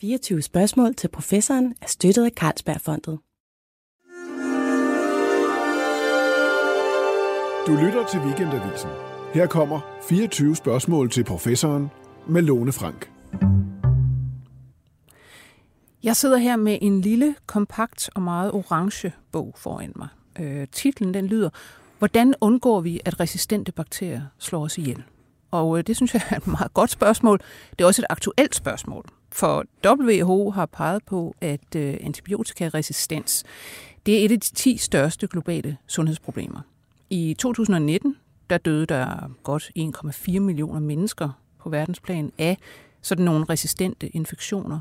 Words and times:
24 0.00 0.42
spørgsmål 0.42 0.94
til 0.94 1.08
professoren 1.08 1.74
er 1.82 1.86
støttet 1.86 2.24
af 2.24 2.30
Carlsbergfondet. 2.30 3.18
Du 7.66 7.86
lytter 7.86 8.06
til 8.10 8.20
Weekendavisen. 8.20 8.90
Her 9.34 9.46
kommer 9.46 9.80
24 10.08 10.56
spørgsmål 10.56 11.10
til 11.10 11.24
professoren 11.24 11.88
med 12.28 12.42
Lone 12.42 12.72
Frank. 12.72 13.10
Jeg 16.02 16.16
sidder 16.16 16.36
her 16.36 16.56
med 16.56 16.78
en 16.82 17.00
lille, 17.00 17.34
kompakt 17.46 18.10
og 18.14 18.22
meget 18.22 18.52
orange 18.52 19.12
bog 19.32 19.54
foran 19.56 19.92
mig. 19.96 20.08
Øh, 20.40 20.68
titlen 20.72 21.14
den 21.14 21.26
lyder, 21.26 21.50
Hvordan 21.98 22.34
undgår 22.40 22.80
vi, 22.80 23.00
at 23.04 23.20
resistente 23.20 23.72
bakterier 23.72 24.22
slår 24.38 24.64
os 24.64 24.78
ihjel? 24.78 25.02
Og 25.50 25.78
øh, 25.78 25.84
det 25.86 25.96
synes 25.96 26.14
jeg 26.14 26.22
er 26.30 26.36
et 26.36 26.46
meget 26.46 26.74
godt 26.74 26.90
spørgsmål. 26.90 27.40
Det 27.70 27.80
er 27.80 27.86
også 27.86 28.02
et 28.02 28.06
aktuelt 28.10 28.54
spørgsmål. 28.54 29.04
For 29.32 29.64
WHO 29.86 30.50
har 30.50 30.66
peget 30.66 31.04
på, 31.04 31.34
at 31.40 31.74
øh, 31.76 31.96
antibiotikaresistens 32.00 33.44
det 34.06 34.20
er 34.20 34.24
et 34.24 34.32
af 34.32 34.40
de 34.40 34.54
10 34.54 34.76
største 34.76 35.26
globale 35.26 35.76
sundhedsproblemer. 35.86 36.60
I 37.10 37.34
2019 37.38 38.16
der 38.50 38.58
døde 38.58 38.86
der 38.86 39.30
godt 39.42 39.70
1,4 39.78 40.40
millioner 40.40 40.80
mennesker 40.80 41.40
på 41.58 41.70
verdensplan 41.70 42.32
af 42.38 42.58
sådan 43.02 43.24
nogle 43.24 43.44
resistente 43.44 44.08
infektioner. 44.08 44.80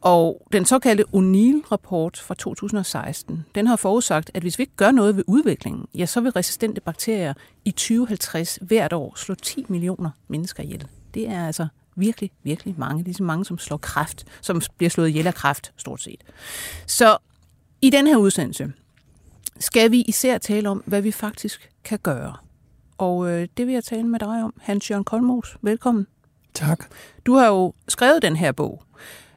Og 0.00 0.46
den 0.52 0.64
såkaldte 0.64 1.04
O'Neill-rapport 1.04 2.20
fra 2.20 2.34
2016, 2.34 3.44
den 3.54 3.66
har 3.66 3.76
forudsagt, 3.76 4.30
at 4.34 4.42
hvis 4.42 4.58
vi 4.58 4.62
ikke 4.62 4.76
gør 4.76 4.90
noget 4.90 5.16
ved 5.16 5.24
udviklingen, 5.26 5.86
ja, 5.94 6.06
så 6.06 6.20
vil 6.20 6.32
resistente 6.32 6.80
bakterier 6.80 7.34
i 7.64 7.70
2050 7.70 8.58
hvert 8.62 8.92
år 8.92 9.12
slå 9.16 9.34
10 9.34 9.64
millioner 9.68 10.10
mennesker 10.28 10.62
ihjel. 10.62 10.86
Det 11.14 11.28
er 11.28 11.46
altså 11.46 11.66
virkelig, 11.98 12.30
virkelig 12.42 12.74
mange. 12.78 13.04
Lige 13.04 13.14
så 13.14 13.22
mange, 13.22 13.44
som 13.44 13.58
slår 13.58 13.76
kræft, 13.76 14.24
som 14.40 14.60
bliver 14.76 14.90
slået 14.90 15.08
ihjel 15.08 15.26
af 15.26 15.34
kræft, 15.34 15.72
stort 15.76 16.02
set. 16.02 16.24
Så 16.86 17.16
i 17.82 17.90
den 17.90 18.06
her 18.06 18.16
udsendelse 18.16 18.72
skal 19.58 19.90
vi 19.90 20.00
især 20.00 20.38
tale 20.38 20.68
om, 20.68 20.82
hvad 20.86 21.02
vi 21.02 21.12
faktisk 21.12 21.70
kan 21.84 21.98
gøre. 22.02 22.36
Og 22.98 23.30
øh, 23.30 23.48
det 23.56 23.66
vil 23.66 23.72
jeg 23.72 23.84
tale 23.84 24.08
med 24.08 24.18
dig 24.18 24.42
om, 24.44 24.54
Hans-Jørgen 24.60 25.04
Kolmos. 25.04 25.56
Velkommen. 25.62 26.06
Tak. 26.54 26.84
Du 27.26 27.34
har 27.34 27.46
jo 27.46 27.72
skrevet 27.88 28.22
den 28.22 28.36
her 28.36 28.52
bog, 28.52 28.82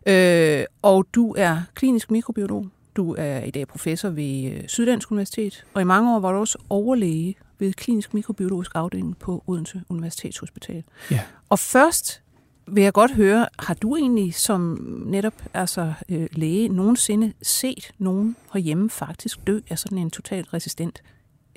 øh, 0.05 0.63
og 0.81 1.07
du 1.13 1.35
er 1.37 1.61
klinisk 1.73 2.11
mikrobiolog. 2.11 2.67
Du 2.95 3.15
er 3.17 3.39
i 3.39 3.51
dag 3.51 3.67
professor 3.67 4.09
ved 4.09 4.51
øh, 4.51 4.67
Syddansk 4.67 5.11
Universitet, 5.11 5.65
og 5.73 5.81
i 5.81 5.85
mange 5.85 6.15
år 6.15 6.19
var 6.19 6.31
du 6.31 6.37
også 6.37 6.57
overlæge 6.69 7.35
ved 7.59 7.73
klinisk 7.73 8.13
mikrobiologisk 8.13 8.71
afdeling 8.75 9.17
på 9.17 9.43
Odense 9.47 9.81
Universitetshospital. 9.89 10.83
Ja. 11.11 11.19
Og 11.49 11.59
først 11.59 12.21
vil 12.67 12.83
jeg 12.83 12.93
godt 12.93 13.11
høre, 13.11 13.47
har 13.59 13.73
du 13.73 13.95
egentlig 13.95 14.35
som 14.35 14.61
netop 15.05 15.33
altså, 15.53 15.93
øh, 16.09 16.27
læge 16.31 16.69
nogensinde 16.69 17.33
set 17.41 17.91
nogen 17.97 18.35
herhjemme 18.53 18.89
faktisk 18.89 19.47
dø 19.47 19.59
af 19.69 19.79
sådan 19.79 19.97
en 19.97 20.09
totalt 20.09 20.53
resistent 20.53 21.03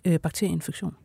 øh, 0.04 0.20
bakterieinfektion? 0.20 0.96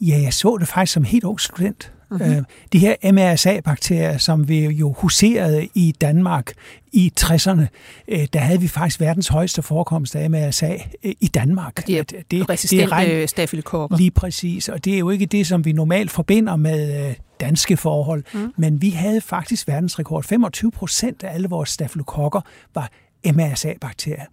Ja, 0.00 0.20
jeg 0.22 0.34
så 0.34 0.56
det 0.60 0.68
faktisk 0.68 0.92
som 0.92 1.04
helt 1.04 1.24
ung 1.24 1.40
student. 1.40 1.92
Mhm. 2.10 2.22
Mm-hmm. 2.22 2.44
De 2.72 2.78
her 2.78 3.12
MRSA-bakterier, 3.12 4.18
som 4.18 4.48
vi 4.48 4.66
jo 4.66 4.92
huserede 4.92 5.68
i 5.74 5.94
Danmark 6.00 6.52
i 6.92 7.12
60'erne, 7.20 7.66
øh, 8.08 8.26
der 8.32 8.38
havde 8.38 8.60
vi 8.60 8.68
faktisk 8.68 9.00
verdens 9.00 9.28
højeste 9.28 9.62
forekomst 9.62 10.16
af 10.16 10.30
MRSA 10.30 10.76
øh, 11.04 11.12
i 11.20 11.26
Danmark. 11.26 11.86
De 11.86 11.98
er 11.98 12.02
det, 12.02 12.48
resistente 12.48 12.96
det 12.96 13.22
er 13.22 13.26
stafylokokker. 13.26 13.96
Lige 13.96 14.10
præcis, 14.10 14.68
og 14.68 14.84
det 14.84 14.94
er 14.94 14.98
jo 14.98 15.10
ikke 15.10 15.26
det, 15.26 15.46
som 15.46 15.64
vi 15.64 15.72
normalt 15.72 16.10
forbinder 16.10 16.56
med 16.56 17.14
danske 17.40 17.76
forhold, 17.76 18.24
mm. 18.34 18.52
men 18.56 18.82
vi 18.82 18.90
havde 18.90 19.20
faktisk 19.20 19.68
verdensrekord. 19.68 20.24
25 20.24 20.70
procent 20.70 21.22
af 21.22 21.34
alle 21.34 21.48
vores 21.48 21.68
stafylokokker 21.68 22.40
var 22.74 22.90
MRSA-bakterier. 23.26 24.26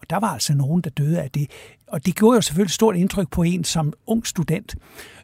Og 0.00 0.10
der 0.10 0.18
var 0.18 0.28
altså 0.28 0.54
nogen, 0.54 0.80
der 0.80 0.90
døde 0.90 1.22
af 1.22 1.30
det. 1.30 1.50
Og 1.88 2.06
det 2.06 2.14
gjorde 2.16 2.34
jo 2.36 2.40
selvfølgelig 2.40 2.74
stort 2.74 2.96
indtryk 2.96 3.30
på 3.30 3.42
en 3.42 3.64
som 3.64 3.92
ung 4.06 4.26
student. 4.26 4.74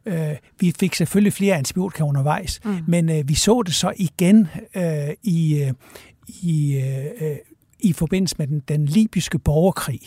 Øh, 0.07 0.29
vi 0.61 0.75
fik 0.81 0.95
selvfølgelig 0.95 1.33
flere 1.33 1.57
antibiotika 1.57 2.03
undervejs, 2.03 2.61
mm. 2.65 2.79
men 2.87 3.09
øh, 3.11 3.29
vi 3.29 3.35
så 3.35 3.63
det 3.67 3.75
så 3.75 3.93
igen 3.97 4.49
øh, 4.77 4.83
i, 5.23 5.63
øh, 5.63 5.73
i, 6.29 6.75
øh, 7.21 7.37
i 7.81 7.93
forbindelse 7.93 8.35
med 8.39 8.47
den, 8.47 8.63
den 8.69 8.87
libyske 8.87 9.39
borgerkrig, 9.39 10.01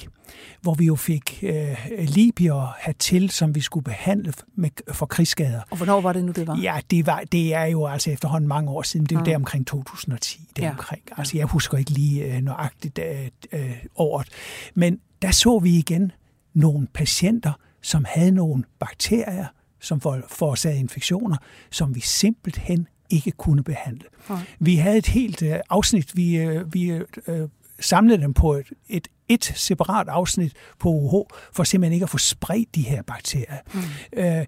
hvor 0.62 0.74
vi 0.74 0.86
jo 0.86 0.96
fik 0.96 1.40
øh, 1.44 1.78
libier 2.00 2.76
hertil, 2.86 3.30
som 3.30 3.56
vi 3.56 3.62
skulle 3.62 3.84
behandle 3.84 4.34
med, 4.56 4.70
for 4.94 5.06
krigsskader. 5.06 5.62
Og 5.70 5.78
hvornår 5.78 6.02
var 6.02 6.14
det 6.14 6.26
nu, 6.26 6.32
det 6.32 6.48
var? 6.48 6.60
Ja, 6.62 6.80
det, 6.92 7.06
var, 7.06 7.24
det 7.32 7.54
er 7.54 7.66
jo 7.66 7.86
altså 7.88 8.12
efterhånden 8.12 8.48
mange 8.48 8.72
år 8.72 8.82
siden. 8.82 9.06
Det 9.06 9.12
er 9.12 9.16
jo 9.16 9.20
Mm. 9.20 9.26
der 9.26 9.36
omkring 9.36 9.68
2010. 9.68 10.40
Der 10.58 10.64
Ja. 10.64 10.70
omkring. 10.70 11.02
Altså, 11.18 11.38
jeg 11.38 11.46
husker 11.46 11.78
ikke 11.78 11.92
lige 11.92 12.24
øh, 12.36 12.42
nøjagtigt 12.42 13.00
øh, 13.00 13.28
øh, 13.52 13.72
året. 13.96 14.28
Men 14.74 15.00
der 15.22 15.32
så 15.32 15.60
vi 15.60 15.78
igen 15.78 16.12
nogle 16.58 16.88
patienter, 16.94 17.54
som 17.82 18.06
havde 18.10 18.32
nogle 18.32 18.64
bakterier, 18.80 19.46
som 19.80 20.02
for- 20.02 20.22
forårsagede 20.30 20.80
infektioner, 20.80 21.38
som 21.72 21.96
vi 21.96 22.00
simpelthen 22.00 22.88
ikke 23.10 23.32
kunne 23.32 23.64
behandle. 23.64 24.04
Nej. 24.30 24.40
Vi 24.60 24.76
havde 24.76 24.98
et 24.98 25.08
helt 25.08 25.42
øh, 25.42 25.60
afsnit, 25.70 26.16
vi, 26.18 26.36
øh, 26.38 26.74
vi 26.74 27.02
øh, 27.28 27.50
samlede 27.80 28.22
dem 28.22 28.34
på 28.34 28.54
et, 28.54 28.68
et, 28.90 29.08
et 29.28 29.44
separat 29.44 30.08
afsnit 30.08 30.54
på 30.80 30.90
UH, 30.90 31.26
for 31.54 31.64
simpelthen 31.64 31.94
ikke 31.94 32.04
at 32.04 32.10
få 32.10 32.18
spredt 32.18 32.76
de 32.76 32.82
her 32.82 33.02
bakterier. 33.02 33.58
Mm. 33.74 33.80
Øh, 34.20 34.46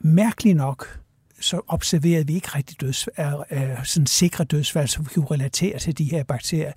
mærkeligt 0.00 0.56
nok, 0.56 1.00
så 1.40 1.60
observerede 1.68 2.26
vi 2.26 2.34
ikke 2.34 2.48
rigtig 2.48 2.80
døds, 2.80 3.08
er, 3.16 3.42
er, 3.50 3.82
sådan 3.84 4.06
sikre 4.06 4.44
dødsfald, 4.44 4.88
som 4.88 5.04
vi 5.04 5.10
kunne 5.14 5.26
relatere 5.30 5.78
til 5.78 5.98
de 5.98 6.04
her 6.04 6.24
bakterier. 6.24 6.72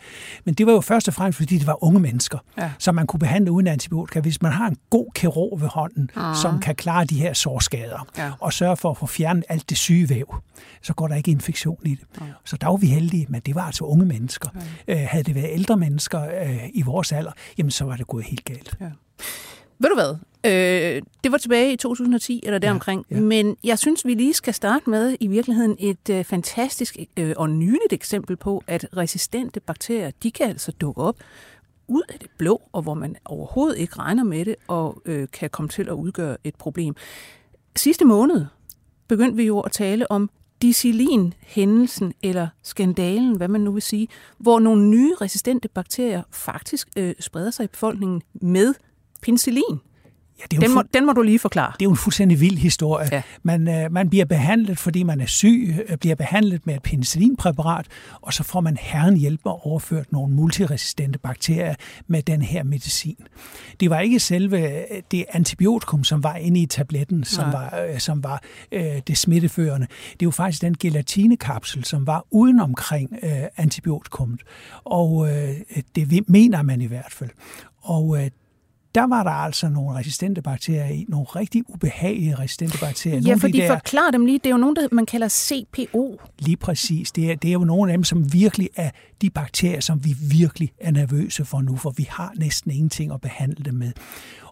Men 0.45 0.53
det 0.53 0.65
var 0.65 0.71
jo 0.73 0.81
først 0.81 1.07
og 1.07 1.13
fremmest, 1.13 1.37
fordi 1.37 1.57
det 1.57 1.67
var 1.67 1.83
unge 1.83 1.99
mennesker, 1.99 2.37
Ja. 2.57 2.71
som 2.79 2.95
man 2.95 3.07
kunne 3.07 3.19
behandle 3.19 3.51
uden 3.51 3.67
antibiotika. 3.67 4.19
Hvis 4.19 4.41
man 4.41 4.51
har 4.51 4.67
en 4.67 4.77
god 4.89 5.05
kirurg 5.15 5.61
ved 5.61 5.67
hånden, 5.67 6.09
mm. 6.15 6.21
som 6.41 6.59
kan 6.59 6.75
klare 6.75 7.05
de 7.05 7.19
her 7.19 7.33
sårskader, 7.33 8.07
Ja. 8.17 8.31
og 8.39 8.53
sørge 8.53 8.77
for 8.77 8.91
at 8.91 8.97
få 8.97 9.05
fjernet 9.05 9.43
alt 9.49 9.69
det 9.69 9.77
syge 9.77 10.09
væv, 10.09 10.35
så 10.81 10.93
går 10.93 11.07
der 11.07 11.15
ikke 11.15 11.31
infektion 11.31 11.77
i 11.85 11.89
det. 11.95 12.05
Så 12.45 12.57
der 12.57 12.67
var 12.67 12.77
vi 12.77 12.87
heldige, 12.87 13.25
men 13.29 13.41
det 13.45 13.55
var 13.55 13.61
altså 13.63 13.83
unge 13.83 14.05
mennesker. 14.05 14.49
Øh, 14.87 14.97
havde 15.09 15.23
det 15.23 15.35
været 15.35 15.49
ældre 15.51 15.77
mennesker 15.77 16.21
øh, 16.43 16.69
i 16.73 16.81
vores 16.81 17.11
alder, 17.11 17.31
jamen 17.57 17.71
så 17.71 17.85
var 17.85 17.95
det 17.95 18.07
gået 18.07 18.25
helt 18.25 18.45
galt. 18.45 18.75
Ved 19.81 19.89
du 19.89 19.95
hvad? 19.95 20.15
Øh, 20.45 21.01
det 21.23 21.31
var 21.31 21.37
tilbage 21.37 21.73
i 21.73 21.75
2010 21.75 22.41
eller 22.43 22.59
deromkring, 22.59 23.05
ja, 23.11 23.15
ja. 23.15 23.21
men 23.21 23.57
jeg 23.63 23.79
synes, 23.79 24.05
vi 24.05 24.13
lige 24.13 24.33
skal 24.33 24.53
starte 24.53 24.89
med 24.89 25.17
i 25.19 25.27
virkeligheden 25.27 25.75
et 25.79 26.09
øh, 26.09 26.23
fantastisk 26.23 26.97
øh, 27.17 27.33
og 27.37 27.49
nyligt 27.49 27.93
eksempel 27.93 28.37
på, 28.37 28.63
at 28.67 28.85
resistente 28.97 29.59
bakterier, 29.59 30.11
de 30.23 30.31
kan 30.31 30.49
altså 30.49 30.71
dukke 30.71 31.01
op 31.01 31.15
ud 31.87 32.01
af 32.09 32.19
det 32.19 32.29
blå, 32.37 32.61
og 32.71 32.81
hvor 32.81 32.93
man 32.93 33.15
overhovedet 33.25 33.77
ikke 33.77 33.95
regner 33.99 34.23
med 34.23 34.45
det, 34.45 34.55
og 34.67 35.01
øh, 35.05 35.27
kan 35.33 35.49
komme 35.49 35.69
til 35.69 35.89
at 35.89 35.93
udgøre 35.93 36.37
et 36.43 36.55
problem. 36.55 36.95
Sidste 37.75 38.05
måned 38.05 38.45
begyndte 39.07 39.37
vi 39.37 39.43
jo 39.43 39.59
at 39.59 39.71
tale 39.71 40.11
om 40.11 40.29
dicillin-hændelsen, 40.61 42.13
eller 42.23 42.47
skandalen, 42.63 43.37
hvad 43.37 43.47
man 43.47 43.61
nu 43.61 43.71
vil 43.71 43.81
sige, 43.81 44.07
hvor 44.37 44.59
nogle 44.59 44.85
nye 44.85 45.15
resistente 45.21 45.67
bakterier 45.67 46.23
faktisk 46.31 46.87
øh, 46.97 47.13
spreder 47.19 47.51
sig 47.51 47.63
i 47.63 47.67
befolkningen 47.67 48.21
med 48.33 48.73
penicillin. 49.21 49.79
Ja, 50.39 50.43
det 50.51 50.57
er 50.57 50.61
Den 50.61 50.75
må, 50.75 50.83
den 50.93 51.05
må 51.05 51.13
du 51.13 51.21
lige 51.21 51.39
forklare. 51.39 51.71
Det 51.73 51.81
er 51.81 51.85
jo 51.85 51.91
en 51.91 51.97
fuldstændig 51.97 52.41
vild 52.41 52.57
historie. 52.57 53.09
Ja. 53.11 53.21
Man, 53.43 53.67
øh, 53.67 53.91
man 53.91 54.09
bliver 54.09 54.25
behandlet, 54.25 54.77
fordi 54.79 55.03
man 55.03 55.21
er 55.21 55.25
syg, 55.25 55.75
øh, 55.89 55.97
bliver 55.97 56.15
behandlet 56.15 56.65
med 56.65 56.75
et 56.75 56.81
penicillinpræparat, 56.83 57.85
og 58.21 58.33
så 58.33 58.43
får 58.43 58.61
man 58.61 58.77
herren 58.79 59.17
hjælper 59.17 59.67
overført 59.67 60.11
nogle 60.11 60.35
multiresistente 60.35 61.19
bakterier 61.19 61.75
med 62.07 62.21
den 62.23 62.41
her 62.41 62.63
medicin. 62.63 63.17
Det 63.79 63.89
var 63.89 63.99
ikke 63.99 64.19
selve 64.19 64.69
øh, 64.69 65.01
det 65.11 65.25
antibiotikum, 65.29 66.03
som 66.03 66.23
var 66.23 66.35
inde 66.35 66.59
i 66.59 66.65
tabletten, 66.65 67.23
som 67.23 67.49
Nej. 67.49 67.51
var, 67.51 67.79
øh, 67.79 67.99
som 67.99 68.23
var 68.23 68.43
øh, 68.71 69.01
det 69.07 69.17
smitteførende. 69.17 69.87
Det 70.19 70.25
var 70.25 70.31
faktisk 70.31 70.61
den 70.61 70.75
gelatinekapsel, 70.79 71.83
som 71.83 72.07
var 72.07 72.25
uden 72.31 72.59
omkring 72.59 73.09
øh, 73.23 73.31
antibiotikummet. 73.57 74.41
Og 74.83 75.29
øh, 75.29 75.55
det 75.95 76.29
mener 76.29 76.61
man 76.61 76.81
i 76.81 76.85
hvert 76.85 77.11
fald. 77.11 77.29
Og 77.81 78.23
øh, 78.23 78.29
der 78.95 79.07
var 79.07 79.23
der 79.23 79.31
altså 79.31 79.69
nogle 79.69 79.97
resistente 79.97 80.41
bakterier 80.41 80.85
i, 80.85 81.05
nogle 81.07 81.25
rigtig 81.25 81.63
ubehagelige 81.69 82.35
resistente 82.35 82.77
bakterier. 82.77 83.19
Ja, 83.19 83.31
af 83.31 83.39
fordi 83.39 83.53
de 83.53 83.57
der, 83.57 83.67
forklar 83.67 84.11
dem 84.11 84.25
lige. 84.25 84.37
Det 84.37 84.45
er 84.45 84.49
jo 84.49 84.57
nogen, 84.57 84.75
der 84.75 84.87
man 84.91 85.05
kalder 85.05 85.27
CPO. 85.27 86.21
Lige 86.39 86.57
præcis. 86.57 87.11
Det 87.11 87.31
er, 87.31 87.35
det 87.35 87.47
er 87.47 87.53
jo 87.53 87.63
nogle 87.63 87.91
af 87.91 87.97
dem, 87.97 88.03
som 88.03 88.33
virkelig 88.33 88.69
er 88.75 88.91
de 89.21 89.29
bakterier, 89.29 89.79
som 89.79 90.05
vi 90.05 90.15
virkelig 90.21 90.71
er 90.79 90.91
nervøse 90.91 91.45
for 91.45 91.61
nu, 91.61 91.75
for 91.75 91.89
vi 91.89 92.07
har 92.09 92.33
næsten 92.35 92.71
ingenting 92.71 93.13
at 93.13 93.21
behandle 93.21 93.65
dem 93.65 93.73
med. 93.73 93.91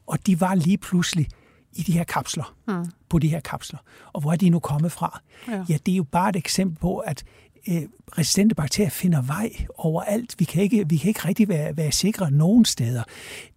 Og 0.07 0.28
de 0.28 0.42
var 0.42 0.56
lige 0.56 0.78
pludselig 0.78 1.28
i 1.74 1.81
de 1.81 1.92
her 1.92 2.04
kapsler, 2.04 2.56
mm. 2.68 2.86
på 3.10 3.19
de 3.19 3.28
her 3.28 3.40
kapsler. 3.40 3.80
Og 4.13 4.22
hvor 4.22 4.31
er 4.31 4.36
de 4.36 4.50
nu 4.50 4.60
kommet 4.60 4.92
fra? 4.92 5.22
Ja. 5.48 5.66
ja, 5.69 5.78
det 5.86 5.92
er 5.92 5.95
jo 5.95 6.04
bare 6.04 6.30
et 6.30 6.36
eksempel 6.36 6.78
på, 6.78 6.98
at 6.98 7.24
øh, 7.69 7.81
resistente 8.18 8.56
bakterier 8.56 8.90
finder 8.90 9.22
vej 9.22 9.52
overalt. 9.78 10.36
Vi 10.40 10.46
kan 10.46 10.64
ikke, 10.64 10.90
vi 10.90 10.98
kan 10.98 11.08
ikke 11.08 11.28
rigtig 11.28 11.50
være, 11.50 11.78
være 11.78 11.92
sikre 11.92 12.31
nogen 12.31 12.66
steder. 12.66 13.04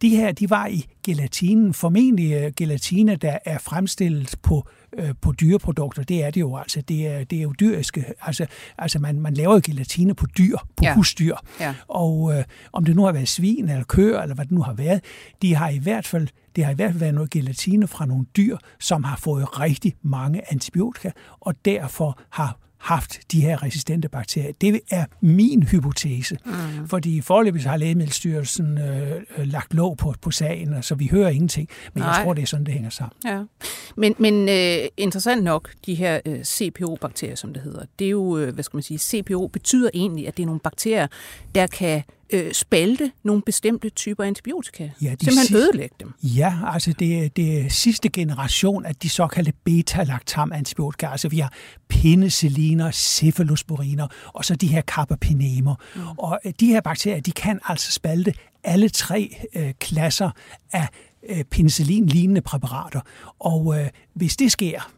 De 0.02 0.08
her, 0.08 0.32
de 0.32 0.50
var 0.50 0.66
i 0.66 0.86
gelatinen, 1.04 1.74
formentlig 1.74 2.32
øh, 2.32 2.52
gelatine, 2.56 3.16
der 3.16 3.38
er 3.44 3.58
fremstillet 3.58 4.34
på 4.42 4.68
øh, 4.92 5.14
på 5.20 5.32
dyreprodukter, 5.32 6.02
det 6.02 6.24
er 6.24 6.30
det 6.30 6.40
jo 6.40 6.56
altså. 6.56 6.80
Det 6.80 7.06
er, 7.06 7.24
det 7.24 7.38
er 7.38 7.42
jo 7.42 7.52
dyriske. 7.60 8.04
Altså, 8.20 8.46
altså 8.78 8.98
man, 8.98 9.20
man 9.20 9.34
laver 9.34 9.54
jo 9.54 9.60
gelatine 9.64 10.14
på 10.14 10.26
dyr, 10.26 10.56
på 10.76 10.84
ja. 10.84 10.94
husdyr. 10.94 11.36
Ja. 11.60 11.74
Og 11.88 12.38
øh, 12.38 12.44
om 12.72 12.84
det 12.84 12.96
nu 12.96 13.04
har 13.04 13.12
været 13.12 13.28
svin 13.28 13.68
eller 13.68 13.84
køer, 13.84 14.22
eller 14.22 14.34
hvad 14.34 14.44
det 14.44 14.52
nu 14.52 14.62
har 14.62 14.72
været, 14.72 15.04
de 15.42 15.54
har 15.54 15.68
i 15.68 15.78
hvert 15.78 16.06
fald 16.06 16.28
det 16.56 16.64
har 16.64 16.72
i 16.72 16.74
hvert 16.74 16.90
fald 16.90 17.00
været 17.00 17.14
noget 17.14 17.30
gelatine 17.30 17.86
fra 17.86 18.06
nogle 18.06 18.26
dyr, 18.36 18.56
som 18.80 19.04
har 19.04 19.16
fået 19.16 19.60
rigtig 19.60 19.94
mange 20.02 20.52
antibiotika, 20.52 21.10
og 21.40 21.64
derfor 21.64 22.20
har 22.30 22.58
haft 22.80 23.20
de 23.32 23.40
her 23.40 23.62
resistente 23.62 24.08
bakterier. 24.08 24.52
Det 24.60 24.80
er 24.90 25.04
min 25.20 25.62
hypotese, 25.62 26.38
mm. 26.46 26.88
fordi 26.88 27.20
forløbig 27.20 27.62
har 27.62 27.76
Lægemiddelstyrelsen 27.76 28.78
øh, 28.78 29.22
lagt 29.38 29.74
låg 29.74 29.96
på, 29.96 30.14
på 30.22 30.30
sagen, 30.30 30.82
så 30.82 30.94
vi 30.94 31.06
hører 31.06 31.28
ingenting, 31.28 31.68
men 31.94 32.02
Nej. 32.02 32.12
jeg 32.12 32.24
tror, 32.24 32.34
det 32.34 32.42
er 32.42 32.46
sådan, 32.46 32.66
det 32.66 32.74
hænger 32.74 32.90
sammen. 32.90 33.12
Ja. 33.24 33.42
Men, 33.96 34.14
men 34.18 34.48
øh, 34.48 34.88
interessant 34.96 35.44
nok, 35.44 35.70
de 35.86 35.94
her 35.94 36.20
øh, 36.24 36.44
CPO-bakterier, 36.44 37.34
som 37.34 37.52
det 37.52 37.62
hedder, 37.62 37.82
det 37.98 38.04
er 38.04 38.10
jo, 38.10 38.38
øh, 38.38 38.54
hvad 38.54 38.64
skal 38.64 38.76
man 38.76 38.82
sige, 38.82 38.98
CPO 38.98 39.46
betyder 39.46 39.90
egentlig, 39.94 40.28
at 40.28 40.36
det 40.36 40.42
er 40.42 40.46
nogle 40.46 40.60
bakterier, 40.60 41.06
der 41.54 41.66
kan 41.66 42.02
øh, 42.32 42.52
spalte 42.52 43.12
nogle 43.22 43.42
bestemte 43.42 43.88
typer 43.88 44.24
antibiotika. 44.24 44.90
Ja, 45.02 45.14
de 45.20 45.24
Simpelthen 45.24 45.56
ødelægge 45.56 45.94
dem. 46.00 46.12
Ja, 46.22 46.54
altså 46.64 46.92
det, 46.98 47.36
det 47.36 47.60
er 47.60 47.68
sidste 47.68 48.08
generation 48.08 48.86
af 48.86 48.94
de 48.94 49.08
såkaldte 49.08 49.52
beta-lactam-antibiotika. 49.64 51.06
Altså 51.06 51.28
vi 51.28 51.38
har 51.38 51.52
penicilliner, 51.88 52.90
cephalosporiner 52.90 54.08
og 54.26 54.44
så 54.44 54.54
de 54.56 54.66
her 54.66 54.82
carbapenemer. 54.82 55.74
Mm. 55.94 56.00
Og 56.18 56.40
øh, 56.46 56.52
de 56.60 56.66
her 56.66 56.80
bakterier, 56.80 57.20
de 57.20 57.32
kan 57.32 57.60
altså 57.68 57.92
spalte 57.92 58.34
alle 58.64 58.88
tre 58.88 59.36
øh, 59.56 59.72
klasser 59.80 60.30
af 60.72 60.88
øh, 61.28 61.44
penicillin-lignende 61.44 62.40
præparater. 62.40 63.00
Og 63.38 63.78
øh, 63.78 63.88
hvis 64.14 64.36
det 64.36 64.52
sker, 64.52 64.92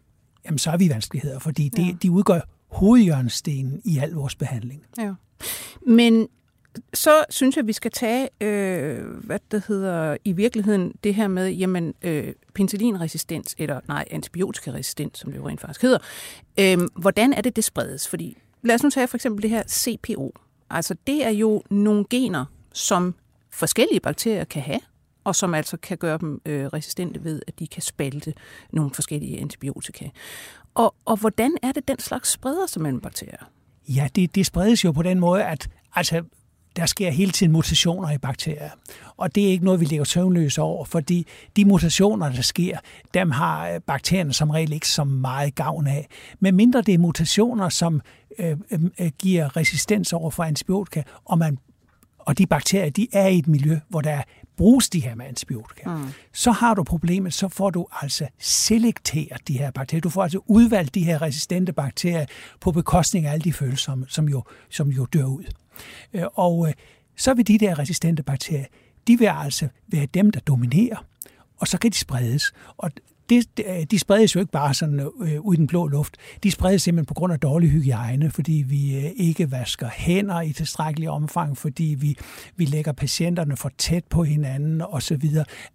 jamen 0.45 0.59
så 0.59 0.71
er 0.71 0.77
vi 0.77 0.89
vanskeligheder, 0.89 1.39
fordi 1.39 1.69
det, 1.69 1.87
ja. 1.87 1.93
de 2.03 2.11
udgør 2.11 2.41
hovedjørnestenen 2.71 3.81
i 3.85 3.99
al 3.99 4.11
vores 4.11 4.35
behandling. 4.35 4.83
Ja. 4.99 5.13
Men 5.87 6.29
så 6.95 7.25
synes 7.31 7.57
jeg, 7.57 7.67
vi 7.67 7.73
skal 7.73 7.91
tage, 7.91 8.29
øh, 8.41 9.07
hvad 9.07 9.39
det 9.51 9.63
hedder, 9.69 10.17
i 10.25 10.33
virkeligheden 10.33 10.93
det 11.05 11.15
her 11.15 11.29
med, 11.29 11.49
jamen, 11.49 11.95
øh, 12.03 12.35
penicillinresistens, 12.55 13.55
eller 13.59 13.81
nej, 13.89 14.05
antibiotikaresistens, 14.11 15.19
som 15.19 15.33
det 15.33 15.39
jo 15.39 15.49
rent 15.49 15.61
faktisk 15.61 15.83
hedder. 15.83 15.99
Øh, 16.61 16.79
hvordan 16.97 17.33
er 17.33 17.41
det, 17.41 17.57
det 17.57 17.65
spredes? 17.65 18.09
Fordi, 18.09 18.39
lad 18.63 18.75
os 18.75 18.83
nu 18.83 18.91
tage 18.91 19.09
for 19.09 19.17
eksempel 19.17 19.43
det 19.43 19.51
her 19.51 19.63
CPO. 19.69 20.35
Altså, 20.71 20.97
det 21.07 21.27
er 21.27 21.31
jo 21.31 21.63
nogle 21.71 22.05
gener, 22.11 22.45
som 22.73 23.15
forskellige 23.51 24.01
bakterier 24.01 24.45
kan 24.45 24.63
have, 24.63 24.81
og 25.25 25.37
som 25.37 25.55
altså 25.55 25.77
kan 25.77 25.99
gøre 25.99 26.19
dem 26.19 26.41
øh, 26.47 26.67
resistente 26.67 27.25
ved, 27.25 27.43
at 27.47 27.59
de 27.59 27.67
kan 27.67 27.83
spalte 27.83 28.35
nogle 28.71 28.91
forskellige 28.95 29.41
antibiotika. 29.41 30.09
Og, 30.75 30.95
og 31.05 31.17
hvordan 31.17 31.57
er 31.63 31.73
det, 31.73 31.89
den 31.89 31.99
slags 31.99 32.31
spreder 32.31 32.67
sig 32.67 32.83
mellem 32.83 33.01
bakterier? 33.01 33.51
Ja, 33.89 34.09
det, 34.17 34.35
det 34.35 34.47
spredes 34.47 34.85
jo 34.85 34.93
på 34.93 35.03
den 35.03 35.21
måde, 35.21 35.45
at 35.45 35.69
altså, 35.95 36.23
der 36.77 36.87
sker 36.87 37.11
hele 37.11 37.33
tiden 37.33 37.53
mutationer 37.53 38.11
i 38.11 38.19
bakterier. 38.19 38.71
Og 39.17 39.35
det 39.35 39.47
er 39.47 39.49
ikke 39.49 39.65
noget, 39.65 39.81
vi 39.81 39.85
ligger 39.85 40.05
søvnløse 40.05 40.63
over, 40.63 40.85
fordi 40.85 41.27
de 41.57 41.65
mutationer, 41.65 42.33
der 42.33 42.43
sker, 42.43 42.79
dem 43.15 43.31
har 43.31 43.69
øh, 43.69 43.81
bakterierne 43.81 44.33
som 44.33 44.51
regel 44.51 44.73
ikke 44.73 44.89
så 44.89 45.05
meget 45.05 45.55
gavn 45.55 45.87
af. 45.87 46.09
Men 46.41 46.55
mindre 46.57 46.83
det 46.83 46.95
er 46.95 46.99
mutationer, 46.99 47.69
som 47.69 48.01
øh, 48.39 48.57
øh, 49.01 49.11
giver 49.19 49.57
resistens 49.57 50.13
over 50.13 50.31
for 50.31 50.45
antibiotika, 50.45 51.03
og, 51.25 51.39
man, 51.39 51.59
og 52.19 52.39
de 52.39 52.47
bakterier, 52.47 52.91
de 52.91 53.09
er 53.13 53.27
i 53.27 53.39
et 53.39 53.49
miljø, 53.49 53.79
hvor 53.89 54.01
der 54.01 54.23
bruges 54.57 54.89
de 54.89 55.01
her 55.01 55.15
med 55.15 55.27
antibiotika, 55.27 55.91
mm. 55.91 56.09
så 56.33 56.51
har 56.51 56.75
du 56.75 56.85
problemet, 56.85 57.35
så 57.35 57.49
får 57.49 57.71
du 57.71 57.87
altså 58.03 58.27
selekteret 58.39 59.49
de 59.49 59.59
her 59.59 59.71
bakterier. 59.71 60.01
Du 60.01 60.11
får 60.11 60.23
altså 60.23 60.41
udvalgt 60.47 60.95
de 60.95 61.05
her 61.05 61.23
resistente 61.23 61.73
bakterier 61.73 62.27
på 62.61 62.73
bekostning 62.73 63.27
af 63.27 63.33
alle 63.33 63.45
de 63.45 63.53
følsomme, 63.53 64.07
som 64.09 64.29
jo, 64.29 64.43
som 64.71 64.89
jo 64.89 65.05
dør 65.05 65.25
ud. 65.25 65.45
Øh, 66.13 66.25
og 66.35 66.69
øh, 66.69 66.75
så 67.17 67.35
vil 67.35 67.49
de 67.49 67.59
der 67.59 67.79
resistente 67.79 68.23
bakterier, 68.23 68.67
de 69.07 69.19
vil 69.19 69.27
altså 69.27 69.69
være 69.89 70.07
dem, 70.07 70.31
der 70.31 70.41
dominerer, 70.41 71.05
og 71.61 71.69
så 71.69 71.79
kan 71.79 71.91
de 71.91 71.97
spredes. 71.97 72.53
Og 72.77 72.91
det, 73.41 73.91
de 73.91 73.99
spredes 73.99 74.35
jo 74.35 74.41
ikke 74.41 74.53
bare 74.53 74.75
sådan 74.75 75.01
øh, 75.01 75.41
ud 75.41 75.55
i 75.55 75.57
den 75.57 75.67
blå 75.67 75.87
luft. 75.87 76.17
De 76.43 76.51
spredes 76.51 76.83
simpelthen 76.83 77.07
på 77.07 77.15
grund 77.15 77.33
af 77.33 77.41
dårlig 77.41 77.71
hygiejne, 77.71 78.31
fordi 78.31 78.65
vi 78.69 78.97
øh, 78.97 79.11
ikke 79.17 79.51
vasker 79.51 79.89
hænder 79.93 80.41
i 80.41 80.53
tilstrækkelig 80.53 81.11
omfang, 81.11 81.59
fordi 81.59 81.97
vi, 81.99 82.17
vi 82.57 82.65
lægger 82.65 82.93
patienterne 82.93 83.57
for 83.57 83.71
tæt 83.79 84.05
på 84.05 84.25
hinanden 84.25 84.83
osv. 84.83 85.23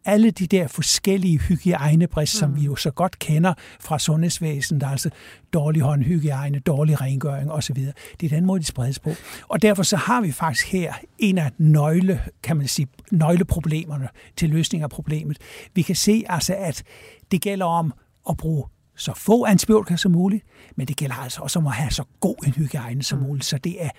Alle 0.06 0.32
de 0.32 0.48
der 0.48 0.68
forskellige 0.68 1.40
hygiejnebrist, 1.40 2.36
mm. 2.36 2.40
som 2.40 2.56
vi 2.56 2.62
jo 2.62 2.76
så 2.76 2.92
godt 2.92 3.20
kender 3.20 3.54
fra 3.80 4.00
sundhedsvæsenet, 4.00 4.82
der 4.82 4.88
altså 4.88 5.10
dårlig 5.54 5.82
håndhygiejne, 5.82 6.60
dårlig 6.60 7.02
rengøring 7.02 7.52
osv. 7.52 7.76
Det 8.20 8.32
er 8.32 8.36
den 8.36 8.46
måde, 8.46 8.60
de 8.60 8.66
spredes 8.66 9.00
på. 9.00 9.12
Og 9.48 9.62
derfor 9.62 9.84
så 9.84 9.98
har 9.98 10.22
vi 10.22 10.32
faktisk 10.32 10.68
her 10.68 10.94
en 11.20 11.38
af 11.38 11.52
nøgle, 11.58 12.22
kan 12.44 12.58
man 12.58 12.68
sige, 12.68 12.88
nøgleproblemerne 13.12 14.08
til 14.36 14.50
løsning 14.50 14.84
af 14.84 14.90
problemet. 14.90 15.38
Vi 15.74 15.82
kan 15.82 15.96
se 15.96 16.24
altså, 16.30 16.56
at 16.58 16.84
det 17.32 17.42
gælder 17.42 17.66
om 17.66 17.94
at 18.30 18.38
bruge 18.38 18.66
så 18.96 19.14
få 19.16 19.46
antibiotika 19.46 19.96
som 19.96 20.12
muligt, 20.12 20.44
men 20.76 20.88
det 20.88 20.98
gælder 20.98 21.16
altså 21.16 21.42
også 21.42 21.60
om 21.60 21.68
at 21.68 21.74
have 21.74 21.92
så 21.92 22.04
god 22.20 22.36
en 22.46 22.54
hygiejne 22.54 23.04
som 23.04 23.20
mm. 23.20 23.26
muligt. 23.26 23.46
Så 23.46 23.58
det 23.58 23.84
er 23.84 23.90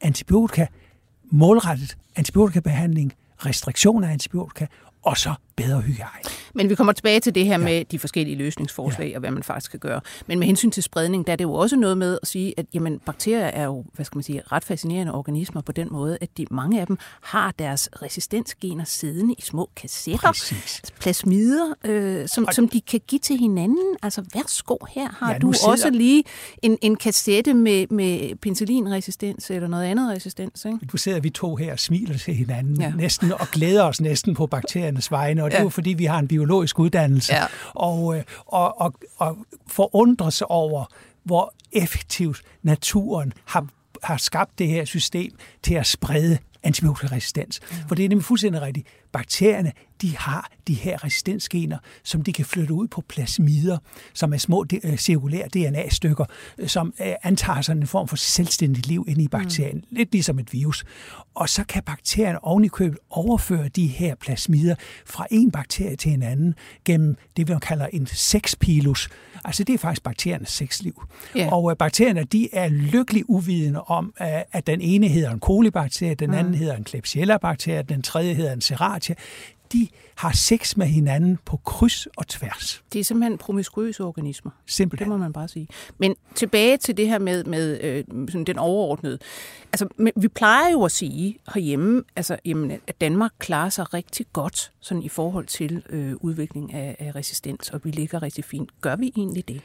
antibiotika, 0.00 0.66
målrettet 1.24 1.96
antibiotikabehandling, 2.16 3.12
restriktion 3.46 4.04
af 4.04 4.12
antibiotika 4.12 4.66
og 5.02 5.16
så 5.16 5.34
bedre 5.62 5.80
hygiejne. 5.80 6.24
Men 6.54 6.70
vi 6.70 6.74
kommer 6.74 6.92
tilbage 6.92 7.20
til 7.20 7.34
det 7.34 7.44
her 7.44 7.58
ja. 7.58 7.58
med 7.58 7.84
de 7.84 7.98
forskellige 7.98 8.36
løsningsforslag 8.36 9.08
ja. 9.08 9.14
og 9.14 9.20
hvad 9.20 9.30
man 9.30 9.42
faktisk 9.42 9.70
kan 9.70 9.80
gøre. 9.80 10.00
Men 10.26 10.38
med 10.38 10.46
hensyn 10.46 10.70
til 10.70 10.82
spredning, 10.82 11.26
der 11.26 11.32
er 11.32 11.36
det 11.36 11.44
jo 11.44 11.52
også 11.52 11.76
noget 11.76 11.98
med 11.98 12.18
at 12.22 12.28
sige, 12.28 12.54
at 12.56 12.66
jamen, 12.74 12.98
bakterier 12.98 13.46
er 13.46 13.64
jo 13.64 13.84
hvad 13.92 14.04
skal 14.04 14.16
man 14.16 14.22
sige, 14.22 14.42
ret 14.52 14.64
fascinerende 14.64 15.14
organismer 15.14 15.60
på 15.60 15.72
den 15.72 15.88
måde, 15.90 16.18
at 16.20 16.28
de, 16.36 16.46
mange 16.50 16.80
af 16.80 16.86
dem 16.86 16.98
har 17.22 17.54
deres 17.58 17.88
resistensgener 18.02 18.84
siddende 18.84 19.34
i 19.38 19.42
små 19.42 19.70
kassetter, 19.76 20.28
Præcis. 20.28 20.82
plasmider, 21.00 21.74
øh, 21.84 22.28
som, 22.28 22.46
og... 22.46 22.54
som 22.54 22.68
de 22.68 22.80
kan 22.80 23.00
give 23.06 23.18
til 23.18 23.38
hinanden. 23.38 23.96
Altså 24.02 24.24
værsgo, 24.34 24.76
her 24.94 25.08
har 25.18 25.32
ja, 25.32 25.38
du 25.38 25.52
sidder... 25.52 25.70
også 25.70 25.90
lige 25.90 26.24
en, 26.62 26.78
en 26.82 26.96
kassette 26.96 27.54
med, 27.54 27.86
med 27.90 28.36
penicillinresistens 28.36 29.50
eller 29.50 29.68
noget 29.68 29.84
andet 29.84 30.10
resistens. 30.10 30.64
Ikke? 30.64 30.78
Nu 30.92 30.96
sidder 30.96 31.20
vi 31.20 31.30
to 31.30 31.56
her 31.56 31.72
og 31.72 31.78
smiler 31.78 32.18
til 32.18 32.34
hinanden 32.34 32.80
ja. 32.80 32.92
næsten 32.96 33.32
og 33.32 33.48
glæder 33.52 33.84
os 33.84 34.00
næsten 34.00 34.34
på 34.34 34.46
bakteriernes 34.46 35.10
vegne, 35.10 35.44
og 35.48 35.52
det 35.52 35.56
ja. 35.56 35.60
er 35.60 35.64
jo 35.64 35.68
fordi, 35.68 35.90
vi 35.90 36.04
har 36.04 36.18
en 36.18 36.28
biologisk 36.28 36.78
uddannelse, 36.78 37.34
ja. 37.34 37.44
og, 37.74 38.16
øh, 38.16 38.24
og, 38.46 38.80
og, 38.80 38.94
og 39.16 39.38
forundre 39.66 40.32
sig 40.32 40.50
over, 40.50 40.84
hvor 41.24 41.54
effektivt 41.72 42.42
naturen 42.62 43.32
har, 43.44 43.66
har 44.02 44.16
skabt 44.16 44.58
det 44.58 44.68
her 44.68 44.84
system 44.84 45.32
til 45.62 45.74
at 45.74 45.86
sprede 45.86 46.38
antibiotikaresistens. 46.62 47.60
Ja. 47.70 47.76
For 47.88 47.94
det 47.94 48.04
er 48.04 48.08
nemlig 48.08 48.24
fuldstændig 48.24 48.62
rigtigt. 48.62 48.86
Bakterierne, 49.12 49.72
de 50.02 50.16
har 50.16 50.50
de 50.66 50.74
her 50.74 51.04
resistensgener, 51.04 51.78
som 52.02 52.22
de 52.22 52.32
kan 52.32 52.44
flytte 52.44 52.74
ud 52.74 52.88
på 52.88 53.04
plasmider, 53.08 53.78
som 54.14 54.32
er 54.32 54.38
små 54.38 54.64
øh, 54.84 54.96
cirkulære 54.96 55.48
DNA-stykker, 55.48 56.24
øh, 56.58 56.68
som 56.68 56.94
øh, 57.00 57.14
antager 57.22 57.60
sådan 57.60 57.82
en 57.82 57.86
form 57.86 58.08
for 58.08 58.16
selvstændigt 58.16 58.86
liv 58.86 59.04
inde 59.08 59.22
i 59.22 59.28
bakterien. 59.28 59.76
Mm. 59.76 59.96
Lidt 59.96 60.12
ligesom 60.12 60.38
et 60.38 60.52
virus. 60.52 60.84
Og 61.34 61.48
så 61.48 61.64
kan 61.64 61.82
bakterien 61.82 62.36
oven 62.42 62.64
i 62.64 62.68
købet 62.68 62.98
overføre 63.10 63.68
de 63.68 63.86
her 63.86 64.14
plasmider 64.14 64.74
fra 65.06 65.26
en 65.30 65.50
bakterie 65.50 65.96
til 65.96 66.12
en 66.12 66.22
anden 66.22 66.54
gennem 66.84 67.16
det, 67.36 67.48
vi 67.48 67.54
kalder 67.62 67.86
en 67.86 68.06
sexpilus. 68.06 69.08
Altså 69.44 69.64
det 69.64 69.74
er 69.74 69.78
faktisk 69.78 70.02
bakteriernes 70.02 70.48
sexliv. 70.48 71.02
Yeah. 71.36 71.52
Og 71.52 71.78
bakterierne, 71.78 72.24
de 72.24 72.54
er 72.54 72.68
lykkelig 72.68 73.30
uvidende 73.30 73.82
om, 73.82 74.14
at 74.52 74.66
den 74.66 74.80
ene 74.80 75.08
hedder 75.08 75.30
en 75.30 75.40
kolibakterie, 75.40 76.14
den 76.14 76.34
anden 76.34 76.52
mm. 76.52 76.58
hedder 76.58 76.76
en 76.76 76.84
Klebsiella-bakterie, 76.84 77.82
den 77.82 78.02
tredje 78.02 78.34
hedder 78.34 78.52
en 78.52 78.60
Serratia 79.02 79.14
de 79.72 79.88
har 80.14 80.32
sex 80.32 80.76
med 80.76 80.86
hinanden 80.86 81.38
på 81.44 81.56
kryds 81.56 82.06
og 82.16 82.28
tværs. 82.28 82.82
Det 82.92 82.98
er 82.98 83.04
simpelthen 83.04 83.38
promiskuøse 83.38 84.04
organismer. 84.04 84.50
Simpelthen. 84.66 85.04
Det 85.04 85.10
må 85.10 85.16
man 85.16 85.32
bare 85.32 85.48
sige. 85.48 85.68
Men 85.98 86.14
tilbage 86.34 86.76
til 86.76 86.96
det 86.96 87.08
her 87.08 87.18
med, 87.18 87.44
med 87.44 87.80
øh, 87.80 88.04
sådan 88.28 88.44
den 88.44 88.58
overordnede. 88.58 89.18
Altså, 89.72 89.88
vi 90.16 90.28
plejer 90.28 90.70
jo 90.72 90.84
at 90.84 90.92
sige 90.92 91.38
herhjemme, 91.54 92.02
altså, 92.16 92.36
jamen, 92.44 92.70
at 92.70 93.00
Danmark 93.00 93.32
klarer 93.38 93.68
sig 93.68 93.94
rigtig 93.94 94.26
godt 94.32 94.72
sådan 94.80 95.02
i 95.02 95.08
forhold 95.08 95.46
til 95.46 95.82
øh, 95.88 96.14
udvikling 96.20 96.74
af, 96.74 96.96
af 96.98 97.14
resistens, 97.14 97.70
og 97.70 97.80
vi 97.84 97.90
ligger 97.90 98.22
rigtig 98.22 98.44
fint. 98.44 98.70
Gør 98.80 98.96
vi 98.96 99.12
egentlig 99.16 99.48
det? 99.48 99.60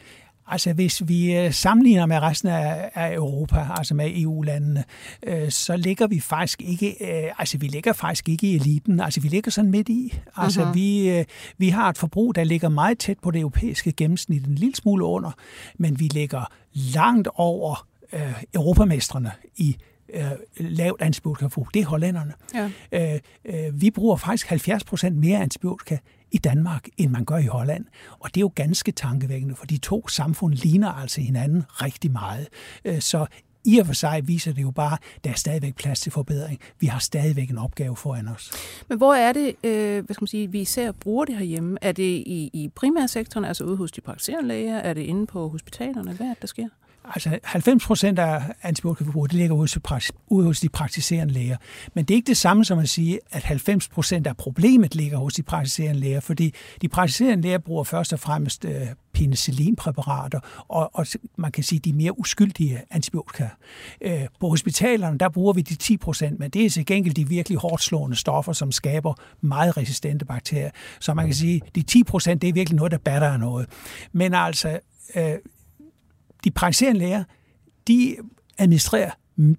Altså 0.48 0.74
hvis 0.74 1.08
vi 1.08 1.36
øh, 1.38 1.54
sammenligner 1.54 2.06
med 2.06 2.20
resten 2.20 2.50
af, 2.50 2.92
af 2.94 3.14
Europa, 3.14 3.68
altså 3.78 3.94
med 3.94 4.12
EU-landene, 4.16 4.84
øh, 5.28 5.52
så 5.52 5.78
ligger 5.78 6.08
vi 6.08 6.20
faktisk 6.20 6.62
ikke, 6.62 6.90
øh, 6.90 7.32
altså 7.38 7.58
vi 7.58 7.68
ligger 7.68 7.94
faktisk 7.94 8.30
ikke 8.30 8.48
i 8.48 8.56
eliten, 8.56 9.00
altså 9.00 9.22
vi 9.22 9.28
ligger 9.28 9.52
sådan 9.52 9.72
midt 9.72 9.90
i. 9.90 10.14
Altså 10.38 10.64
uh-huh. 10.64 10.74
vi, 10.74 11.10
øh, 11.10 11.26
vi 11.58 11.70
har 11.70 11.90
et 11.90 11.98
forbrug, 11.98 12.36
der 12.36 12.44
ligger 12.44 12.70
meget 12.70 12.98
tæt 12.98 13.18
på 13.20 13.32
det 13.32 13.40
europæiske 13.40 13.92
gennemsnit, 13.92 14.46
en 14.48 14.56
lille 14.56 14.76
smule 14.76 15.06
under, 15.06 15.32
men 15.78 16.00
vi 16.00 16.08
ligger 16.08 16.52
langt 16.74 17.28
over 17.36 17.88
øh, 18.14 18.44
europamestrene 18.54 19.32
i 19.56 19.78
øh, 20.14 20.32
lavt 20.58 21.02
antibiotikaforbrug, 21.02 21.74
det 21.74 21.82
er 21.82 21.86
hollænderne. 21.86 22.34
Ja. 22.54 22.70
Øh, 22.92 23.20
øh, 23.46 23.82
vi 23.82 23.92
bruger 23.92 24.16
faktisk 24.16 24.48
70 24.48 24.84
procent 24.84 25.18
mere 25.18 25.40
antibiotika 25.40 25.98
i 26.34 26.38
Danmark, 26.38 26.88
end 26.98 27.12
man 27.12 27.26
gør 27.26 27.38
i 27.38 27.46
Holland. 27.46 27.86
Og 28.20 28.30
det 28.30 28.38
er 28.38 28.42
jo 28.42 28.52
ganske 28.56 28.92
tankevækkende, 28.92 29.56
for 29.56 29.66
de 29.66 29.78
to 29.78 30.08
samfund 30.08 30.54
ligner 30.54 30.92
altså 30.92 31.22
hinanden 31.22 31.64
rigtig 31.70 32.12
meget. 32.12 32.48
Øh, 32.86 33.02
så 33.02 33.26
i 33.66 33.78
og 33.78 33.86
for 33.86 33.94
sig 33.94 34.28
viser 34.28 34.54
det 34.54 34.62
jo 34.62 34.72
bare, 34.72 34.94
at 35.16 35.24
der 35.24 35.30
er 35.30 35.36
stadigvæk 35.36 35.76
plads 35.76 36.00
til 36.00 36.12
forbedring. 36.12 36.60
Vi 36.80 36.88
har 36.88 37.00
stadigvæk 37.00 37.50
en 37.50 37.58
opgave 37.58 37.96
foran 37.96 38.28
os. 38.28 38.52
Men 38.90 38.98
hvor 38.98 39.14
er 39.14 39.34
det, 39.34 39.56
øh, 39.64 40.06
hvad 40.06 40.14
skal 40.14 40.22
man 40.22 40.28
sige, 40.28 40.52
vi 40.52 40.62
især 40.62 40.92
bruger 40.92 41.26
det 41.26 41.38
herhjemme? 41.38 41.78
Er 41.82 41.92
det 41.92 42.24
i, 42.26 42.50
i 42.54 42.70
primærsektoren, 42.76 43.46
altså 43.46 43.64
ude 43.64 43.78
hos 43.78 43.92
de 43.92 44.02
praktiserende 44.02 44.48
læger? 44.48 44.78
Er 44.78 44.94
det 44.94 45.02
inde 45.02 45.28
på 45.28 45.48
hospitalerne? 45.50 46.14
Hvad 46.14 46.28
er 46.28 46.34
det, 46.34 46.42
der 46.42 46.48
sker? 46.48 46.68
Altså 47.06 47.40
90 47.44 47.86
procent 47.86 48.20
af 48.20 48.42
antibiotikaforbruget, 48.62 49.32
det 49.32 49.40
ligger 49.40 49.56
ude, 49.56 49.82
ude 50.28 50.46
hos 50.46 50.60
de 50.60 50.70
praktiserende 50.70 51.34
læger. 51.34 51.58
Men 51.94 52.06
det 52.06 52.14
er 52.14 52.16
ikke 52.16 52.28
det 52.28 52.38
samme 52.38 52.66
som 52.66 52.80
at 52.80 52.90
sige, 52.90 53.20
at 53.32 53.44
90 53.44 53.88
procent 53.88 54.28
af 54.28 54.38
problemet 54.38 54.96
ligger 54.96 55.18
hos 55.18 55.34
de 55.34 55.44
praktiserende 55.44 56.00
læger, 56.00 56.20
fordi 56.20 56.54
de 56.82 56.88
praktiserende 56.88 57.44
læger 57.44 57.58
bruger 57.58 57.84
først 57.84 58.14
og 58.14 58.20
fremmest 58.20 58.66
øh, 58.66 58.88
penicillinpræparater, 59.14 60.40
og, 60.68 60.90
og 60.94 61.06
man 61.36 61.52
kan 61.52 61.64
sige, 61.64 61.80
de 61.80 61.94
mere 61.94 62.20
uskyldige 62.20 62.82
antibiotika. 62.92 63.48
Øh, 64.02 64.22
på 64.40 64.50
hospitalerne, 64.50 65.18
der 65.18 65.30
bruger 65.30 65.54
vi 65.54 65.62
de 65.62 65.76
10 65.76 65.98
procent, 65.98 66.40
men 66.40 66.50
det 66.50 66.66
er 66.66 66.70
til 66.70 66.86
gengæld 66.86 67.16
de 67.16 67.28
virkelig 67.28 67.58
hårdt 67.58 67.84
slående 67.84 68.16
stoffer, 68.16 68.54
som 68.54 68.72
skaber 68.72 69.14
meget 69.42 69.78
resistente 69.78 70.26
bakterier. 70.26 70.72
Så 71.00 71.14
man 71.14 71.26
kan 71.26 71.36
sige, 71.36 71.62
de 71.76 71.82
10 71.82 72.04
procent, 72.04 72.42
det 72.42 72.50
er 72.50 72.54
virkelig 72.54 72.76
noget, 72.76 72.92
der 72.92 72.98
batter 72.98 73.30
af 73.30 73.40
noget. 73.40 73.68
Men 74.12 74.34
altså, 74.34 74.80
øh, 75.16 75.36
de 76.44 76.52
praktiserende 76.52 77.00
læger, 77.00 77.24
de 77.88 78.16
administrerer 78.58 79.12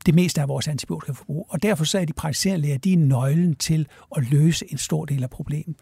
det 0.07 0.15
meste 0.15 0.41
af 0.41 0.49
vores 0.49 0.69
antibiotikaforbrug, 0.69 1.47
og 1.51 1.63
derfor 1.63 1.85
så 1.85 1.99
er 1.99 2.05
de 2.05 2.13
praktiserende 2.13 2.63
læger, 2.63 2.79
de 2.79 2.93
er 2.93 2.97
nøglen 2.97 3.55
til 3.55 3.87
at 4.17 4.31
løse 4.31 4.73
en 4.73 4.79
stor 4.79 5.05
del 5.05 5.23
af 5.23 5.31
problemet. 5.31 5.77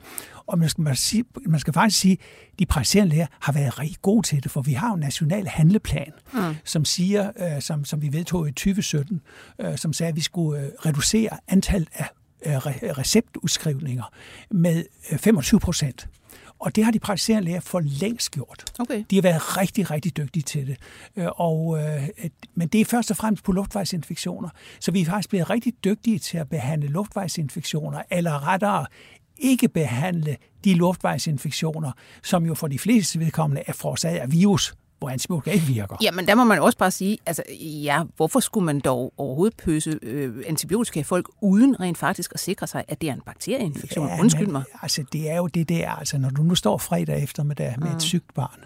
Og 0.47 0.59
man 0.59 0.69
skal, 0.69 0.83
man, 0.83 0.97
sige, 0.97 1.25
man 1.47 1.61
skal 1.61 1.73
faktisk 1.73 2.01
sige, 2.01 2.19
at 2.53 2.59
de 2.59 2.67
praktiserende 2.67 3.11
læger 3.11 3.27
har 3.41 3.53
været 3.53 3.79
rigtig 3.79 3.97
gode 4.03 4.27
til 4.27 4.43
det, 4.43 4.51
for 4.51 4.63
vi 4.63 4.73
har 4.73 4.89
jo 4.89 4.95
en 4.95 5.01
national 5.01 5.47
handleplan, 5.47 6.13
mm. 6.35 6.41
som 6.65 6.85
siger, 6.85 7.31
øh, 7.39 7.63
som, 7.63 7.85
som 7.85 8.03
vi 8.03 8.13
vedtog 8.13 8.49
i 8.49 8.53
2017, 8.53 9.21
øh, 9.61 9.79
som 9.79 9.93
sagde, 9.93 10.09
at 10.09 10.17
vi 10.17 10.21
skulle 10.21 10.61
øh, 10.61 10.69
reducere 10.87 11.39
antallet 11.49 11.89
af 11.95 12.07
øh, 12.47 12.57
receptudskrivninger 12.99 14.05
med 14.51 14.85
25 15.19 15.59
øh, 15.59 15.61
procent. 15.61 16.09
Og 16.63 16.77
det 16.77 16.85
har 16.85 16.91
de 16.91 16.99
praktiserende 16.99 17.45
læger 17.45 17.61
for 17.61 17.81
længst 17.81 18.31
gjort. 18.31 18.65
Okay. 18.79 19.05
De 19.11 19.17
har 19.17 19.23
været 19.23 19.57
rigtig, 19.57 19.91
rigtig 19.91 20.17
dygtige 20.17 20.43
til 20.43 20.67
det. 20.67 20.77
Øh, 21.17 21.27
og, 21.37 21.79
øh, 21.79 22.09
men 22.55 22.69
det 22.69 22.81
er 22.81 22.85
først 22.85 23.11
og 23.11 23.17
fremmest 23.17 23.45
på 23.45 23.53
luftvejsinfektioner. 23.53 24.49
Så 24.81 24.91
vi 24.91 25.01
er 25.01 25.05
faktisk 25.05 25.29
blevet 25.29 25.51
rigtig 25.51 25.75
dygtige 25.85 26.19
til 26.19 26.39
at 26.39 26.49
behandle 26.49 26.89
luftvejsinfektioner, 26.89 28.03
eller 28.11 28.49
rettere 28.49 28.87
ikke 29.37 29.69
behandle 29.69 30.37
de 30.65 30.75
luftvejsinfektioner, 30.75 31.93
som 32.23 32.47
jo 32.47 32.55
for 32.55 32.69
de 32.69 32.79
fleste 32.79 33.21
vedkommende 33.21 33.63
er 33.67 33.73
forårsaget 33.73 34.19
af 34.19 34.33
virus, 34.33 34.75
hvor 35.03 35.11
antibiotika 35.11 35.51
ikke 35.51 35.67
virker. 35.67 35.97
Ja, 36.03 36.11
men 36.11 36.27
der 36.27 36.35
må 36.35 36.45
man 36.45 36.59
også 36.59 36.79
bare 36.79 36.91
sige, 36.91 37.19
altså 37.27 37.43
ja, 37.61 38.03
hvorfor 38.17 38.41
skulle 38.41 38.67
man 38.67 38.81
dog 38.81 39.13
overhovedet 39.17 39.57
pøse 39.57 39.99
øh, 40.03 40.45
antibiotika 40.47 41.01
i 41.01 41.03
folk, 41.03 41.29
uden 41.41 41.81
rent 41.81 41.99
faktisk 41.99 42.33
at 42.35 42.41
sikre 42.41 42.67
sig, 42.67 42.85
at 42.89 43.01
det 43.01 43.09
er 43.09 43.13
en 43.13 43.21
bakterieinfektion? 43.27 44.09
Ja, 44.09 44.21
Undskyld 44.21 44.47
men, 44.47 44.53
mig. 44.53 44.65
Altså, 44.83 45.05
det 45.13 45.31
er 45.31 45.37
jo 45.37 45.47
det 45.47 45.69
der, 45.69 45.91
altså 45.91 46.19
når 46.19 46.31
du 46.31 46.43
nu 46.43 46.55
står 46.55 46.79
fredag 46.79 47.23
eftermiddag 47.23 47.75
med 47.79 47.89
mm. 47.89 47.97
et 47.97 48.03
sygt 48.03 48.35
barn, 48.35 48.61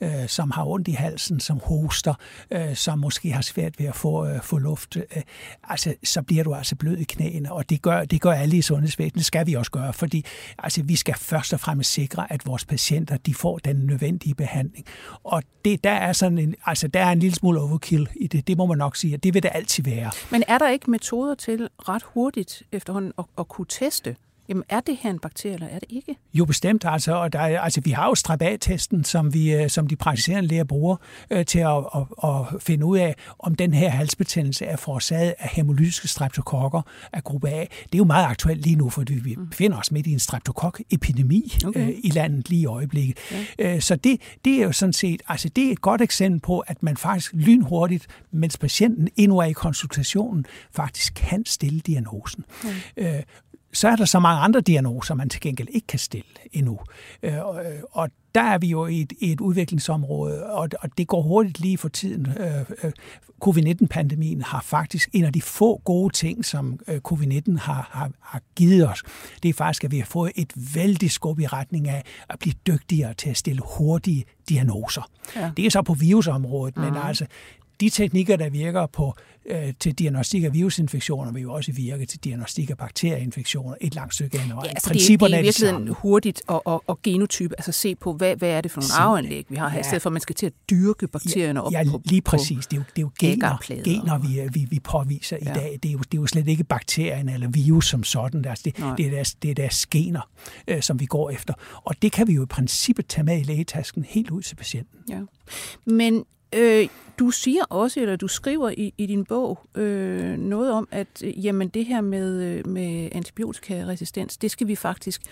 ja. 0.00 0.22
øh, 0.22 0.28
som 0.28 0.50
har 0.50 0.64
ondt 0.66 0.88
i 0.88 0.92
halsen, 0.92 1.40
som 1.40 1.60
hoster, 1.64 2.14
øh, 2.50 2.76
som 2.76 2.98
måske 2.98 3.32
har 3.32 3.42
svært 3.42 3.78
ved 3.78 3.86
at 3.86 3.94
få, 3.94 4.26
øh, 4.26 4.42
få 4.42 4.58
luft, 4.58 4.96
øh, 4.96 5.22
altså, 5.64 5.94
så 6.04 6.22
bliver 6.22 6.44
du 6.44 6.54
altså 6.54 6.76
blød 6.76 6.96
i 6.96 7.04
knæene, 7.04 7.52
og 7.52 7.70
det 7.70 7.82
gør, 7.82 8.04
det 8.04 8.20
gør 8.20 8.32
alle 8.32 8.56
i 8.56 8.62
sundhedsvæsenet, 8.62 9.14
det 9.14 9.24
skal 9.24 9.46
vi 9.46 9.54
også 9.54 9.70
gøre, 9.70 9.92
fordi 9.92 10.24
altså, 10.58 10.82
vi 10.82 10.96
skal 10.96 11.14
først 11.14 11.52
og 11.52 11.60
fremmest 11.60 11.92
sikre, 11.92 12.32
at 12.32 12.46
vores 12.46 12.64
patienter 12.64 13.16
de 13.16 13.34
får 13.34 13.58
den 13.58 13.76
nødvendige 13.76 14.34
behandling. 14.34 14.86
Og 15.24 15.42
det 15.64 15.81
der 15.84 15.90
er 15.90 16.12
sådan 16.12 16.38
en, 16.38 16.54
altså 16.66 16.88
der 16.88 17.00
er 17.00 17.12
en 17.12 17.18
lille 17.18 17.34
smule 17.34 17.60
overkill 17.60 18.08
i 18.16 18.26
det, 18.26 18.46
det 18.46 18.56
må 18.56 18.66
man 18.66 18.78
nok 18.78 18.96
sige, 18.96 19.14
og 19.14 19.22
det 19.24 19.34
vil 19.34 19.42
det 19.42 19.50
altid 19.54 19.84
være. 19.84 20.10
Men 20.30 20.44
er 20.48 20.58
der 20.58 20.68
ikke 20.68 20.90
metoder 20.90 21.34
til 21.34 21.68
ret 21.78 22.02
hurtigt 22.02 22.62
efterhånden 22.72 23.12
at, 23.18 23.24
at 23.38 23.48
kunne 23.48 23.66
teste, 23.68 24.16
Jamen, 24.48 24.64
er 24.68 24.80
det 24.80 24.98
her 25.00 25.10
en 25.10 25.18
bakterie, 25.18 25.54
eller 25.54 25.66
er 25.66 25.78
det 25.78 25.88
ikke? 25.90 26.16
Jo, 26.34 26.44
bestemt. 26.44 26.84
Altså, 26.86 27.12
og 27.14 27.32
der, 27.32 27.40
altså, 27.40 27.80
vi 27.80 27.90
har 27.90 28.06
jo 28.06 28.14
strabat-testen, 28.14 29.04
som, 29.04 29.34
vi, 29.34 29.52
øh, 29.54 29.70
som 29.70 29.86
de 29.86 29.96
praktiserende 29.96 30.48
læger 30.48 30.64
bruger 30.64 30.96
øh, 31.30 31.44
til 31.44 31.58
at, 31.58 31.76
at, 31.94 32.02
at 32.24 32.62
finde 32.62 32.86
ud 32.86 32.98
af, 32.98 33.14
om 33.38 33.54
den 33.54 33.74
her 33.74 33.88
halsbetændelse 33.88 34.64
er 34.64 34.76
forårsaget 34.76 35.34
af 35.38 35.48
hemolytiske 35.48 36.08
streptokokker 36.08 36.82
af 37.12 37.24
gruppe 37.24 37.48
A. 37.48 37.60
Det 37.60 37.94
er 37.94 37.98
jo 37.98 38.04
meget 38.04 38.26
aktuelt 38.26 38.62
lige 38.62 38.76
nu, 38.76 38.90
fordi 38.90 39.14
vi 39.14 39.34
mm. 39.34 39.48
befinder 39.48 39.78
os 39.78 39.92
midt 39.92 40.06
i 40.06 40.12
en 40.12 40.18
streptokok-epidemi 40.18 41.52
okay. 41.66 41.80
øh, 41.80 41.94
i 42.04 42.10
landet 42.10 42.50
lige 42.50 42.62
i 42.62 42.66
øjeblikket. 42.66 43.18
Ja. 43.58 43.74
Øh, 43.74 43.80
så 43.80 43.96
det, 43.96 44.20
det 44.44 44.54
er 44.54 44.62
jo 44.62 44.72
sådan 44.72 44.92
set, 44.92 45.22
altså 45.28 45.48
det 45.48 45.68
er 45.68 45.72
et 45.72 45.80
godt 45.80 46.00
eksempel 46.00 46.40
på, 46.40 46.58
at 46.58 46.82
man 46.82 46.96
faktisk 46.96 47.32
lynhurtigt, 47.34 48.06
mens 48.30 48.58
patienten 48.58 49.08
endnu 49.16 49.38
er 49.38 49.44
i 49.44 49.52
konsultationen, 49.52 50.46
faktisk 50.72 51.14
kan 51.14 51.46
stille 51.46 51.80
diagnosen. 51.80 52.44
Ja. 52.96 53.16
Øh, 53.16 53.22
så 53.72 53.88
er 53.88 53.96
der 53.96 54.04
så 54.04 54.18
mange 54.18 54.40
andre 54.40 54.60
diagnoser, 54.60 55.14
man 55.14 55.28
til 55.28 55.40
gengæld 55.40 55.68
ikke 55.72 55.86
kan 55.86 55.98
stille 55.98 56.24
endnu. 56.52 56.78
Øh, 57.22 57.32
og 57.90 58.10
der 58.34 58.42
er 58.42 58.58
vi 58.58 58.66
jo 58.66 58.86
i 58.86 59.00
et, 59.00 59.12
et 59.20 59.40
udviklingsområde, 59.40 60.46
og, 60.46 60.68
det 60.98 61.08
går 61.08 61.22
hurtigt 61.22 61.60
lige 61.60 61.78
for 61.78 61.88
tiden. 61.88 62.28
Øh, 62.40 62.60
øh, 62.84 62.92
covid-19-pandemien 63.40 64.42
har 64.42 64.60
faktisk 64.60 65.08
en 65.12 65.24
af 65.24 65.32
de 65.32 65.42
få 65.42 65.80
gode 65.84 66.12
ting, 66.12 66.44
som 66.44 66.78
covid-19 67.08 67.58
har, 67.58 67.88
har, 67.92 68.10
har 68.20 68.40
givet 68.56 68.88
os. 68.88 69.02
Det 69.42 69.48
er 69.48 69.52
faktisk, 69.52 69.84
at 69.84 69.90
vi 69.90 69.98
har 69.98 70.06
fået 70.06 70.32
et 70.34 70.52
vældig 70.74 71.10
skub 71.10 71.40
i 71.40 71.46
retning 71.46 71.88
af 71.88 72.02
at 72.28 72.38
blive 72.38 72.54
dygtigere 72.66 73.14
til 73.14 73.30
at 73.30 73.36
stille 73.36 73.62
hurtige 73.76 74.24
diagnoser. 74.48 75.10
Ja. 75.36 75.50
Det 75.56 75.66
er 75.66 75.70
så 75.70 75.82
på 75.82 75.94
virusområdet, 75.94 76.76
mm. 76.76 76.82
men 76.82 76.92
mhm. 76.92 77.02
altså 77.06 77.26
de 77.82 77.90
teknikker, 77.90 78.36
der 78.36 78.50
virker 78.50 78.86
på 78.86 79.14
øh, 79.46 79.72
til 79.80 79.92
diagnostik 79.92 80.44
af 80.44 80.54
virusinfektioner, 80.54 81.32
vil 81.32 81.42
jo 81.42 81.52
også 81.52 81.72
virke 81.72 82.06
til 82.06 82.24
diagnostik 82.24 82.70
af 82.70 82.76
bakterieinfektioner 82.76 83.74
et 83.80 83.94
langt 83.94 84.14
stykke 84.14 84.38
hen. 84.38 84.52
Ja, 84.64 84.68
altså 84.68 84.88
Principperne 84.88 85.36
det, 85.36 85.44
det 85.44 85.62
er 85.62 85.72
virkelig 85.72 85.94
hurtigt 85.94 86.42
og, 86.46 86.66
og, 86.66 86.84
og 86.86 87.02
genotype, 87.02 87.54
altså 87.58 87.72
se 87.72 87.94
på, 87.94 88.12
hvad, 88.12 88.36
hvad 88.36 88.48
er 88.48 88.60
det 88.60 88.70
for 88.70 88.80
nogle 88.80 88.94
arveanlæg, 88.94 89.46
vi 89.48 89.56
har 89.56 89.68
her, 89.68 89.76
ja. 89.76 89.80
i 89.80 89.84
stedet 89.84 90.02
for 90.02 90.10
at 90.10 90.12
man 90.12 90.20
skal 90.20 90.34
til 90.34 90.46
at 90.46 90.52
dyrke 90.70 91.06
bakterierne 91.06 91.60
ja, 91.60 91.66
op 91.66 91.72
ja, 91.72 91.90
på 91.90 92.02
lige 92.04 92.22
præcis. 92.22 92.66
Det 92.66 92.76
er 92.76 92.80
jo, 92.80 92.84
det 92.96 92.98
er 92.98 93.02
jo 93.02 93.10
gener, 93.20 93.82
gener 93.84 94.18
vi, 94.18 94.60
vi, 94.60 94.66
vi 94.70 94.80
påviser 94.80 95.36
ja. 95.42 95.50
i 95.50 95.54
dag. 95.54 95.78
Det 95.82 95.88
er, 95.88 95.92
jo, 95.92 95.98
det 95.98 96.18
er 96.18 96.20
jo 96.20 96.26
slet 96.26 96.48
ikke 96.48 96.64
bakterien 96.64 97.28
eller 97.28 97.48
virus 97.48 97.88
som 97.88 98.04
sådan. 98.04 98.44
Altså 98.44 98.62
det, 98.64 98.76
det, 98.96 99.06
er 99.06 99.10
deres, 99.10 99.34
det 99.34 99.50
er 99.50 99.54
deres 99.54 99.86
gener, 99.86 100.30
øh, 100.68 100.82
som 100.82 101.00
vi 101.00 101.06
går 101.06 101.30
efter. 101.30 101.54
Og 101.76 102.02
det 102.02 102.12
kan 102.12 102.28
vi 102.28 102.32
jo 102.32 102.42
i 102.42 102.46
princippet 102.46 103.06
tage 103.06 103.24
med 103.24 103.40
i 103.40 103.42
lægetasken 103.42 104.04
helt 104.08 104.30
ud 104.30 104.42
til 104.42 104.56
patienten. 104.56 104.98
Ja. 105.08 105.20
Men 105.86 106.24
Øh, 106.54 106.88
du 107.18 107.30
siger 107.30 107.64
også, 107.64 108.00
eller 108.00 108.16
du 108.16 108.28
skriver 108.28 108.70
i, 108.70 108.94
i 108.98 109.06
din 109.06 109.24
bog 109.24 109.58
øh, 109.74 110.38
noget 110.38 110.72
om, 110.72 110.88
at 110.90 111.06
øh, 111.24 111.44
jamen, 111.44 111.68
det 111.68 111.86
her 111.86 112.00
med, 112.00 112.42
øh, 112.42 112.66
med 112.66 113.08
antibiotikaresistens, 113.12 114.36
det 114.36 114.50
skal 114.50 114.66
vi 114.66 114.76
faktisk 114.76 115.22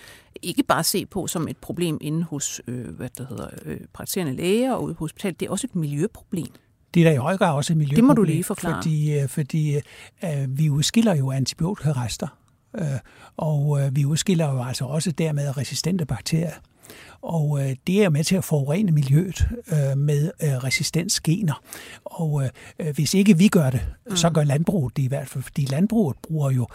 ikke 0.41 0.63
bare 0.63 0.83
se 0.83 1.05
på 1.05 1.27
som 1.27 1.47
et 1.47 1.57
problem 1.57 1.97
inde 2.01 2.23
hos 2.23 2.61
øh, 2.67 2.87
hvad 2.87 3.09
der 3.17 3.25
hedder, 3.29 3.47
øh, 3.65 3.79
praktiserende 3.93 4.35
læger 4.35 4.73
og 4.73 4.83
ude 4.83 4.93
på 4.93 5.03
hospitalet. 5.03 5.39
Det 5.39 5.45
er 5.45 5.49
også 5.49 5.67
et 5.67 5.75
miljøproblem. 5.75 6.47
Det 6.93 6.99
er 6.99 7.03
da 7.03 7.13
i 7.13 7.17
høj 7.17 7.37
grad 7.37 7.53
også 7.53 7.73
et 7.73 7.77
miljøproblem. 7.77 8.07
Det 8.07 8.07
må 8.07 8.13
du 8.13 8.23
lige 8.23 8.43
forklare. 8.43 8.75
Fordi, 8.75 9.19
øh, 9.19 9.27
fordi 9.27 9.75
øh, 10.23 10.47
vi 10.47 10.69
udskiller 10.69 11.15
jo 11.15 11.31
antibiotikarester, 11.31 12.27
øh, 12.75 12.85
og 13.37 13.81
øh, 13.81 13.95
vi 13.95 14.05
udskiller 14.05 14.51
jo 14.53 14.63
altså 14.63 14.85
også 14.85 15.11
dermed 15.11 15.57
resistente 15.57 16.05
bakterier. 16.05 16.53
Og 17.21 17.59
øh, 17.61 17.75
det 17.87 18.03
er 18.03 18.09
med 18.09 18.23
til 18.23 18.35
at 18.35 18.43
forurene 18.43 18.91
miljøet 18.91 19.47
øh, 19.71 19.97
med 19.97 20.31
øh, 20.43 20.49
resistensgener. 20.49 21.63
Og 22.03 22.43
øh, 22.79 22.95
hvis 22.95 23.13
ikke 23.13 23.37
vi 23.37 23.47
gør 23.47 23.69
det, 23.69 23.81
mm. 24.09 24.15
så 24.15 24.29
gør 24.29 24.43
landbruget 24.43 24.97
det 24.97 25.03
i 25.03 25.07
hvert 25.07 25.29
fald, 25.29 25.43
fordi 25.43 25.65
landbruget 25.65 26.17
bruger 26.23 26.51
jo 26.51 26.67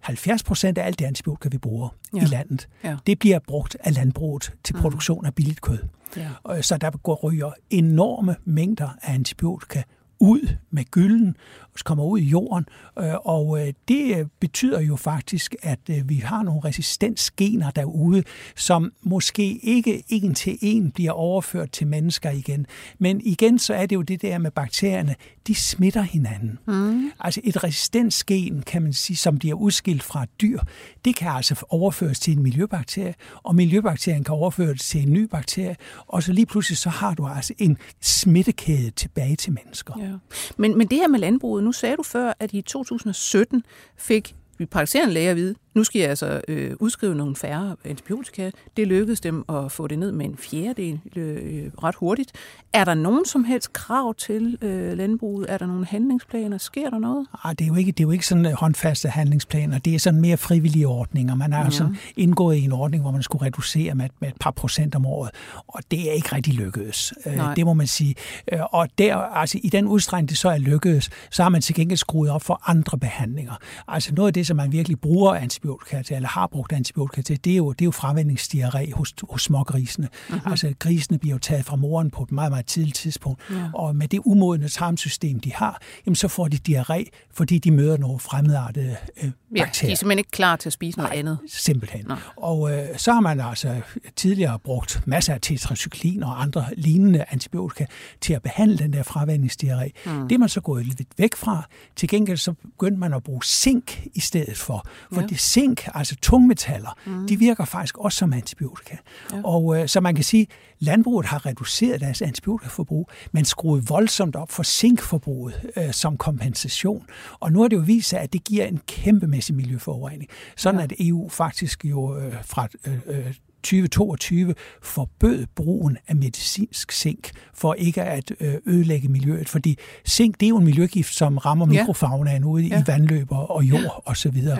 70 0.00 0.42
procent 0.42 0.78
af 0.78 0.86
alt 0.86 0.98
det 0.98 1.04
antibiotika, 1.04 1.48
vi 1.48 1.58
bruger 1.58 1.88
ja. 2.14 2.22
i 2.22 2.24
landet, 2.24 2.68
ja. 2.84 2.96
det 3.06 3.18
bliver 3.18 3.38
brugt 3.38 3.76
af 3.80 3.94
landbruget 3.94 4.52
til 4.64 4.76
mm. 4.76 4.82
produktion 4.82 5.26
af 5.26 5.34
billigt 5.34 5.60
kød. 5.60 5.78
Ja. 6.16 6.62
Så 6.62 6.76
der 6.76 6.90
går 6.90 7.14
ryger 7.14 7.50
enorme 7.70 8.36
mængder 8.44 8.88
af 9.02 9.14
antibiotika 9.14 9.82
ud 10.20 10.56
med 10.70 10.84
gylden, 10.90 11.36
kommer 11.84 12.04
ud 12.04 12.18
i 12.18 12.24
jorden, 12.24 12.66
øh, 12.98 13.14
og 13.14 13.66
øh, 13.66 13.72
det 13.88 14.18
øh, 14.18 14.26
betyder 14.40 14.80
jo 14.80 14.96
faktisk, 14.96 15.54
at 15.62 15.78
vi 16.04 16.16
har 16.16 16.42
nogle 16.42 16.60
resistensgener 16.64 17.70
derude, 17.70 18.22
som 18.56 18.92
måske 19.02 19.58
ikke 19.62 20.02
en 20.08 20.34
til 20.34 20.58
en 20.60 20.90
bliver 20.90 21.12
overført 21.12 21.70
til 21.70 21.86
mennesker 21.86 22.30
igen. 22.30 22.66
Men 22.98 23.20
igen 23.24 23.58
så 23.58 23.74
er 23.74 23.86
det 23.86 23.96
jo 23.96 24.02
det 24.02 24.22
der 24.22 24.38
med 24.38 24.50
bakterierne, 24.50 25.14
de 25.46 25.54
smitter 25.54 26.02
hinanden. 26.02 26.58
Mm. 26.66 27.10
Altså 27.20 27.40
et 27.44 27.64
resistensgen, 27.64 28.62
kan 28.62 28.82
man 28.82 28.92
sige, 28.92 29.16
som 29.16 29.38
bliver 29.38 29.54
udskilt 29.54 30.02
fra 30.02 30.22
et 30.22 30.40
dyr, 30.40 30.60
det 31.04 31.16
kan 31.16 31.28
altså 31.28 31.64
overføres 31.68 32.20
til 32.20 32.36
en 32.36 32.42
miljøbakterie, 32.42 33.14
og 33.42 33.54
miljøbakterien 33.54 34.24
kan 34.24 34.34
overføres 34.34 34.80
til 34.80 35.02
en 35.02 35.12
ny 35.12 35.22
bakterie, 35.22 35.76
og 36.06 36.22
så 36.22 36.32
lige 36.32 36.46
pludselig 36.46 36.78
så 36.78 36.90
har 36.90 37.14
du 37.14 37.26
altså 37.26 37.54
en 37.58 37.76
smittekæde 38.00 38.90
tilbage 38.90 39.36
til 39.36 39.52
mennesker. 39.52 39.94
Ja. 39.98 40.09
Ja. 40.10 40.16
Men, 40.56 40.78
men 40.78 40.86
det 40.86 40.98
her 40.98 41.08
med 41.08 41.18
landbruget, 41.18 41.64
nu 41.64 41.72
sagde 41.72 41.96
du 41.96 42.02
før, 42.02 42.32
at 42.40 42.52
i 42.52 42.62
2017 42.62 43.62
fik 43.96 44.34
vi 44.58 44.66
praktiserende 44.66 45.14
læger 45.14 45.30
at 45.30 45.36
vide, 45.36 45.54
nu 45.74 45.84
skal 45.84 46.00
jeg 46.00 46.10
altså 46.10 46.40
øh, 46.48 46.72
udskrive 46.80 47.14
nogle 47.14 47.36
færre 47.36 47.76
antibiotika. 47.84 48.50
Det 48.76 48.86
lykkedes 48.86 49.20
dem 49.20 49.44
at 49.48 49.72
få 49.72 49.86
det 49.86 49.98
ned 49.98 50.12
med 50.12 50.26
en 50.26 50.36
fjerdedel 50.36 51.00
øh, 51.16 51.70
ret 51.82 51.94
hurtigt. 51.94 52.32
Er 52.72 52.84
der 52.84 52.94
nogen 52.94 53.24
som 53.24 53.44
helst 53.44 53.72
krav 53.72 54.14
til 54.14 54.58
øh, 54.62 54.98
landbruget? 54.98 55.46
Er 55.48 55.58
der 55.58 55.66
nogle 55.66 55.86
handlingsplaner? 55.86 56.58
Sker 56.58 56.90
der 56.90 56.98
noget? 56.98 57.26
Ah, 57.44 57.54
det, 57.58 57.64
er 57.64 57.68
jo 57.68 57.74
ikke, 57.74 57.92
det 57.92 58.00
er 58.00 58.04
jo 58.04 58.10
ikke 58.10 58.26
sådan 58.26 58.46
øh, 58.46 58.52
håndfaste 58.52 59.08
handlingsplaner. 59.08 59.78
Det 59.78 59.94
er 59.94 59.98
sådan 59.98 60.20
mere 60.20 60.36
frivillige 60.36 60.86
ordninger. 60.86 61.34
Man 61.34 61.52
har 61.52 61.64
ja. 61.64 61.70
sådan 61.70 61.96
indgået 62.16 62.56
i 62.56 62.64
en 62.64 62.72
ordning, 62.72 63.02
hvor 63.02 63.10
man 63.10 63.22
skulle 63.22 63.46
reducere 63.46 63.94
med, 63.94 64.08
med 64.20 64.28
et 64.28 64.36
par 64.40 64.50
procent 64.50 64.94
om 64.94 65.06
året. 65.06 65.30
Og 65.68 65.82
det 65.90 66.08
er 66.08 66.12
ikke 66.12 66.34
rigtig 66.34 66.54
lykkedes. 66.54 67.12
Øh, 67.26 67.36
Nej. 67.36 67.54
Det 67.54 67.66
må 67.66 67.74
man 67.74 67.86
sige. 67.86 68.14
Øh, 68.52 68.60
og 68.72 68.88
der, 68.98 69.16
altså, 69.16 69.58
i 69.62 69.68
den 69.68 69.86
udstrækning, 69.86 70.28
det 70.28 70.38
så 70.38 70.48
er 70.48 70.58
lykkedes, 70.58 71.10
så 71.30 71.42
har 71.42 71.50
man 71.50 71.62
til 71.62 71.74
gengæld 71.74 71.98
skruet 71.98 72.30
op 72.30 72.42
for 72.42 72.62
andre 72.66 72.98
behandlinger. 72.98 73.54
Altså 73.88 74.14
noget 74.14 74.26
af 74.26 74.34
det, 74.34 74.46
som 74.46 74.56
man 74.56 74.72
virkelig 74.72 75.00
bruger 75.00 75.34
antibiotika 75.34 75.59
til, 76.06 76.16
eller 76.16 76.28
har 76.28 76.46
brugt 76.46 76.72
antibiotika 76.72 77.22
til, 77.22 77.44
det 77.44 77.52
er 77.52 77.56
jo, 77.56 77.72
det 77.72 77.80
er 77.80 77.84
jo 77.84 77.90
fravændingsdiarré 77.90 78.94
hos, 78.94 79.14
hos 79.30 79.42
smågrisene. 79.42 80.08
Uh-huh. 80.28 80.50
Altså 80.50 80.74
grisene 80.78 81.18
bliver 81.18 81.34
jo 81.34 81.38
taget 81.38 81.64
fra 81.64 81.76
moren 81.76 82.10
på 82.10 82.22
et 82.22 82.32
meget, 82.32 82.52
meget 82.52 82.66
tidligt 82.66 82.96
tidspunkt, 82.96 83.42
ja. 83.50 83.70
og 83.74 83.96
med 83.96 84.08
det 84.08 84.20
umodne 84.24 84.68
tarmsystem, 84.68 85.40
de 85.40 85.52
har, 85.52 85.82
jamen, 86.06 86.16
så 86.16 86.28
får 86.28 86.48
de 86.48 86.58
diarré, 86.68 87.04
fordi 87.32 87.58
de 87.58 87.70
møder 87.70 87.96
nogle 87.96 88.18
fremmedartede 88.20 88.96
øh, 89.22 89.24
ja, 89.24 89.30
bakterier. 89.64 89.88
de 89.88 89.92
er 89.92 89.96
simpelthen 89.96 90.18
ikke 90.18 90.30
klar 90.30 90.56
til 90.56 90.68
at 90.68 90.72
spise 90.72 90.98
noget 90.98 91.10
Nej, 91.10 91.18
andet. 91.18 91.38
simpelthen. 91.48 92.04
Nej. 92.08 92.18
Og 92.36 92.72
øh, 92.72 92.98
så 92.98 93.12
har 93.12 93.20
man 93.20 93.40
altså 93.40 93.80
tidligere 94.16 94.58
brugt 94.58 95.02
masser 95.06 95.34
af 95.34 95.40
tetracyklin 95.40 96.22
og 96.22 96.42
andre 96.42 96.66
lignende 96.76 97.24
antibiotika 97.28 97.86
til 98.20 98.32
at 98.34 98.42
behandle 98.42 98.78
den 98.78 98.92
der 98.92 99.02
fravændingsdiarré. 99.02 100.10
Mm. 100.10 100.28
Det 100.28 100.34
er 100.34 100.38
man 100.38 100.48
så 100.48 100.60
gået 100.60 100.86
lidt 100.86 101.08
væk 101.18 101.36
fra. 101.36 101.68
Til 101.96 102.08
gengæld 102.08 102.36
så 102.36 102.52
begyndte 102.52 102.98
man 102.98 103.14
at 103.14 103.22
bruge 103.22 103.42
zink 103.44 104.06
i 104.14 104.20
stedet 104.20 104.56
for. 104.56 104.86
For 105.12 105.20
ja. 105.20 105.26
det 105.26 105.40
zink, 105.50 105.88
altså 105.94 106.16
tungmetaller, 106.22 106.98
mm. 107.06 107.26
de 107.26 107.38
virker 107.38 107.64
faktisk 107.64 107.98
også 107.98 108.18
som 108.18 108.32
antibiotika. 108.32 108.96
Ja. 109.32 109.40
Og 109.44 109.78
øh, 109.78 109.88
så 109.88 110.00
man 110.00 110.14
kan 110.14 110.24
sige, 110.24 110.46
landbruget 110.78 111.26
har 111.26 111.46
reduceret 111.46 112.00
deres 112.00 112.22
antibiotikaforbrug, 112.22 113.10
men 113.32 113.44
skruet 113.44 113.88
voldsomt 113.88 114.36
op 114.36 114.50
for 114.50 114.62
zinkforbruget 114.62 115.70
øh, 115.76 115.92
som 115.92 116.16
kompensation. 116.16 117.06
Og 117.40 117.52
nu 117.52 117.60
har 117.60 117.68
det 117.68 117.76
jo 117.76 117.82
vist 117.82 118.08
sig, 118.08 118.20
at 118.20 118.32
det 118.32 118.44
giver 118.44 118.64
en 118.64 118.80
kæmpemæssig 118.86 119.54
miljøforurening. 119.54 120.30
Sådan 120.56 120.80
ja. 120.80 120.84
at 120.84 120.92
EU 120.98 121.28
faktisk 121.28 121.84
jo 121.84 122.16
øh, 122.18 122.34
fra 122.44 122.68
øh, 122.86 122.98
øh 123.06 123.34
2022 123.62 124.54
forbød 124.82 125.46
brugen 125.54 125.98
af 126.08 126.16
medicinsk 126.16 126.92
zink 126.92 127.30
for 127.54 127.74
ikke 127.74 128.02
at 128.02 128.32
øh, 128.40 128.54
ødelægge 128.66 129.08
miljøet. 129.08 129.48
Fordi 129.48 129.78
zink, 130.08 130.40
det 130.40 130.46
er 130.46 130.50
jo 130.50 130.58
en 130.58 130.64
miljøgift, 130.64 131.14
som 131.14 131.38
rammer 131.38 131.66
ja. 131.72 131.80
mikrofaunaen 131.80 132.44
ude 132.44 132.64
ja. 132.64 132.80
i 132.80 132.82
vandløber 132.86 133.36
og 133.36 133.64
jord 133.64 133.80
ja. 133.80 134.10
osv. 134.10 134.36
Ja. 134.36 134.56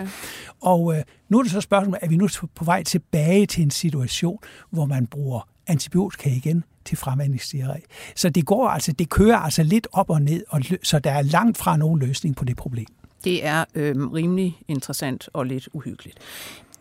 Og 0.61 0.97
øh, 0.97 1.03
nu 1.29 1.39
er 1.39 1.43
det 1.43 1.51
så 1.51 1.61
spørgsmålet, 1.61 1.99
er 2.01 2.07
vi 2.07 2.17
nu 2.17 2.27
på 2.55 2.65
vej 2.65 2.83
tilbage 2.83 3.45
til 3.45 3.63
en 3.63 3.71
situation, 3.71 4.39
hvor 4.69 4.85
man 4.85 5.07
bruger 5.07 5.47
antibiotika 5.67 6.29
igen 6.29 6.63
til 6.85 6.97
fremvandingsdiarré. 6.97 7.81
Så 8.15 8.29
det 8.29 8.45
går 8.45 8.67
altså, 8.67 8.91
det 8.91 9.09
kører 9.09 9.37
altså 9.37 9.63
lidt 9.63 9.87
op 9.91 10.09
og 10.09 10.21
ned, 10.21 10.43
og 10.49 10.61
så 10.83 10.99
der 10.99 11.11
er 11.11 11.21
langt 11.21 11.57
fra 11.57 11.77
nogen 11.77 11.99
løsning 11.99 12.35
på 12.35 12.45
det 12.45 12.57
problem. 12.57 12.87
Det 13.23 13.45
er 13.45 13.65
øh, 13.75 14.13
rimelig 14.13 14.57
interessant 14.67 15.29
og 15.33 15.45
lidt 15.45 15.69
uhyggeligt. 15.73 16.17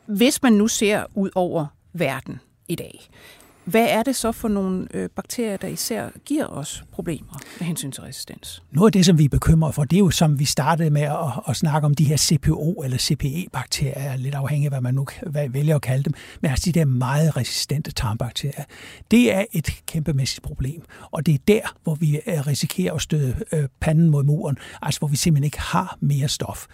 Hvis 0.06 0.42
man 0.42 0.52
nu 0.52 0.68
ser 0.68 1.04
ud 1.14 1.30
over 1.34 1.66
verden 1.92 2.40
i 2.66 2.76
dag. 2.76 3.00
Hvad 3.70 3.86
er 3.88 4.02
det 4.02 4.16
så 4.16 4.32
for 4.32 4.48
nogle 4.48 4.86
øh, 4.94 5.08
bakterier, 5.16 5.56
der 5.56 5.68
især 5.68 6.08
giver 6.24 6.46
os 6.46 6.84
problemer 6.92 7.40
med 7.58 7.66
hensyn 7.66 7.90
til 7.90 8.02
resistens? 8.02 8.62
Noget 8.72 8.88
af 8.88 8.92
det, 8.92 9.06
som 9.06 9.18
vi 9.18 9.24
er 9.24 9.28
bekymret 9.28 9.74
for, 9.74 9.84
det 9.84 9.96
er 9.96 10.00
jo, 10.00 10.10
som 10.10 10.38
vi 10.38 10.44
startede 10.44 10.90
med 10.90 11.02
at, 11.02 11.16
at 11.48 11.56
snakke 11.56 11.86
om 11.86 11.94
de 11.94 12.04
her 12.04 12.16
CPO- 12.16 12.84
eller 12.84 12.98
CPE-bakterier, 12.98 14.16
lidt 14.16 14.34
afhængig 14.34 14.66
af, 14.66 14.70
hvad 14.70 14.80
man 14.80 14.94
nu 14.94 15.06
vælger 15.50 15.74
at 15.74 15.82
kalde 15.82 16.04
dem, 16.04 16.12
men 16.40 16.50
altså 16.50 16.64
de 16.64 16.78
der 16.78 16.84
meget 16.84 17.36
resistente 17.36 17.92
tarmbakterier. 17.92 18.64
Det 19.10 19.34
er 19.34 19.44
et 19.52 19.82
kæmpemæssigt 19.86 20.42
problem, 20.42 20.82
og 21.10 21.26
det 21.26 21.34
er 21.34 21.38
der, 21.48 21.76
hvor 21.82 21.94
vi 21.94 22.16
øh, 22.16 22.46
risikerer 22.46 22.94
at 22.94 23.02
støde 23.02 23.36
øh, 23.52 23.68
panden 23.80 24.10
mod 24.10 24.24
muren, 24.24 24.56
altså 24.82 24.98
hvor 24.98 25.08
vi 25.08 25.16
simpelthen 25.16 25.44
ikke 25.44 25.60
har 25.60 25.98
mere 26.00 26.28
stof. 26.28 26.66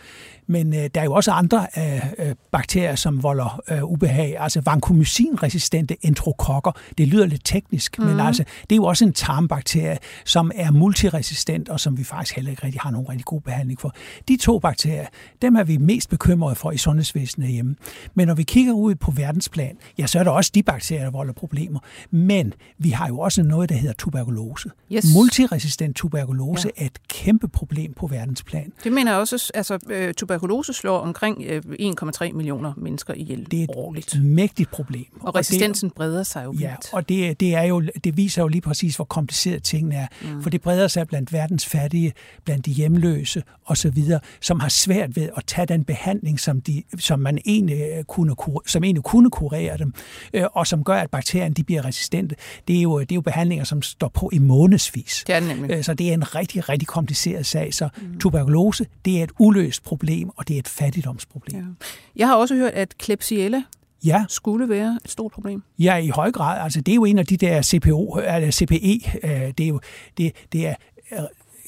Men 0.47 0.75
øh, 0.75 0.91
der 0.95 1.01
er 1.01 1.05
jo 1.05 1.13
også 1.13 1.31
andre 1.31 1.67
øh, 1.79 2.29
øh 2.29 2.35
bakterier, 2.53 2.95
som 2.95 3.23
volder 3.23 3.63
øh, 3.71 3.85
ubehag. 3.85 4.37
Altså 4.39 4.61
vancomycin-resistente 4.61 5.97
enterokokker. 6.03 6.73
Det 6.99 7.09
lyder 7.09 7.27
lidt 7.27 7.45
teknisk, 7.45 7.99
mm. 7.99 8.05
men 8.05 8.17
mhm. 8.17 8.27
altså, 8.27 8.45
det 8.63 8.73
er 8.73 8.77
jo 8.77 8.85
også 8.85 9.05
en 9.05 9.13
tarmbakterie, 9.13 9.99
som 10.25 10.51
er 10.55 10.71
multiresistent, 10.71 11.69
og 11.69 11.81
som 11.81 11.99
vi 11.99 12.05
faktisk 12.05 12.37
heller 12.37 12.51
ikke 12.51 12.65
rigtig 12.65 12.81
har 12.81 12.91
nogen 12.91 13.09
rigtig 13.09 13.25
god 13.25 13.41
behandling 13.41 13.81
for. 13.81 13.95
De 14.29 14.37
to 14.37 14.59
bakterier, 14.59 15.07
dem 15.43 15.57
er 15.57 15.65
vi 15.65 15.77
mest 15.77 16.11
bekymrede 16.11 16.55
for 16.55 16.73
i 16.73 16.77
sundhedsvæsenet 16.77 17.49
hjemme. 17.49 17.77
Men 18.15 18.29
når 18.29 18.35
vi 18.35 18.43
kigger 18.43 18.73
ud 18.73 18.95
på 18.95 19.11
verdensplan, 19.11 19.77
ja, 19.99 20.07
så 20.07 20.19
er 20.19 20.25
der 20.25 20.31
også 20.31 20.51
de 20.55 20.63
bakterier, 20.63 21.05
der 21.05 21.11
volder 21.11 21.33
problemer. 21.33 21.81
Men 22.11 22.53
vi 22.79 22.91
har 22.91 23.09
jo 23.09 23.19
også 23.19 23.43
noget, 23.43 23.69
der 23.69 23.75
hedder 23.75 23.95
tuberkulose. 23.95 24.71
Yes. 24.93 25.05
Multiresistent 25.15 25.97
tuberkulose 25.97 26.71
ja. 26.77 26.83
er 26.83 26.87
et 26.87 27.09
kæmpe 27.09 27.49
problem 27.49 27.93
på 27.95 28.07
verdensplan. 28.07 28.73
Det 28.85 28.93
mener 28.93 29.13
jeg 29.13 29.21
også, 29.21 29.51
altså 29.55 29.79
øh, 29.91 30.15
tuberkulose 30.15 30.73
slår 30.73 30.99
omkring 30.99 31.39
1,3 31.39 32.25
øh, 32.25 32.35
millioner 32.35 32.73
mennesker 32.77 33.15
ihjel 33.15 33.47
Det 33.51 33.59
er 33.59 33.65
et 33.65 33.71
årligt. 33.77 34.23
mægtigt 34.23 34.71
problem. 34.71 35.07
Og, 35.21 35.27
og 35.27 35.35
resistensen 35.35 35.89
det, 35.89 35.97
breder 35.97 36.23
sig 36.23 36.45
jo 36.45 36.51
vildt. 36.51 36.76
Og 36.93 37.09
det, 37.09 37.41
det, 37.41 37.55
er 37.55 37.63
jo, 37.63 37.83
det 38.05 38.17
viser 38.17 38.43
jo 38.43 38.49
lige 38.49 38.61
præcis, 38.61 38.97
hvor 38.97 39.05
kompliceret 39.05 39.63
tingene 39.63 39.95
er. 39.95 40.07
Mm. 40.23 40.43
For 40.43 40.51
det 40.51 40.61
breder 40.61 40.89
sig 40.89 41.07
blandt 41.09 41.33
verdens 41.33 41.67
fattige, 41.67 42.13
blandt 42.45 42.67
de 42.67 42.71
hjemløse 42.71 43.43
osv., 43.67 44.03
som 44.41 44.61
har 44.61 44.69
svært 44.69 45.17
ved 45.17 45.29
at 45.37 45.45
tage 45.47 45.67
den 45.67 45.85
behandling, 45.85 46.41
som, 46.41 46.61
de, 46.61 46.83
som 46.99 47.21
man 47.21 47.39
egentlig 47.47 47.81
øh, 47.99 48.05
kunne, 48.05 48.35
som 48.67 48.85
egentlig 48.85 49.05
kunne 49.05 49.31
kurere 49.31 49.77
dem, 49.77 49.95
øh, 50.35 50.45
og 50.53 50.67
som 50.67 50.85
gør, 50.85 50.97
at 50.97 51.11
bakterierne 51.11 51.55
de 51.55 51.65
bliver 51.65 51.85
resistente. 51.85 52.37
Det 52.69 52.77
er, 52.77 52.83
jo, 52.83 53.01
det 53.01 53.13
er 53.13 53.15
jo 53.15 53.21
behandlinger, 53.21 53.65
som 53.65 53.83
står 53.83 54.09
på 54.09 54.31
i 54.33 54.39
månedsvis. 54.39 55.25
Det 55.27 55.35
er 55.35 55.41
det 55.41 55.49
nemlig. 55.49 55.85
Så 55.85 55.95
det 55.95 56.09
er 56.09 56.15
en 56.15 56.35
rigtig, 56.35 56.69
rigtig 56.69 56.89
kompliceret 56.89 57.47
sag. 57.47 57.75
Så 57.75 57.89
mm. 57.97 58.19
tuberkulose, 58.19 58.87
det 59.05 59.19
er 59.19 59.23
et 59.23 59.31
uløst 59.39 59.85
problem, 59.85 59.97
problem, 59.97 60.31
og 60.37 60.49
det 60.49 60.55
er 60.55 60.59
et 60.59 60.69
fattigdomsproblem. 60.69 61.61
Ja. 61.61 61.87
Jeg 62.17 62.29
har 62.29 62.35
også 62.35 62.55
hørt, 62.55 62.73
at 62.73 62.99
Klebsiella 62.99 63.63
ja. 64.05 64.25
skulle 64.29 64.69
være 64.69 64.99
et 65.05 65.11
stort 65.11 65.33
problem. 65.33 65.63
Ja, 65.79 65.97
i 65.97 66.09
høj 66.09 66.33
grad. 66.33 66.61
Altså, 66.61 66.81
det 66.81 66.93
er 66.93 66.97
jo 66.97 67.05
en 67.05 67.19
af 67.19 67.27
de 67.27 67.37
der 67.37 67.63
CPO, 67.63 68.15
eller 68.15 68.51
CPE, 68.51 69.01
øh, 69.23 69.31
det 69.59 69.61
er 69.61 69.69
jo 69.69 69.81
det, 70.17 70.33
det 70.53 70.67
er 70.67 70.75
øh, 71.13 71.19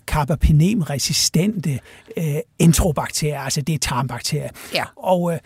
carbapenem-resistente 0.06 1.78
øh, 2.16 2.24
enterobakterier, 2.58 3.40
altså 3.40 3.60
det 3.60 3.74
er 3.74 3.78
tarmbakterier. 3.78 4.50
Ja. 4.74 4.84
Og 4.96 5.32
øh, 5.32 5.38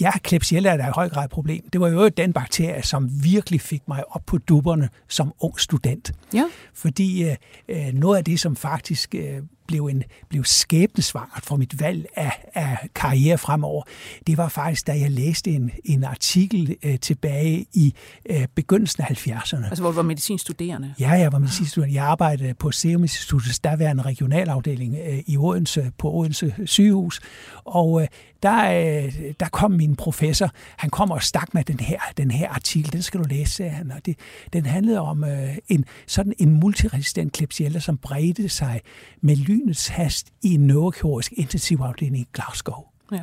ja, 0.00 0.18
Klebsiella 0.18 0.70
er 0.70 0.76
der 0.76 0.88
i 0.88 0.92
høj 0.94 1.08
grad 1.08 1.24
et 1.24 1.30
problem. 1.30 1.68
Det 1.72 1.80
var 1.80 1.88
jo 1.88 2.08
den 2.08 2.32
bakterie, 2.32 2.82
som 2.82 3.10
virkelig 3.22 3.60
fik 3.60 3.88
mig 3.88 4.04
op 4.10 4.22
på 4.26 4.38
dupperne 4.38 4.88
som 5.08 5.32
ung 5.40 5.60
student. 5.60 6.12
Ja. 6.34 6.44
Fordi 6.74 7.24
øh, 7.24 7.36
øh 7.68 7.92
noget 7.92 8.18
af 8.18 8.24
det, 8.24 8.40
som 8.40 8.56
faktisk 8.56 9.14
øh, 9.14 9.42
blev, 9.70 9.86
en, 9.86 10.02
blev 10.28 10.44
skæbnesvangert 10.44 11.44
for 11.44 11.56
mit 11.56 11.80
valg 11.80 12.06
af, 12.16 12.44
af 12.54 12.88
karriere 12.94 13.38
fremover, 13.38 13.82
det 14.26 14.36
var 14.36 14.48
faktisk, 14.48 14.86
da 14.86 14.92
jeg 14.92 15.10
læste 15.10 15.50
en, 15.50 15.70
en 15.84 16.04
artikel 16.04 16.76
øh, 16.82 16.98
tilbage 16.98 17.66
i 17.72 17.94
øh, 18.30 18.46
begyndelsen 18.54 19.02
af 19.02 19.10
70'erne. 19.10 19.64
Altså 19.64 19.82
hvor 19.82 19.90
du 19.90 19.94
var 19.94 20.02
medicinstuderende? 20.02 20.94
Ja, 21.00 21.10
jeg 21.10 21.32
var 21.32 21.38
medicinstuderende. 21.38 21.94
Jeg 21.94 22.04
arbejdede 22.04 22.54
på 22.54 22.70
Serum 22.70 23.02
Instituttets 23.02 23.58
daværende 23.58 24.02
regionalafdeling 24.02 24.96
øh, 25.06 25.18
i 25.26 25.36
Odense, 25.36 25.92
på 25.98 26.12
Odense 26.12 26.54
sygehus, 26.64 27.20
og 27.64 28.02
øh, 28.02 28.08
der, 28.42 28.99
øh, 29.04 29.34
der 29.40 29.48
kom 29.48 29.70
min 29.70 29.96
professor, 29.96 30.50
han 30.76 30.90
kom 30.90 31.10
og 31.10 31.22
stak 31.22 31.54
med 31.54 31.64
den 31.64 31.80
her, 31.80 31.98
den 32.16 32.30
her 32.30 32.48
artikel, 32.48 32.92
den 32.92 33.02
skal 33.02 33.20
du 33.20 33.24
læse, 33.28 33.52
sagde 33.52 33.70
han, 33.70 33.92
og 33.92 34.06
det, 34.06 34.18
den 34.52 34.66
handlede 34.66 35.00
om 35.00 35.24
øh, 35.24 35.56
en, 35.68 35.84
sådan 36.06 36.32
en 36.38 36.60
multiresistent 36.60 37.32
Klebsiella, 37.32 37.80
som 37.80 37.98
bredte 37.98 38.48
sig 38.48 38.80
med 39.20 39.36
lynets 39.36 39.88
hast 39.88 40.32
i 40.42 40.54
en 40.54 40.66
neurokirurgisk 40.66 41.32
intensivafdeling 41.36 42.18
i 42.18 42.28
Glasgow. 42.32 42.84
Ja. 43.12 43.18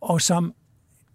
Og 0.00 0.20
som 0.20 0.54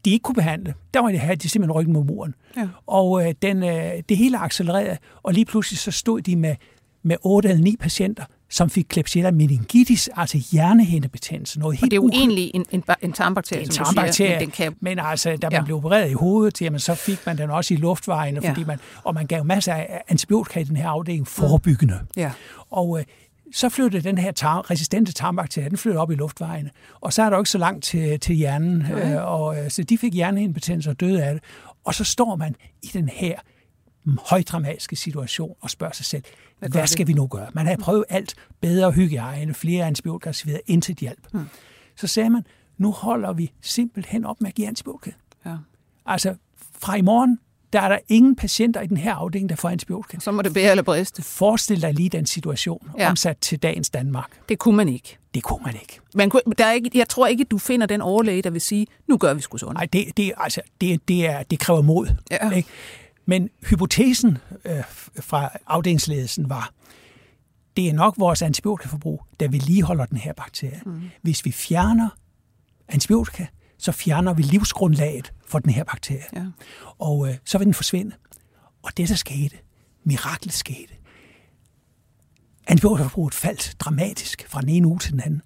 de 0.05 0.11
ikke 0.11 0.23
kunne 0.23 0.35
behandle. 0.35 0.73
Der 0.93 0.99
var 0.99 1.11
det 1.11 1.19
her, 1.19 1.35
de 1.35 1.49
simpelthen 1.49 1.71
ryggen 1.71 1.93
mod 1.93 2.03
muren. 2.03 2.35
Ja. 2.57 2.67
Og 2.85 3.27
øh, 3.27 3.33
den, 3.41 3.63
øh, 3.63 3.91
det 4.09 4.17
hele 4.17 4.37
accelererede, 4.39 4.97
og 5.23 5.33
lige 5.33 5.45
pludselig 5.45 5.79
så 5.79 5.91
stod 5.91 6.21
de 6.21 6.35
med, 6.35 6.55
med 7.03 7.15
8 7.23 7.49
eller 7.49 7.63
9 7.63 7.75
patienter, 7.79 8.25
som 8.49 8.69
fik 8.69 8.85
Klebsiella 8.89 9.31
meningitis, 9.31 10.09
altså 10.15 10.37
hjernehindebetændelse. 10.51 11.59
Noget 11.59 11.77
helt 11.77 11.83
og 11.83 11.91
det 11.91 11.97
er 11.97 12.01
jo 12.01 12.09
egentlig 12.09 12.51
en, 12.53 12.65
en, 12.71 12.83
en 13.01 13.13
tarmbakterie, 13.13 13.63
en 13.63 13.69
tarmbakterie, 13.69 14.13
siger, 14.13 14.29
men, 14.29 14.39
den 14.39 14.51
kan... 14.51 14.75
men 14.79 14.99
altså, 14.99 15.29
da 15.29 15.49
man 15.49 15.51
ja. 15.51 15.63
blev 15.63 15.75
opereret 15.75 16.09
i 16.09 16.13
hovedet, 16.13 16.61
jamen, 16.61 16.79
så 16.79 16.95
fik 16.95 17.25
man 17.25 17.37
den 17.37 17.49
også 17.49 17.73
i 17.73 17.77
luftvejene, 17.77 18.39
ja. 18.43 18.49
fordi 18.49 18.63
man, 18.63 18.79
og 19.03 19.13
man 19.13 19.27
gav 19.27 19.45
masser 19.45 19.73
af 19.73 20.01
antibiotika 20.07 20.59
i 20.59 20.63
den 20.63 20.77
her 20.77 20.89
afdeling 20.89 21.27
forebyggende. 21.27 21.99
Ja. 22.15 22.31
Og 22.69 22.99
øh, 22.99 23.05
så 23.53 23.69
flyttede 23.69 24.03
den 24.03 24.17
her 24.17 24.31
tar, 24.31 24.71
resistente 24.71 25.13
tarmbakterie, 25.13 25.69
den 25.69 25.77
flyttede 25.77 26.01
op 26.01 26.11
i 26.11 26.15
luftvejene. 26.15 26.69
Og 27.01 27.13
så 27.13 27.21
er 27.21 27.29
der 27.29 27.37
jo 27.37 27.41
ikke 27.41 27.49
så 27.49 27.57
langt 27.57 27.83
til, 27.83 28.19
til 28.19 28.35
hjernen, 28.35 28.81
øh, 28.81 29.31
og, 29.31 29.59
øh, 29.59 29.69
så 29.69 29.83
de 29.83 29.97
fik 29.97 30.13
hjernehindebetændelse 30.13 30.89
og 30.89 30.99
døde 30.99 31.23
af 31.23 31.33
det. 31.33 31.43
Og 31.85 31.95
så 31.95 32.03
står 32.03 32.35
man 32.35 32.55
i 32.83 32.87
den 32.93 33.09
her 33.09 33.35
højdramatiske 34.29 34.95
situation 34.95 35.55
og 35.61 35.69
spørger 35.69 35.93
sig 35.93 36.05
selv, 36.05 36.23
hvad, 36.59 36.69
hvad 36.69 36.87
skal 36.87 37.07
vi 37.07 37.13
nu 37.13 37.27
gøre? 37.27 37.47
Man 37.53 37.65
havde 37.65 37.81
prøvet 37.81 38.05
alt, 38.09 38.35
bedre 38.61 38.91
hygiejne, 38.91 39.53
flere 39.53 39.85
antibiotika 39.85 40.29
osv., 40.29 40.55
indtil 40.67 40.95
hjælp. 40.99 41.27
Hmm. 41.31 41.47
Så 41.95 42.07
sagde 42.07 42.29
man, 42.29 42.45
nu 42.77 42.91
holder 42.91 43.33
vi 43.33 43.51
simpelthen 43.61 44.25
op 44.25 44.41
med 44.41 44.49
at 44.49 44.55
give 44.55 44.67
antibiotika. 44.67 45.11
Ja. 45.45 45.55
Altså, 46.05 46.35
fra 46.79 46.95
i 46.95 47.01
morgen, 47.01 47.39
der 47.73 47.81
er 47.81 47.89
der 47.89 47.97
ingen 48.07 48.35
patienter 48.35 48.81
i 48.81 48.87
den 48.87 48.97
her 48.97 49.13
afdeling, 49.13 49.49
der 49.49 49.55
får 49.55 49.69
antibiotika. 49.69 50.19
Så 50.19 50.31
må 50.31 50.41
det 50.41 50.53
bære 50.53 50.71
eller 50.71 50.83
briste. 50.83 51.21
Forestil 51.21 51.81
dig 51.81 51.93
lige 51.93 52.09
den 52.09 52.25
situation, 52.25 52.89
ja. 52.97 53.09
omsat 53.09 53.37
til 53.37 53.63
dagens 53.63 53.89
Danmark. 53.89 54.31
Det 54.49 54.59
kunne 54.59 54.77
man 54.77 54.89
ikke. 54.89 55.17
Det 55.33 55.43
kunne 55.43 55.59
man 55.65 55.73
ikke. 55.73 55.99
Man 56.15 56.29
kunne, 56.29 56.41
der 56.57 56.65
er 56.65 56.71
ikke 56.71 56.89
jeg 56.93 57.09
tror 57.09 57.27
ikke, 57.27 57.43
du 57.43 57.57
finder 57.57 57.87
den 57.87 58.01
overlæge, 58.01 58.41
der 58.41 58.49
vil 58.49 58.61
sige, 58.61 58.87
nu 59.07 59.17
gør 59.17 59.33
vi 59.33 59.41
sgu 59.41 59.57
sådan. 59.57 59.75
Nej, 59.75 59.87
det, 59.93 60.17
det, 60.17 60.33
altså, 60.37 60.61
det, 60.81 61.07
det, 61.07 61.25
er, 61.25 61.43
det 61.43 61.59
kræver 61.59 61.81
mod. 61.81 62.07
Ja. 62.31 62.49
Ikke? 62.49 62.69
Men 63.29 63.49
hypotesen 63.69 64.37
øh, 64.65 64.83
fra 65.19 65.49
afdelingsledelsen 65.67 66.49
var, 66.49 66.73
det 67.77 67.89
er 67.89 67.93
nok 67.93 68.15
vores 68.17 68.41
antibiotikaforbrug, 68.41 69.23
der 69.39 69.47
vedligeholder 69.47 70.05
den 70.05 70.17
her 70.17 70.33
bakterie. 70.33 70.81
Mm. 70.85 71.01
Hvis 71.21 71.45
vi 71.45 71.51
fjerner 71.51 72.09
antibiotika, 72.87 73.45
så 73.77 73.91
fjerner 73.91 74.33
vi 74.33 74.41
livsgrundlaget 74.41 75.33
for 75.45 75.59
den 75.59 75.71
her 75.71 75.83
bakterie. 75.83 76.23
Ja. 76.33 76.45
Og 76.99 77.29
øh, 77.29 77.35
så 77.45 77.57
vil 77.57 77.65
den 77.65 77.73
forsvinde. 77.73 78.15
Og 78.83 78.97
det, 78.97 79.09
der 79.09 79.15
skete, 79.15 79.57
miraklet 80.03 80.53
skete. 80.53 80.93
Antibiotikaforbruget 82.67 83.33
faldt 83.33 83.75
dramatisk 83.79 84.45
fra 84.49 84.61
den 84.61 84.69
ene 84.69 84.87
uge 84.87 84.99
til 84.99 85.11
den 85.11 85.19
anden, 85.19 85.41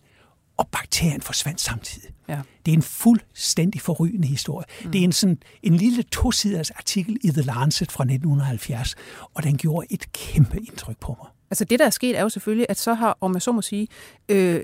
og 0.57 0.67
bakterien 0.67 1.21
forsvandt 1.21 1.61
samtidig. 1.61 2.09
Ja. 2.27 2.41
Det 2.65 2.71
er 2.71 2.75
en 2.75 2.81
fuldstændig 2.81 3.81
forrygende 3.81 4.27
historie. 4.27 4.65
Mm. 4.83 4.91
Det 4.91 4.99
er 4.99 5.03
en, 5.03 5.11
sådan, 5.11 5.37
en 5.63 5.75
lille 5.75 6.03
tosiders 6.03 6.71
artikel 6.71 7.17
i 7.23 7.31
The 7.31 7.41
Lancet 7.41 7.91
fra 7.91 8.03
1970, 8.03 8.95
og 9.33 9.43
den 9.43 9.57
gjorde 9.57 9.87
et 9.89 10.11
kæmpe 10.11 10.57
indtryk 10.57 10.97
på 10.97 11.17
mig. 11.21 11.29
Altså 11.51 11.65
det, 11.65 11.79
der 11.79 11.85
er 11.85 11.89
sket, 11.89 12.17
er 12.17 12.21
jo 12.21 12.29
selvfølgelig, 12.29 12.65
at 12.69 12.77
så 12.77 12.93
har, 12.93 13.17
om 13.21 13.31
man 13.31 13.41
så 13.41 13.51
må 13.51 13.61
sige, 13.61 13.87
øh, 14.29 14.63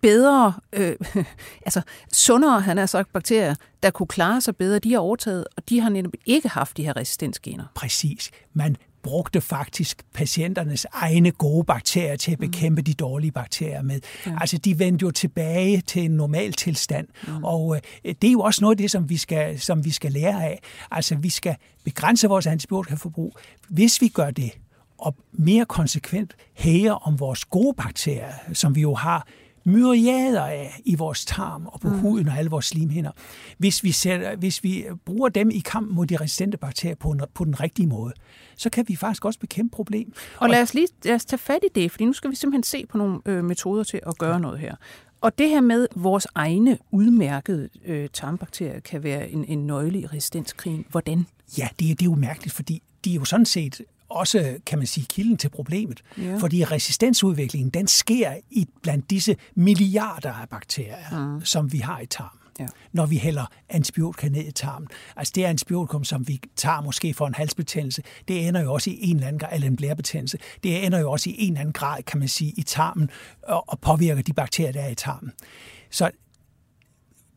bedre, 0.00 0.54
øh, 0.72 0.96
altså 1.66 1.82
sundere, 2.12 2.60
han 2.60 2.76
har 2.76 2.86
sagt, 2.86 3.12
bakterier, 3.12 3.54
der 3.82 3.90
kunne 3.90 4.06
klare 4.06 4.40
sig 4.40 4.56
bedre, 4.56 4.78
de 4.78 4.92
har 4.92 4.98
overtaget, 4.98 5.44
og 5.56 5.68
de 5.68 5.80
har 5.80 5.90
netop 5.90 6.12
ikke 6.26 6.48
haft 6.48 6.76
de 6.76 6.84
her 6.84 6.96
resistensgener. 6.96 7.64
Præcis. 7.74 8.30
Man 8.52 8.76
brugte 9.02 9.40
faktisk 9.40 10.02
patienternes 10.14 10.86
egne 10.92 11.30
gode 11.30 11.64
bakterier 11.64 12.16
til 12.16 12.32
at 12.32 12.40
mm. 12.40 12.50
bekæmpe 12.50 12.80
mm. 12.80 12.84
de 12.84 12.94
dårlige 12.94 13.32
bakterier 13.32 13.82
med. 13.82 14.00
Ja. 14.26 14.36
Altså, 14.40 14.58
de 14.58 14.78
vendte 14.78 15.02
jo 15.02 15.10
tilbage 15.10 15.80
til 15.80 16.04
en 16.04 16.10
normal 16.10 16.52
tilstand, 16.52 17.08
mm. 17.28 17.44
og 17.44 17.76
øh, 18.04 18.14
det 18.22 18.28
er 18.28 18.32
jo 18.32 18.40
også 18.40 18.60
noget 18.60 18.74
af 18.74 18.78
det, 18.78 18.90
som 18.90 19.08
vi, 19.08 19.16
skal, 19.16 19.60
som 19.60 19.84
vi 19.84 19.90
skal 19.90 20.12
lære 20.12 20.44
af. 20.44 20.60
Altså, 20.90 21.14
vi 21.14 21.28
skal 21.28 21.56
begrænse 21.84 22.28
vores 22.28 22.46
antibiotikaforbrug. 22.46 23.36
Hvis 23.68 24.00
vi 24.00 24.08
gør 24.08 24.30
det, 24.30 24.52
og 24.98 25.16
mere 25.32 25.64
konsekvent 25.64 26.36
hæger 26.54 26.92
om 26.92 27.20
vores 27.20 27.44
gode 27.44 27.74
bakterier, 27.74 28.32
som 28.52 28.74
vi 28.74 28.80
jo 28.80 28.94
har 28.94 29.26
myriader 29.70 30.44
af 30.44 30.80
i 30.84 30.94
vores 30.94 31.24
tarm 31.24 31.66
og 31.66 31.80
på 31.80 31.88
mm. 31.88 31.98
huden 31.98 32.28
og 32.28 32.38
alle 32.38 32.50
vores 32.50 32.66
slimhinder. 32.66 33.10
Hvis 33.58 33.84
vi, 33.84 33.92
sætter, 33.92 34.36
hvis 34.36 34.64
vi 34.64 34.84
bruger 35.04 35.28
dem 35.28 35.50
i 35.50 35.58
kamp 35.58 35.90
mod 35.90 36.06
de 36.06 36.16
resistente 36.16 36.58
bakterier 36.58 36.94
på, 36.94 37.10
en, 37.10 37.20
på 37.34 37.44
den 37.44 37.60
rigtige 37.60 37.86
måde, 37.86 38.12
så 38.56 38.70
kan 38.70 38.84
vi 38.88 38.96
faktisk 38.96 39.24
også 39.24 39.38
bekæmpe 39.38 39.76
problem. 39.76 40.12
Og 40.36 40.48
lad 40.48 40.62
os 40.62 40.74
lige 40.74 40.88
lad 41.04 41.14
os 41.14 41.24
tage 41.24 41.38
fat 41.38 41.60
i 41.62 41.68
det, 41.74 41.90
fordi 41.90 42.04
nu 42.04 42.12
skal 42.12 42.30
vi 42.30 42.36
simpelthen 42.36 42.62
se 42.62 42.86
på 42.86 42.98
nogle 42.98 43.18
øh, 43.26 43.44
metoder 43.44 43.84
til 43.84 44.00
at 44.06 44.18
gøre 44.18 44.40
noget 44.40 44.58
her. 44.58 44.74
Og 45.20 45.38
det 45.38 45.48
her 45.48 45.60
med 45.60 45.88
vores 45.96 46.26
egne 46.34 46.78
udmærkede 46.90 47.68
øh, 47.84 48.08
tarmbakterier 48.12 48.80
kan 48.80 49.02
være 49.02 49.30
en, 49.30 49.44
en 49.44 49.66
nøgle 49.66 50.00
i 50.00 50.06
resistenskrigen. 50.06 50.84
Hvordan? 50.90 51.26
Ja, 51.58 51.68
det, 51.78 51.88
det 51.88 52.02
er 52.02 52.10
jo 52.10 52.14
mærkeligt, 52.14 52.54
fordi 52.54 52.82
de 53.04 53.10
er 53.10 53.14
jo 53.14 53.24
sådan 53.24 53.46
set 53.46 53.80
også, 54.10 54.58
kan 54.66 54.78
man 54.78 54.86
sige, 54.86 55.06
kilden 55.06 55.36
til 55.36 55.48
problemet. 55.48 56.02
Ja. 56.18 56.36
Fordi 56.36 56.64
resistensudviklingen, 56.64 57.70
den 57.70 57.86
sker 57.86 58.34
i 58.50 58.66
blandt 58.82 59.10
disse 59.10 59.36
milliarder 59.54 60.32
af 60.32 60.48
bakterier, 60.48 61.28
mm. 61.34 61.44
som 61.44 61.72
vi 61.72 61.78
har 61.78 62.00
i 62.00 62.06
tarmen. 62.06 62.40
Ja. 62.60 62.66
Når 62.92 63.06
vi 63.06 63.16
hælder 63.16 63.46
antibiotika 63.68 64.28
ned 64.28 64.44
i 64.44 64.52
tarmen. 64.52 64.88
Altså 65.16 65.32
det 65.36 65.44
antibiotikum, 65.44 66.04
som 66.04 66.28
vi 66.28 66.40
tager 66.56 66.80
måske 66.80 67.14
for 67.14 67.26
en 67.26 67.34
halsbetændelse, 67.34 68.02
det 68.28 68.48
ender 68.48 68.60
jo 68.60 68.72
også 68.72 68.90
i 68.90 68.98
en 69.02 69.16
eller 69.16 69.28
anden 69.28 69.38
grad, 69.38 69.48
eller 69.52 69.66
en 69.66 69.76
blærebetændelse, 69.76 70.38
det 70.62 70.86
ender 70.86 70.98
jo 70.98 71.10
også 71.10 71.30
i 71.30 71.34
en 71.38 71.52
eller 71.52 71.60
anden 71.60 71.72
grad, 71.72 72.02
kan 72.02 72.18
man 72.18 72.28
sige, 72.28 72.52
i 72.56 72.62
tarmen, 72.62 73.10
og, 73.42 73.68
og 73.68 73.80
påvirker 73.80 74.22
de 74.22 74.32
bakterier, 74.32 74.72
der 74.72 74.80
er 74.80 74.88
i 74.88 74.94
tarmen. 74.94 75.32
Så 75.90 76.10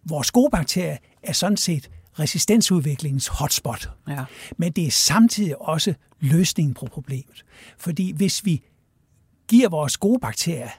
vores 0.05 0.31
gode 0.31 0.49
bakterier 0.51 0.97
er 1.23 1.33
sådan 1.33 1.57
set 1.57 1.89
resistensudviklingens 2.19 3.27
hotspot. 3.27 3.89
Ja. 4.07 4.23
Men 4.57 4.71
det 4.71 4.87
er 4.87 4.91
samtidig 4.91 5.61
også 5.61 5.93
løsningen 6.19 6.73
på 6.73 6.85
problemet. 6.85 7.45
Fordi 7.77 8.11
hvis 8.11 8.45
vi 8.45 8.61
giver 9.47 9.69
vores 9.69 9.97
gode 9.97 10.19
bakterier 10.19 10.69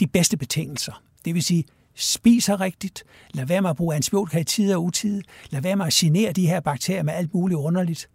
de 0.00 0.06
bedste 0.06 0.36
betingelser, 0.36 1.02
det 1.24 1.34
vil 1.34 1.42
sige 1.42 1.64
spiser 1.94 2.60
rigtigt, 2.60 3.04
lad 3.30 3.46
være 3.46 3.62
med 3.62 3.70
at 3.70 3.76
bruge 3.76 3.94
antibiotika 3.94 4.38
i 4.38 4.44
tid 4.44 4.74
og 4.74 4.84
utid, 4.84 5.22
lad 5.50 5.62
være 5.62 5.76
med 5.76 5.86
at 5.86 5.92
genere 5.92 6.32
de 6.32 6.46
her 6.46 6.60
bakterier 6.60 7.02
med 7.02 7.14
alt 7.14 7.34
muligt 7.34 7.58
underligt, 7.58 8.08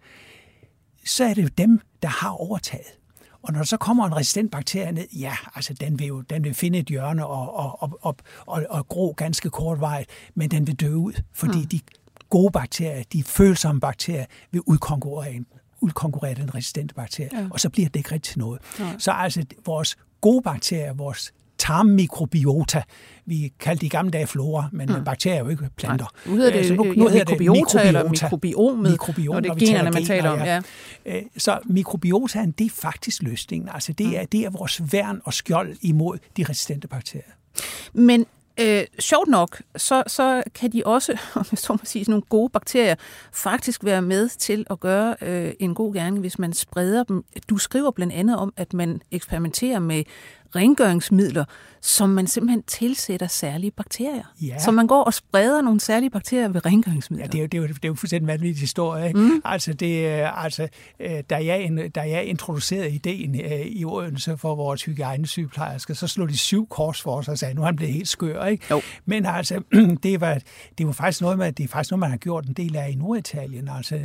så 1.06 1.24
er 1.24 1.34
det 1.34 1.44
jo 1.44 1.48
dem, 1.48 1.80
der 2.02 2.08
har 2.08 2.30
overtaget. 2.30 2.88
Og 3.42 3.54
når 3.54 3.60
der 3.60 3.66
så 3.66 3.78
kommer 3.78 4.06
en 4.06 4.16
resistent 4.16 4.52
bakterie 4.52 4.92
ned, 4.92 5.08
ja, 5.14 5.34
altså 5.56 5.74
den 5.74 6.00
vil 6.00 6.08
jo 6.08 6.22
den 6.22 6.44
vil 6.44 6.54
finde 6.54 6.80
et 6.80 6.88
hjørne 6.88 7.26
og, 7.26 7.56
og, 7.56 7.84
og, 7.84 8.00
og, 8.02 8.16
og, 8.46 8.66
og 8.70 8.88
gro 8.88 9.14
ganske 9.18 9.50
kort 9.50 9.80
vej, 9.80 10.06
men 10.36 10.52
den 10.52 10.68
vil 10.68 10.76
dø 10.76 10.94
ud, 10.94 11.14
fordi 11.34 11.58
mm. 11.58 11.68
de 11.68 11.80
gode 12.36 12.52
bakterier, 12.52 13.04
de 13.14 13.24
følsomme 13.24 13.82
bakterier, 13.82 14.26
vil 14.52 14.62
udkonkurrere 14.66 15.32
en 15.32 15.46
udkonkurrere 15.82 16.34
den 16.34 16.56
resistente 16.56 16.96
bakterie, 16.96 17.30
ja. 17.34 17.48
og 17.52 17.60
så 17.60 17.70
bliver 17.70 17.90
det 17.90 17.96
ikke 17.96 18.12
rigtig 18.12 18.32
til 18.32 18.40
noget. 18.40 18.62
Ja. 18.80 18.92
Så 18.98 19.12
altså 19.12 19.46
vores 19.66 19.98
gode 20.22 20.42
bakterier, 20.42 20.94
vores 20.94 21.34
tarmmikrobiota. 21.58 22.84
Vi 23.26 23.54
kaldte 23.60 23.82
det 23.82 23.88
i 23.88 23.90
gamle 23.90 24.12
dage 24.12 24.28
flora, 24.28 24.70
men 24.72 24.90
mm. 24.90 25.04
bakterier 25.04 25.38
er 25.38 25.44
jo 25.44 25.50
ikke 25.50 25.70
planter. 25.76 26.06
Nej. 26.26 26.34
Nu 26.34 26.38
hedder 26.38 26.52
det, 26.52 26.68
så 26.68 26.74
nu, 26.74 26.84
nu 26.84 26.90
hedder 26.90 27.04
mikrobiota, 27.04 27.34
det 27.34 27.52
mikrobiota, 27.52 27.88
eller 27.88 28.10
mikrobiomet, 28.10 28.92
mikrobiom, 28.92 29.34
når 29.36 29.42
det 29.42 29.50
er 29.50 29.56
generne, 29.56 29.92
man 29.92 30.06
taler 30.06 30.30
om. 30.30 30.40
Ja. 30.40 30.62
Øh, 31.06 31.24
så 31.38 31.60
mikrobiotaen, 31.66 32.52
det 32.52 32.66
er 32.66 32.70
faktisk 32.74 33.24
løsningen. 33.24 33.70
Altså 33.74 33.94
det, 33.94 34.06
mm. 34.06 34.14
er, 34.16 34.26
det 34.26 34.46
er 34.46 34.50
vores 34.50 34.82
værn 34.92 35.22
og 35.24 35.34
skjold 35.34 35.76
imod 35.82 36.18
de 36.38 36.44
resistente 36.44 36.88
bakterier. 36.88 37.32
Men 37.94 38.26
Øh, 38.60 38.84
sjovt 39.00 39.28
nok, 39.28 39.62
så, 39.78 40.04
så 40.08 40.44
kan 40.56 40.72
de 40.72 40.84
også, 40.86 41.12
om 41.36 41.46
jeg 41.52 41.58
så 41.58 41.74
må 41.74 41.80
sige, 41.84 42.06
nogle 42.08 42.24
gode 42.30 42.50
bakterier, 42.50 42.96
faktisk 43.34 43.84
være 43.84 44.02
med 44.02 44.30
til 44.30 44.66
at 44.70 44.80
gøre 44.80 45.16
øh, 45.22 45.54
en 45.60 45.76
god 45.76 45.94
gerning, 45.94 46.20
hvis 46.20 46.40
man 46.40 46.54
spreder 46.54 47.04
dem. 47.04 47.24
Du 47.50 47.58
skriver 47.58 47.92
blandt 47.92 48.14
andet 48.14 48.38
om, 48.38 48.54
at 48.58 48.74
man 48.74 49.02
eksperimenterer 49.12 49.80
med 49.80 50.04
rengøringsmidler, 50.56 51.46
som 51.82 52.10
man 52.10 52.28
simpelthen 52.28 52.64
tilsætter 52.64 53.28
særlige 53.28 53.72
bakterier. 53.72 54.34
Ja. 54.42 54.60
Så 54.60 54.72
man 54.72 54.88
går 54.88 55.04
og 55.04 55.14
spreder 55.14 55.62
nogle 55.62 55.80
særlige 55.80 56.10
bakterier 56.10 56.48
ved 56.48 56.66
rengøringsmidler. 56.66 57.26
Ja, 57.26 57.28
det 57.28 57.38
er 57.38 57.42
jo, 57.42 57.48
det 57.48 57.58
er 57.58 57.62
jo, 57.62 57.68
det 57.68 57.86
er 57.86 57.88
jo 57.88 57.94
fuldstændig 57.94 58.28
vanvittig 58.28 58.60
historie. 58.62 59.08
Ikke? 59.08 59.20
Mm. 59.20 59.42
Altså, 59.46 59.74
det, 59.74 60.06
altså, 60.36 60.68
øh, 61.00 61.24
da, 61.30 61.46
jeg, 61.46 61.90
da 61.96 62.02
jeg 62.02 62.26
introducerede 62.26 62.90
ideen 62.90 63.42
øh, 63.42 63.52
i 63.52 63.86
Odense 63.86 64.38
for 64.38 64.56
vores 64.56 64.84
hygiejnesygeplejerske, 64.84 65.96
så 65.96 66.08
slog 66.08 66.30
de 66.30 66.38
syv 66.38 66.68
kors 66.68 67.02
for 67.02 67.16
os 67.16 67.28
og 67.28 67.38
sagde, 67.38 67.54
nu 67.54 67.62
er 67.62 67.66
han 67.66 67.76
blevet 67.76 67.94
helt 67.94 68.08
skør. 68.08 68.46
Ikke? 68.46 68.66
Jo. 68.72 68.82
Men 69.06 69.26
altså, 69.26 69.62
det 70.04 70.22
var, 70.22 70.40
det 70.78 70.86
var 70.86 70.94
faktisk 70.94 71.22
noget 71.22 71.38
med, 71.38 71.52
det 71.52 71.64
er 71.64 71.68
faktisk 71.68 71.92
noget, 71.92 72.00
man 72.00 72.10
har 72.10 72.18
gjort 72.18 72.46
en 72.46 72.54
del 72.54 72.76
af 72.76 72.90
i 72.90 72.96
Norditalien. 72.96 73.70
Altså, 73.70 73.96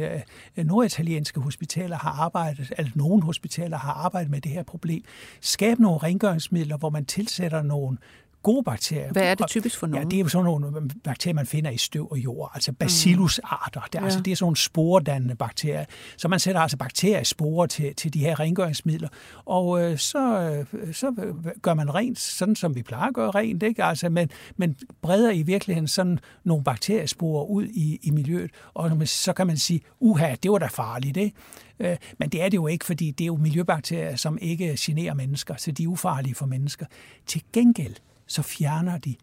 øh, 0.56 0.64
norditalienske 0.64 1.40
hospitaler 1.40 1.96
har 1.96 2.10
arbejdet, 2.10 2.72
altså 2.78 2.92
nogle 2.94 3.22
hospitaler 3.22 3.78
har 3.78 3.92
arbejdet 3.92 4.30
med 4.30 4.40
det 4.40 4.52
her 4.52 4.62
problem. 4.62 5.02
Skab 5.40 5.78
nogle 5.78 5.98
rengøringsmidler, 5.98 6.39
rengøringsmidler, 6.40 6.76
hvor 6.76 6.90
man 6.90 7.05
tilsætter 7.05 7.62
nogle 7.62 7.98
gode 8.42 8.62
bakterier. 8.62 9.12
Hvad 9.12 9.22
er 9.22 9.35
det 9.35 9.46
typisk 9.46 9.79
for 9.79 9.87
nogle? 9.87 9.98
Ja, 9.98 10.05
det 10.05 10.16
er 10.16 10.20
jo 10.20 10.29
sådan 10.29 10.44
nogle 10.44 10.90
bakterier, 11.05 11.35
man 11.35 11.46
finder 11.46 11.70
i 11.70 11.76
støv 11.76 12.09
og 12.11 12.18
jord, 12.18 12.50
altså 12.55 12.72
bacillusarter. 12.72 13.81
Det 13.81 13.94
er, 13.94 14.00
ja. 14.00 14.05
altså, 14.05 14.20
det 14.20 14.31
er 14.31 14.37
sådan 14.37 14.44
nogle 14.44 14.57
sporedannende 14.57 15.35
bakterier. 15.35 15.85
Så 16.16 16.29
man 16.29 16.38
sætter 16.38 16.61
altså 16.61 16.76
bakteriesporer 16.76 17.66
til, 17.66 17.94
til 17.94 18.14
de 18.14 18.18
her 18.18 18.40
rengøringsmidler, 18.40 19.09
og 19.44 19.83
øh, 19.83 19.98
så, 19.98 20.40
øh, 20.72 20.94
så 20.94 21.35
gør 21.62 21.74
man 21.74 21.94
rent, 21.94 22.18
sådan 22.18 22.57
som 22.57 22.74
vi 22.74 22.83
plejer 22.83 23.09
at 23.09 23.14
gøre 23.14 23.31
rent, 23.31 23.62
ikke? 23.62 23.85
Altså, 23.85 24.09
men, 24.09 24.31
men 24.57 24.76
breder 25.03 25.31
i 25.31 25.42
virkeligheden 25.42 25.88
sådan 25.88 26.18
nogle 26.44 26.64
bakteriesporer 26.64 27.44
ud 27.44 27.64
i, 27.64 27.98
i 28.03 28.11
miljøet, 28.11 28.50
og 28.74 29.09
så 29.09 29.33
kan 29.33 29.46
man 29.46 29.57
sige, 29.57 29.81
uha, 30.00 30.35
det 30.42 30.50
var 30.50 30.59
da 30.59 30.66
farligt, 30.66 31.16
ikke? 31.16 31.37
Øh, 31.81 31.96
men 32.18 32.29
det 32.29 32.42
er 32.42 32.48
det 32.48 32.57
jo 32.57 32.66
ikke, 32.66 32.85
fordi 32.85 33.11
det 33.11 33.24
er 33.24 33.26
jo 33.26 33.37
miljøbakterier, 33.37 34.16
som 34.16 34.38
ikke 34.40 34.76
generer 34.79 35.14
mennesker, 35.14 35.55
så 35.59 35.72
de 35.72 35.83
er 35.83 35.88
ufarlige 35.88 36.35
for 36.35 36.46
mennesker. 36.46 36.87
Til 37.26 37.42
gengæld, 37.53 37.94
så 38.30 38.42
fjerner 38.42 38.98
de 38.98 39.14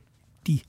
de 0.48 0.60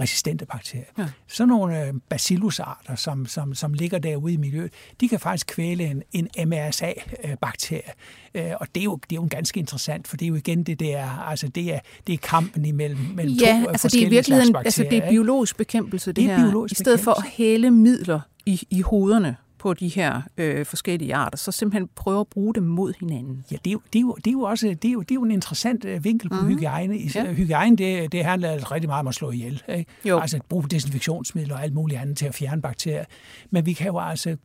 resistente 0.00 0.46
bakterier. 0.46 0.84
Ja. 0.98 1.06
Sådan 1.28 1.48
nogle 1.48 1.86
øh, 1.86 1.94
bacillusarter, 2.08 2.94
som, 2.94 3.26
som, 3.26 3.54
som 3.54 3.74
ligger 3.74 3.98
derude 3.98 4.32
i 4.32 4.36
miljøet, 4.36 4.72
de 5.00 5.08
kan 5.08 5.20
faktisk 5.20 5.46
kvæle 5.46 5.84
en, 5.84 6.02
en 6.12 6.48
MRSA-bakterie. 6.48 7.92
Øh, 8.34 8.52
og 8.60 8.66
det 8.74 8.80
er, 8.80 8.84
jo, 8.84 8.98
det 9.10 9.16
er 9.16 9.20
jo 9.20 9.28
ganske 9.30 9.60
interessant, 9.60 10.08
for 10.08 10.16
det 10.16 10.24
er 10.24 10.28
jo 10.28 10.34
igen 10.34 10.62
det 10.62 10.80
der, 10.80 11.08
altså 11.08 11.48
det 11.48 11.74
er, 11.74 11.78
det 12.06 12.12
er 12.12 12.16
kampen 12.18 12.64
imellem, 12.64 13.00
mellem 13.14 13.34
ja, 13.34 13.62
to 13.64 13.68
altså 13.70 13.88
det 13.88 14.02
er 14.02 14.06
i 14.06 14.10
virkeligheden, 14.10 14.56
altså 14.56 14.86
det 14.90 14.98
er 14.98 15.10
biologisk 15.10 15.56
bekæmpelse, 15.56 16.10
det, 16.10 16.16
det 16.16 16.30
er 16.30 16.36
her. 16.36 16.66
I 16.70 16.74
stedet 16.74 17.00
for 17.00 17.10
at 17.10 17.24
hælde 17.24 17.70
midler 17.70 18.20
i, 18.46 18.66
i 18.70 18.80
hovederne 18.80 19.36
på 19.64 19.74
de 19.74 19.88
her 19.88 20.22
øh, 20.36 20.66
forskellige 20.66 21.14
arter, 21.14 21.38
så 21.38 21.52
simpelthen 21.52 21.88
prøver 21.94 22.20
at 22.20 22.28
bruge 22.28 22.54
dem 22.54 22.62
mod 22.62 22.92
hinanden. 23.00 23.44
Ja, 23.50 23.56
det 23.64 23.70
er 23.70 23.72
jo, 23.72 23.80
det 23.92 23.98
er 23.98 24.00
jo, 24.00 24.12
det 24.12 24.26
er 24.26 24.32
jo 24.32 24.40
også 24.40 24.68
det 24.82 24.84
er 24.84 24.92
jo, 24.92 25.00
det 25.00 25.10
er 25.10 25.14
jo 25.14 25.22
en 25.22 25.30
interessant 25.30 25.84
øh, 25.84 26.04
vinkel 26.04 26.28
på 26.28 26.40
mm. 26.40 26.46
hygiejne. 26.46 26.96
Ja. 27.14 27.32
Hygiejne, 27.32 27.76
det, 27.76 28.12
det 28.12 28.24
handler 28.24 28.50
altså 28.50 28.68
rigtig 28.70 28.88
meget 28.88 29.00
om 29.00 29.06
at 29.06 29.14
slå 29.14 29.30
ihjel. 29.30 29.62
Ikke? 29.68 29.90
Jo. 30.04 30.18
Altså 30.18 30.36
at 30.36 30.44
bruge 30.44 30.64
desinfektionsmidler 30.70 31.54
og 31.54 31.62
alt 31.62 31.74
muligt 31.74 32.00
andet 32.00 32.16
til 32.16 32.26
at 32.26 32.34
fjerne 32.34 32.62
bakterier. 32.62 33.04
Men 33.50 33.66
vi 33.66 33.72
kan 33.72 33.86
jo 33.86 33.98
altså, 33.98 34.36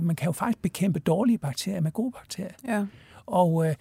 man, 0.00 0.16
kan 0.16 0.26
jo 0.26 0.32
faktisk 0.32 0.62
bekæmpe 0.62 0.98
dårlige 0.98 1.38
bakterier 1.38 1.80
med 1.80 1.92
gode 1.92 2.12
bakterier. 2.12 2.52
Ja. 2.68 2.84
Og 3.26 3.66
øh, 3.66 3.74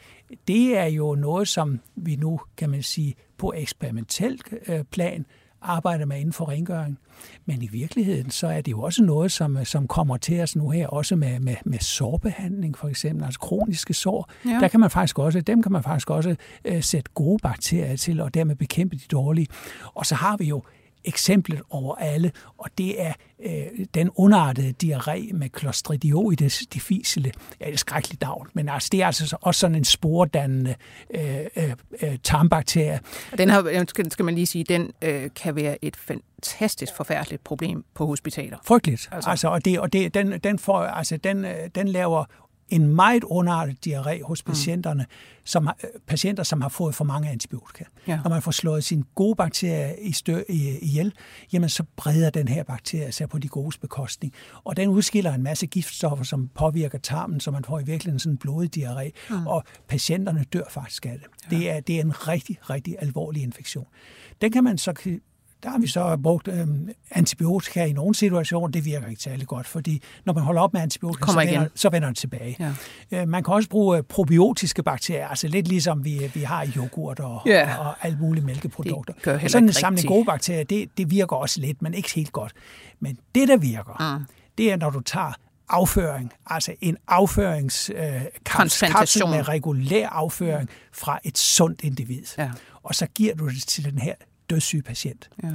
det 0.48 0.78
er 0.78 0.86
jo 0.86 1.16
noget, 1.16 1.48
som 1.48 1.80
vi 1.96 2.16
nu, 2.16 2.40
kan 2.58 2.70
man 2.70 2.84
sige, 2.84 3.16
på 3.38 3.54
eksperimentelt 3.56 4.54
øh, 4.68 4.84
plan 4.84 5.26
arbejder 5.64 6.06
med 6.06 6.20
inden 6.20 6.34
for 6.34 6.50
rengøring. 6.50 7.00
Men 7.46 7.62
i 7.62 7.68
virkeligheden, 7.68 8.32
så 8.32 8.48
er 8.48 8.62
det 8.62 8.72
jo 8.72 8.82
også 8.82 9.04
noget, 9.04 9.32
som, 9.32 9.66
som 9.66 9.88
kommer 9.88 10.18
til 10.18 10.42
os 10.42 10.56
nu 10.56 10.70
her, 10.70 10.88
også 10.88 11.16
med, 11.16 11.40
med, 11.40 11.56
med 11.66 11.80
sårbehandling 11.80 12.78
for 12.78 12.88
eksempel, 12.88 13.26
altså 13.26 13.40
kroniske 13.40 13.94
sår. 13.94 14.30
Ja. 14.46 14.50
Der 14.50 14.68
kan 14.68 14.80
man 14.80 14.90
faktisk 14.90 15.20
også, 15.20 15.42
dem 15.42 15.64
kan 15.64 15.72
man 15.72 15.84
faktisk 15.84 16.10
også 16.10 16.36
øh, 16.66 16.84
sætte 16.84 17.12
gode 17.14 17.40
bakterier 17.44 17.96
til, 17.96 18.20
og 18.20 18.34
dermed 18.34 18.56
bekæmpe 18.56 18.96
de 18.96 19.04
dårlige. 19.12 19.48
Og 19.94 20.06
så 20.06 20.16
har 20.16 20.38
vi 20.38 20.46
jo 20.46 20.64
eksemplet 21.06 21.62
over 21.70 21.96
alle, 21.96 22.32
og 22.58 22.70
det 22.78 23.02
er 23.02 23.14
øh, 23.44 23.86
den 23.94 24.10
underartede 24.16 24.74
diarré 24.84 25.34
med 25.34 25.50
Clostridioides 25.60 26.64
difficile. 26.74 27.32
Ja, 27.60 27.66
det 27.66 27.74
er 27.74 27.78
skrækkeligt 27.78 28.22
navn, 28.22 28.48
men 28.54 28.70
altså, 28.70 28.90
det 28.92 29.02
er 29.02 29.06
altså 29.06 29.38
også 29.42 29.60
sådan 29.60 29.76
en 29.76 29.86
spordannende 29.86 30.76
øh, 31.14 31.40
øh, 31.56 31.74
øh 32.02 32.18
tarmbakterie. 32.24 33.00
Den 33.38 33.88
skal, 33.88 34.12
skal 34.12 34.26
man 34.26 34.36
lige 34.36 34.46
sige, 34.46 34.64
den 34.64 34.92
øh, 35.02 35.30
kan 35.36 35.56
være 35.56 35.86
et 35.86 35.96
fantastisk 35.96 36.96
forfærdeligt 36.98 37.44
problem 37.44 37.86
på 37.94 38.06
hospitaler. 38.06 38.58
Frygteligt. 38.66 39.10
Altså, 39.12 39.30
altså 39.30 39.48
og 39.48 39.66
det, 39.66 39.80
og 39.80 39.94
det, 39.94 40.14
den, 40.14 40.40
den, 40.40 40.60
får, 40.60 40.80
altså, 40.80 41.18
den, 41.18 41.46
øh, 41.46 41.70
den 41.76 41.88
laver 41.88 42.26
en 42.70 42.88
meget 42.88 43.24
underartet 43.24 43.86
diarré 43.86 44.24
hos 44.24 44.46
mm. 44.46 44.50
patienterne, 44.50 45.06
mm. 45.10 45.46
som 45.46 45.66
har, 45.66 45.78
patienter, 46.08 46.44
som 46.44 46.62
har 46.62 46.70
fået 46.70 46.96
for 46.96 47.04
mange 47.04 47.30
antibiotika. 47.30 47.84
Ja. 48.08 48.20
Når 48.24 48.30
man 48.30 48.42
får 48.42 48.52
slået 48.52 48.84
sine 48.84 49.04
gode 49.16 49.36
bakterier 49.36 49.96
i 50.02 50.12
stø, 50.12 50.42
i, 50.50 50.78
ihjel, 50.82 51.14
jamen 51.54 51.70
så 51.70 51.84
breder 51.96 52.30
den 52.30 52.48
her 52.48 52.64
bakterie 52.64 53.12
sig 53.12 53.30
på 53.30 53.40
de 53.40 53.48
gode 53.48 53.78
bekostning. 53.82 54.34
Og 54.64 54.78
den 54.78 54.90
udskiller 54.90 55.34
en 55.34 55.44
masse 55.44 55.68
giftstoffer, 55.68 56.26
som 56.26 56.48
påvirker 56.48 56.98
tarmen, 56.98 57.40
så 57.40 57.52
man 57.52 57.64
får 57.64 57.80
i 57.80 57.84
virkeligheden 57.84 58.20
sådan 58.20 58.34
en 58.34 58.38
blodig 58.38 58.78
diarré. 58.78 59.12
Mm. 59.30 59.48
Og 59.48 59.64
patienterne 59.88 60.46
dør 60.54 60.64
faktisk 60.70 61.06
af 61.06 61.20
det. 61.20 61.52
Ja. 61.52 61.58
Det, 61.58 61.70
er, 61.70 61.80
det 61.80 61.96
er 61.96 62.02
en 62.02 62.28
rigtig, 62.28 62.58
rigtig 62.70 62.96
alvorlig 63.00 63.44
infektion. 63.44 63.86
Den 64.42 64.52
kan 64.52 64.64
man 64.64 64.78
så 64.78 64.94
der 65.64 65.70
har 65.70 65.78
vi 65.78 65.88
så 65.88 66.18
brugt 66.24 66.48
øh, 66.48 66.68
antibiotika 67.12 67.86
i 67.86 67.94
nogle 67.94 68.16
situationer. 68.16 68.68
Det 68.68 68.86
virker 68.86 69.08
ikke 69.08 69.22
særlig 69.22 69.48
godt, 69.48 69.68
fordi 69.68 70.02
når 70.26 70.34
man 70.34 70.44
holder 70.44 70.62
op 70.62 70.74
med 70.74 70.82
antibiotika, 70.82 71.32
så 71.32 71.40
vender, 71.40 71.68
så 71.76 71.90
vender 71.90 72.08
det 72.08 72.18
tilbage. 72.18 72.56
Ja. 72.60 72.74
Øh, 73.22 73.28
man 73.28 73.44
kan 73.44 73.54
også 73.54 73.70
bruge 73.70 73.98
øh, 73.98 74.04
probiotiske 74.04 74.84
bakterier, 74.84 75.28
altså 75.28 75.48
lidt 75.48 75.68
ligesom 75.68 76.06
vi, 76.06 76.32
vi 76.34 76.42
har 76.42 76.64
i 76.64 76.72
yoghurt 76.78 77.20
og, 77.20 77.42
ja. 77.46 77.78
og, 77.78 77.86
og 77.86 77.96
alle 78.02 78.18
mulige 78.18 78.46
mælkeprodukter. 78.46 79.14
Det 79.26 79.52
sådan 79.52 79.64
en 79.64 79.74
samling 79.74 80.08
gode 80.08 80.26
bakterier, 80.26 80.64
det, 80.64 80.98
det 80.98 81.12
virker 81.12 81.36
også 81.36 81.62
lidt, 81.62 81.82
men 81.82 81.94
ikke 81.94 82.14
helt 82.14 82.32
godt. 82.32 82.54
Men 83.00 83.18
det, 83.36 83.48
der 83.48 83.58
virker, 83.58 84.18
mm. 84.18 84.26
det 84.58 84.72
er, 84.72 84.78
når 84.78 84.90
du 84.90 85.00
tager 85.00 85.34
afføring, 85.70 86.32
altså 86.46 86.74
en 86.82 86.98
afføringskapsel 87.08 89.24
øh, 89.24 89.30
med 89.30 89.48
regulær 89.48 90.08
afføring 90.08 90.70
fra 90.94 91.20
et 91.24 91.38
sundt 91.38 91.82
individ. 91.84 92.24
Ja. 92.38 92.52
Og 92.84 92.96
så 92.96 93.08
giver 93.08 93.36
du 93.36 93.48
det 93.48 93.68
til 93.68 93.86
den 93.86 93.98
her 93.98 94.14
dødssyge 94.50 94.82
patient. 94.82 95.30
Ja. 95.44 95.50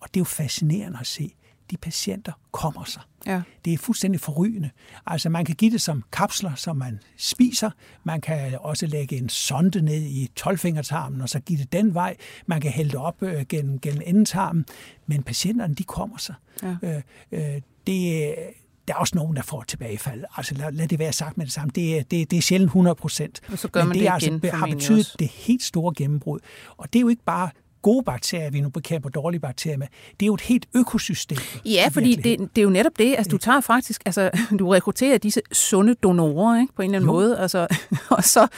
Og 0.00 0.08
det 0.08 0.16
er 0.16 0.20
jo 0.20 0.24
fascinerende 0.24 0.98
at 1.00 1.06
se. 1.06 1.34
De 1.70 1.76
patienter 1.76 2.32
kommer 2.50 2.84
sig. 2.84 3.02
Ja. 3.26 3.42
Det 3.64 3.72
er 3.72 3.78
fuldstændig 3.78 4.20
forrygende. 4.20 4.70
Altså 5.06 5.28
man 5.28 5.44
kan 5.44 5.54
give 5.54 5.70
det 5.70 5.80
som 5.80 6.04
kapsler, 6.12 6.54
som 6.54 6.76
man 6.76 7.00
spiser. 7.16 7.70
Man 8.04 8.20
kan 8.20 8.58
også 8.60 8.86
lægge 8.86 9.16
en 9.16 9.28
sonde 9.28 9.82
ned 9.82 10.02
i 10.02 10.30
12-fingertarmen, 10.40 11.22
og 11.22 11.28
så 11.28 11.40
give 11.40 11.58
det 11.58 11.72
den 11.72 11.94
vej. 11.94 12.16
Man 12.46 12.60
kan 12.60 12.70
hælde 12.70 12.90
det 12.90 12.98
op 12.98 13.22
øh, 13.22 13.46
gennem, 13.48 13.80
gennem 13.80 14.02
endetarmen. 14.06 14.64
Men 15.06 15.22
patienterne, 15.22 15.74
de 15.74 15.84
kommer 15.84 16.16
sig. 16.16 16.34
Ja. 16.62 16.76
Øh, 16.82 17.02
øh, 17.32 17.60
det, 17.86 18.34
der 18.88 18.94
er 18.94 18.98
også 18.98 19.16
nogen, 19.16 19.36
der 19.36 19.42
får 19.42 19.62
tilbagefald. 19.62 20.24
Altså 20.36 20.54
lad, 20.54 20.72
lad 20.72 20.88
det 20.88 20.98
være 20.98 21.12
sagt 21.12 21.38
med 21.38 21.46
det 21.46 21.52
samme. 21.52 21.72
Det 21.74 21.98
er, 21.98 22.02
det, 22.02 22.30
det 22.30 22.36
er 22.36 22.42
sjældent 22.42 22.68
100 22.68 22.94
procent. 22.94 23.40
Men 23.48 23.58
det, 23.58 23.94
det 23.94 24.08
altså, 24.10 24.50
har 24.52 24.66
betydet 24.66 24.98
også. 24.98 25.16
det 25.18 25.28
helt 25.28 25.62
store 25.62 25.94
gennembrud. 25.96 26.40
Og 26.76 26.92
det 26.92 26.98
er 26.98 27.00
jo 27.00 27.08
ikke 27.08 27.24
bare 27.24 27.50
gode 27.82 28.02
bakterier, 28.04 28.50
vi 28.50 28.60
nu 28.60 28.68
bekæmper 28.68 29.08
dårlige 29.08 29.40
bakterier 29.40 29.78
med. 29.78 29.86
Det 30.20 30.22
er 30.22 30.26
jo 30.26 30.34
et 30.34 30.40
helt 30.40 30.66
økosystem. 30.74 31.38
Ja, 31.64 31.88
fordi 31.92 32.14
det, 32.14 32.38
det 32.38 32.58
er 32.58 32.62
jo 32.62 32.70
netop 32.70 32.92
det. 32.98 33.14
Altså, 33.18 33.30
du 33.30 33.38
tager 33.38 33.60
faktisk, 33.60 34.02
altså, 34.06 34.30
du 34.58 34.68
rekrutterer 34.68 35.18
disse 35.18 35.40
sunde 35.52 35.94
donorer, 35.94 36.60
ikke, 36.60 36.72
på 36.74 36.82
en 36.82 36.90
eller 36.90 36.98
anden 36.98 37.08
jo. 37.08 37.12
måde, 37.12 37.38
altså, 37.38 37.66
og 38.16 38.24
så 38.24 38.48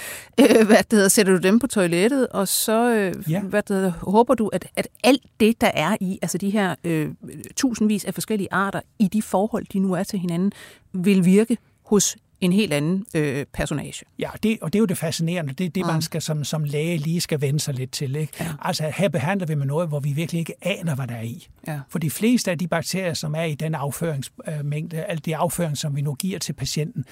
øh, 0.40 0.66
hvad 0.66 0.76
det 0.76 0.92
hedder, 0.92 1.08
sætter 1.08 1.32
du 1.32 1.38
dem 1.38 1.58
på 1.58 1.66
toilettet, 1.66 2.28
og 2.28 2.48
så 2.48 2.90
øh, 2.90 3.30
ja. 3.30 3.40
hvad 3.40 3.62
det 3.62 3.76
hedder, 3.76 3.90
håber 3.90 4.34
du, 4.34 4.48
at, 4.48 4.66
at 4.76 4.88
alt 5.04 5.22
det, 5.40 5.60
der 5.60 5.70
er 5.74 5.96
i, 6.00 6.18
altså 6.22 6.38
de 6.38 6.50
her 6.50 6.74
øh, 6.84 7.08
tusindvis 7.56 8.04
af 8.04 8.14
forskellige 8.14 8.48
arter, 8.50 8.80
i 8.98 9.08
de 9.08 9.22
forhold, 9.22 9.66
de 9.72 9.78
nu 9.78 9.92
er 9.92 10.02
til 10.02 10.18
hinanden, 10.18 10.52
vil 10.92 11.24
virke 11.24 11.58
hos 11.86 12.16
en 12.44 12.52
helt 12.52 12.72
anden 12.72 13.06
øh, 13.14 13.46
personage. 13.52 14.04
Ja, 14.18 14.30
det, 14.42 14.58
og 14.60 14.72
det 14.72 14.78
er 14.78 14.80
jo 14.80 14.86
det 14.86 14.98
fascinerende. 14.98 15.52
Det 15.52 15.66
er 15.66 15.70
det, 15.70 15.82
mm. 15.86 15.92
man 15.92 16.02
skal 16.02 16.22
som, 16.22 16.44
som 16.44 16.64
læge 16.64 16.96
lige 16.96 17.20
skal 17.20 17.40
vende 17.40 17.60
sig 17.60 17.74
lidt 17.74 17.92
til. 17.92 18.16
Ikke? 18.16 18.32
Ja. 18.40 18.46
Altså 18.62 18.92
her 18.96 19.08
behandler 19.08 19.46
vi 19.46 19.54
med 19.54 19.66
noget, 19.66 19.88
hvor 19.88 20.00
vi 20.00 20.12
virkelig 20.12 20.38
ikke 20.38 20.54
aner, 20.62 20.94
hvad 20.94 21.06
der 21.06 21.14
er 21.14 21.22
i. 21.22 21.48
Ja. 21.66 21.80
For 21.88 21.98
de 21.98 22.10
fleste 22.10 22.50
af 22.50 22.58
de 22.58 22.68
bakterier, 22.68 23.14
som 23.14 23.34
er 23.34 23.42
i 23.42 23.54
den 23.54 23.74
afføringsmængde, 23.74 24.96
øh, 24.96 25.02
alle 25.08 25.20
de 25.20 25.36
afføring, 25.36 25.78
som 25.78 25.96
vi 25.96 26.00
nu 26.00 26.14
giver 26.14 26.38
til 26.38 26.52
patienten, 26.52 27.04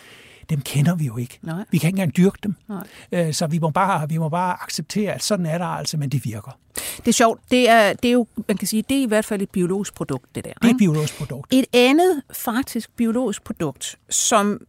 dem 0.52 0.62
kender 0.62 0.94
vi 0.94 1.06
jo 1.06 1.16
ikke. 1.16 1.38
Nej. 1.42 1.64
Vi 1.70 1.78
kan 1.78 1.88
ikke 1.88 1.96
engang 1.96 2.16
dyrke 2.16 2.38
dem. 2.42 2.54
Nej. 2.68 2.86
Øh, 3.12 3.34
så 3.34 3.46
vi 3.46 3.58
må, 3.58 3.70
bare, 3.70 4.08
vi 4.08 4.18
må 4.18 4.28
bare 4.28 4.62
acceptere, 4.62 5.12
at 5.12 5.22
sådan 5.22 5.46
er 5.46 5.58
der 5.58 5.66
altså, 5.66 5.96
men 5.96 6.08
det 6.08 6.24
virker. 6.24 6.58
Det 6.96 7.08
er 7.08 7.12
sjovt. 7.12 7.40
Det 7.50 7.68
er, 7.68 7.92
det 7.92 8.08
er 8.08 8.12
jo, 8.12 8.26
man 8.48 8.56
kan 8.56 8.68
sige, 8.68 8.84
det 8.88 8.98
er 8.98 9.02
i 9.02 9.06
hvert 9.06 9.24
fald 9.24 9.42
et 9.42 9.50
biologisk 9.50 9.94
produkt, 9.94 10.34
det 10.34 10.44
der. 10.44 10.52
Det 10.62 10.68
er 10.68 10.74
et 10.74 10.78
biologisk 10.78 11.18
produkt. 11.18 11.52
Et 11.54 11.64
andet 11.72 12.22
faktisk 12.32 12.96
biologisk 12.96 13.44
produkt, 13.44 13.98
som 14.10 14.60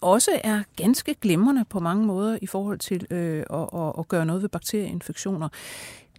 også 0.00 0.30
er 0.44 0.62
ganske 0.76 1.14
glimrende 1.14 1.64
på 1.64 1.80
mange 1.80 2.06
måder 2.06 2.38
i 2.42 2.46
forhold 2.46 2.78
til 2.78 3.06
øh, 3.10 3.44
at, 3.50 3.68
at, 3.74 3.92
at 3.98 4.08
gøre 4.08 4.26
noget 4.26 4.42
ved 4.42 4.48
bakterieinfektioner, 4.48 5.48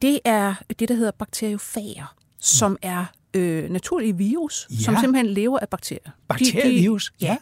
det 0.02 0.20
er 0.26 0.54
det, 0.80 0.90
der 0.90 0.96
hedder 0.96 1.12
bakteriofager, 1.12 2.16
som 2.40 2.78
er 2.82 3.06
øh, 3.34 3.70
naturlige 3.70 4.18
virus, 4.18 4.68
ja. 4.72 4.76
som 4.76 4.96
simpelthen 5.00 5.34
lever 5.34 5.60
af 5.60 5.70
bakterier. 5.70 6.12
Bakterievirus? 6.28 7.14
De, 7.20 7.26
de, 7.26 7.32
ja. 7.32 7.38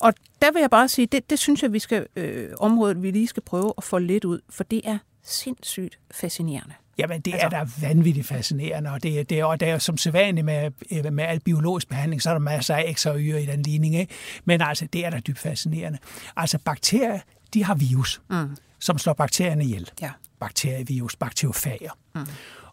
Og 0.00 0.14
der 0.42 0.52
vil 0.52 0.60
jeg 0.60 0.70
bare 0.70 0.88
sige, 0.88 1.06
det, 1.06 1.30
det 1.30 1.38
synes 1.38 1.62
jeg, 1.62 1.72
vi 1.72 1.78
skal 1.78 2.06
øh, 2.16 2.50
området, 2.60 3.02
vi 3.02 3.10
lige 3.10 3.26
skal 3.26 3.42
prøve 3.42 3.72
at 3.78 3.84
få 3.84 3.98
lidt 3.98 4.24
ud, 4.24 4.40
for 4.50 4.64
det 4.64 4.80
er 4.84 4.98
sindssygt 5.22 5.98
fascinerende. 6.10 6.74
Jamen, 6.98 7.20
det 7.20 7.32
altså, 7.34 7.46
er 7.46 7.50
da 7.50 7.70
vanvittigt 7.80 8.26
fascinerende, 8.26 8.90
og 8.90 9.02
det, 9.02 9.30
det, 9.30 9.44
og 9.44 9.60
det 9.60 9.68
er 9.68 9.78
som 9.78 9.96
sædvanligt 9.96 10.44
med, 10.44 10.70
med 11.10 11.24
al 11.24 11.40
biologisk 11.40 11.88
behandling, 11.88 12.22
så 12.22 12.30
er 12.30 12.34
der 12.34 12.40
masser 12.40 12.74
af 12.74 12.84
ekstra 12.86 13.14
øger 13.14 13.38
i 13.38 13.46
den 13.46 13.62
ligning, 13.62 13.96
ikke? 13.96 14.14
men 14.44 14.60
altså, 14.60 14.86
det 14.92 15.06
er 15.06 15.10
da 15.10 15.20
dybt 15.20 15.38
fascinerende. 15.38 15.98
Altså, 16.36 16.58
bakterier, 16.58 17.20
de 17.54 17.64
har 17.64 17.74
virus, 17.74 18.20
mm. 18.30 18.56
som 18.78 18.98
slår 18.98 19.12
bakterierne 19.12 19.64
ihjel. 19.64 19.90
Ja. 20.00 20.10
Bakterievirus, 20.40 21.16
bakteriofager. 21.16 21.90
Mm. 22.14 22.26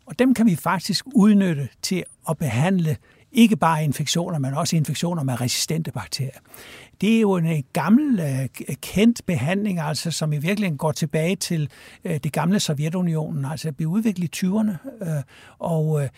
Og 0.05 0.19
dem 0.19 0.33
kan 0.33 0.45
vi 0.45 0.55
faktisk 0.55 1.05
udnytte 1.15 1.69
til 1.81 2.03
at 2.29 2.37
behandle 2.37 2.97
ikke 3.31 3.55
bare 3.55 3.83
infektioner, 3.83 4.39
men 4.39 4.53
også 4.53 4.75
infektioner 4.75 5.23
med 5.23 5.41
resistente 5.41 5.91
bakterier. 5.91 6.39
Det 7.01 7.15
er 7.15 7.21
jo 7.21 7.35
en 7.35 7.63
gammel, 7.73 8.19
øh, 8.19 8.75
kendt 8.81 9.21
behandling, 9.25 9.79
altså, 9.79 10.11
som 10.11 10.33
i 10.33 10.37
virkeligheden 10.37 10.77
går 10.77 10.91
tilbage 10.91 11.35
til 11.35 11.69
øh, 12.05 12.19
det 12.23 12.33
gamle 12.33 12.59
Sovjetunionen, 12.59 13.45
altså 13.45 13.71
blev 13.71 13.89
udviklet 13.89 14.41
i 14.41 14.45
20'erne 14.45 14.71
øh, 15.01 15.23
og 15.59 16.09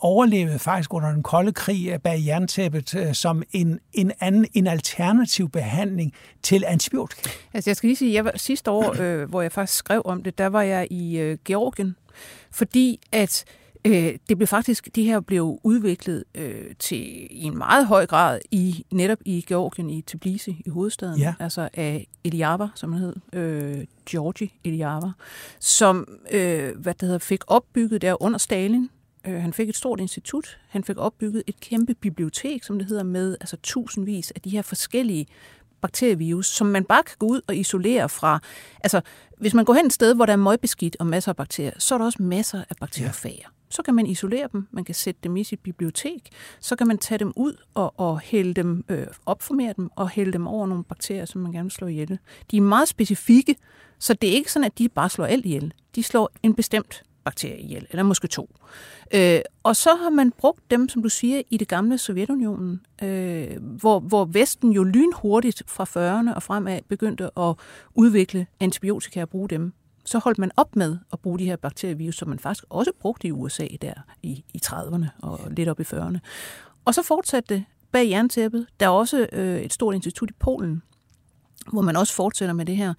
overlevede 0.00 0.58
faktisk 0.58 0.94
under 0.94 1.12
den 1.12 1.22
kolde 1.22 1.52
krig 1.52 2.02
bag 2.02 2.26
jerntæppet 2.26 3.10
som 3.12 3.42
en, 3.52 3.78
en 3.92 4.12
anden, 4.20 4.46
en 4.54 4.66
alternativ 4.66 5.48
behandling 5.48 6.12
til 6.42 6.64
antibiotika. 6.66 7.30
Altså 7.54 7.70
jeg 7.70 7.76
skal 7.76 7.88
lige 7.88 7.96
sige, 7.96 8.14
jeg 8.14 8.24
var, 8.24 8.32
sidste 8.36 8.70
år, 8.70 9.00
øh, 9.00 9.28
hvor 9.28 9.42
jeg 9.42 9.52
faktisk 9.52 9.78
skrev 9.78 10.02
om 10.04 10.22
det, 10.22 10.38
der 10.38 10.46
var 10.46 10.62
jeg 10.62 10.86
i 10.90 11.18
øh, 11.18 11.38
Georgien, 11.44 11.96
fordi 12.50 13.00
at 13.12 13.44
Øh, 13.86 14.18
det 14.28 14.38
blev 14.38 14.46
faktisk, 14.46 14.88
de 14.94 15.04
her 15.04 15.20
blev 15.20 15.60
udviklet 15.62 16.24
øh, 16.34 16.74
til 16.78 17.26
i 17.30 17.42
en 17.42 17.58
meget 17.58 17.86
høj 17.86 18.06
grad 18.06 18.40
i 18.50 18.86
netop 18.92 19.18
i 19.24 19.44
Georgien, 19.48 19.90
i 19.90 20.02
Tbilisi, 20.02 20.62
i 20.66 20.70
hovedstaden, 20.70 21.20
ja. 21.20 21.34
altså 21.38 21.68
af 21.74 22.06
Eliava, 22.24 22.68
som 22.74 22.92
han 22.92 23.02
hed, 23.02 23.16
øh, 23.32 23.84
Georgi 24.10 24.58
Eliava, 24.64 25.10
som 25.60 26.08
øh, 26.32 26.76
hvad 26.78 26.94
det 26.94 27.02
hedder, 27.02 27.18
fik 27.18 27.42
opbygget 27.46 28.02
der 28.02 28.22
under 28.22 28.38
Stalin. 28.38 28.90
Øh, 29.26 29.42
han 29.42 29.52
fik 29.52 29.68
et 29.68 29.76
stort 29.76 30.00
institut, 30.00 30.58
han 30.68 30.84
fik 30.84 30.96
opbygget 30.98 31.42
et 31.46 31.60
kæmpe 31.60 31.94
bibliotek, 31.94 32.62
som 32.62 32.78
det 32.78 32.88
hedder, 32.88 33.02
med 33.02 33.36
altså 33.40 33.56
tusindvis 33.62 34.30
af 34.30 34.40
de 34.40 34.50
her 34.50 34.62
forskellige 34.62 35.26
bakterievirus, 35.86 36.46
som 36.46 36.66
man 36.66 36.84
bare 36.84 37.02
kan 37.02 37.16
gå 37.18 37.26
ud 37.26 37.40
og 37.46 37.56
isolere 37.56 38.08
fra. 38.08 38.40
Altså, 38.84 39.00
hvis 39.38 39.54
man 39.54 39.64
går 39.64 39.74
hen 39.74 39.86
et 39.86 39.92
sted, 39.92 40.14
hvor 40.14 40.26
der 40.26 40.32
er 40.32 40.36
møgbeskidt 40.36 40.96
og 41.00 41.06
masser 41.06 41.32
af 41.32 41.36
bakterier, 41.36 41.72
så 41.78 41.94
er 41.94 41.98
der 41.98 42.04
også 42.04 42.22
masser 42.22 42.64
af 42.70 42.76
bakteriofager. 42.80 43.36
Ja. 43.36 43.48
så 43.70 43.82
kan 43.82 43.94
man 43.94 44.06
isolere 44.06 44.48
dem, 44.52 44.66
man 44.70 44.84
kan 44.84 44.94
sætte 44.94 45.20
dem 45.24 45.36
i 45.36 45.44
sit 45.44 45.60
bibliotek, 45.60 46.28
så 46.60 46.76
kan 46.76 46.86
man 46.86 46.98
tage 46.98 47.18
dem 47.18 47.32
ud 47.36 47.54
og, 47.74 48.00
og 48.00 48.20
hælde 48.20 48.54
dem, 48.54 48.84
øh, 48.88 49.06
opformere 49.26 49.74
dem 49.76 49.90
og 49.96 50.08
hælde 50.10 50.32
dem 50.32 50.46
over 50.46 50.66
nogle 50.66 50.84
bakterier, 50.84 51.24
som 51.24 51.40
man 51.40 51.52
gerne 51.52 51.64
vil 51.64 51.70
slå 51.72 51.86
ihjel. 51.86 52.18
De 52.50 52.56
er 52.56 52.60
meget 52.60 52.88
specifikke, 52.88 53.56
så 53.98 54.14
det 54.14 54.28
er 54.30 54.34
ikke 54.34 54.52
sådan, 54.52 54.66
at 54.66 54.78
de 54.78 54.88
bare 54.88 55.10
slår 55.10 55.26
alt 55.26 55.46
ihjel. 55.46 55.72
De 55.94 56.02
slår 56.02 56.30
en 56.42 56.54
bestemt 56.54 57.02
bakterie 57.26 57.60
ihjel, 57.60 57.86
eller 57.90 58.02
måske 58.02 58.28
to. 58.28 58.50
Øh, 59.14 59.40
og 59.62 59.76
så 59.76 59.94
har 59.94 60.10
man 60.10 60.32
brugt 60.32 60.70
dem, 60.70 60.88
som 60.88 61.02
du 61.02 61.08
siger, 61.08 61.42
i 61.50 61.56
det 61.56 61.68
gamle 61.68 61.98
Sovjetunionen, 61.98 62.80
øh, 63.02 63.62
hvor, 63.62 64.00
hvor 64.00 64.24
Vesten 64.24 64.72
jo 64.72 64.84
lynhurtigt 64.84 65.62
fra 65.66 65.84
40'erne 65.84 66.34
og 66.34 66.42
fremad 66.42 66.80
begyndte 66.88 67.38
at 67.38 67.54
udvikle 67.94 68.46
antibiotika 68.60 69.22
og 69.22 69.28
bruge 69.28 69.48
dem 69.48 69.72
så 70.06 70.18
holdt 70.18 70.38
man 70.38 70.50
op 70.56 70.76
med 70.76 70.98
at 71.12 71.20
bruge 71.20 71.38
de 71.38 71.44
her 71.44 71.56
bakterievirus, 71.56 72.16
som 72.16 72.28
man 72.28 72.38
faktisk 72.38 72.64
også 72.70 72.92
brugte 73.00 73.28
i 73.28 73.32
USA 73.32 73.66
der 73.82 73.94
i, 74.22 74.44
i 74.54 74.60
30'erne 74.66 75.06
og 75.22 75.40
lidt 75.50 75.68
op 75.68 75.80
i 75.80 75.82
40'erne. 75.82 76.18
Og 76.84 76.94
så 76.94 77.02
fortsatte 77.02 77.54
det 77.54 77.64
bag 77.92 78.10
jerntæppet. 78.10 78.66
Der 78.80 78.86
er 78.86 78.90
også 78.90 79.26
øh, 79.32 79.60
et 79.60 79.72
stort 79.72 79.94
institut 79.94 80.30
i 80.30 80.34
Polen, 80.38 80.82
hvor 81.72 81.82
man 81.82 81.96
også 81.96 82.14
fortsætter 82.14 82.52
med 82.54 82.66
det 82.66 82.76
her. 82.76 82.94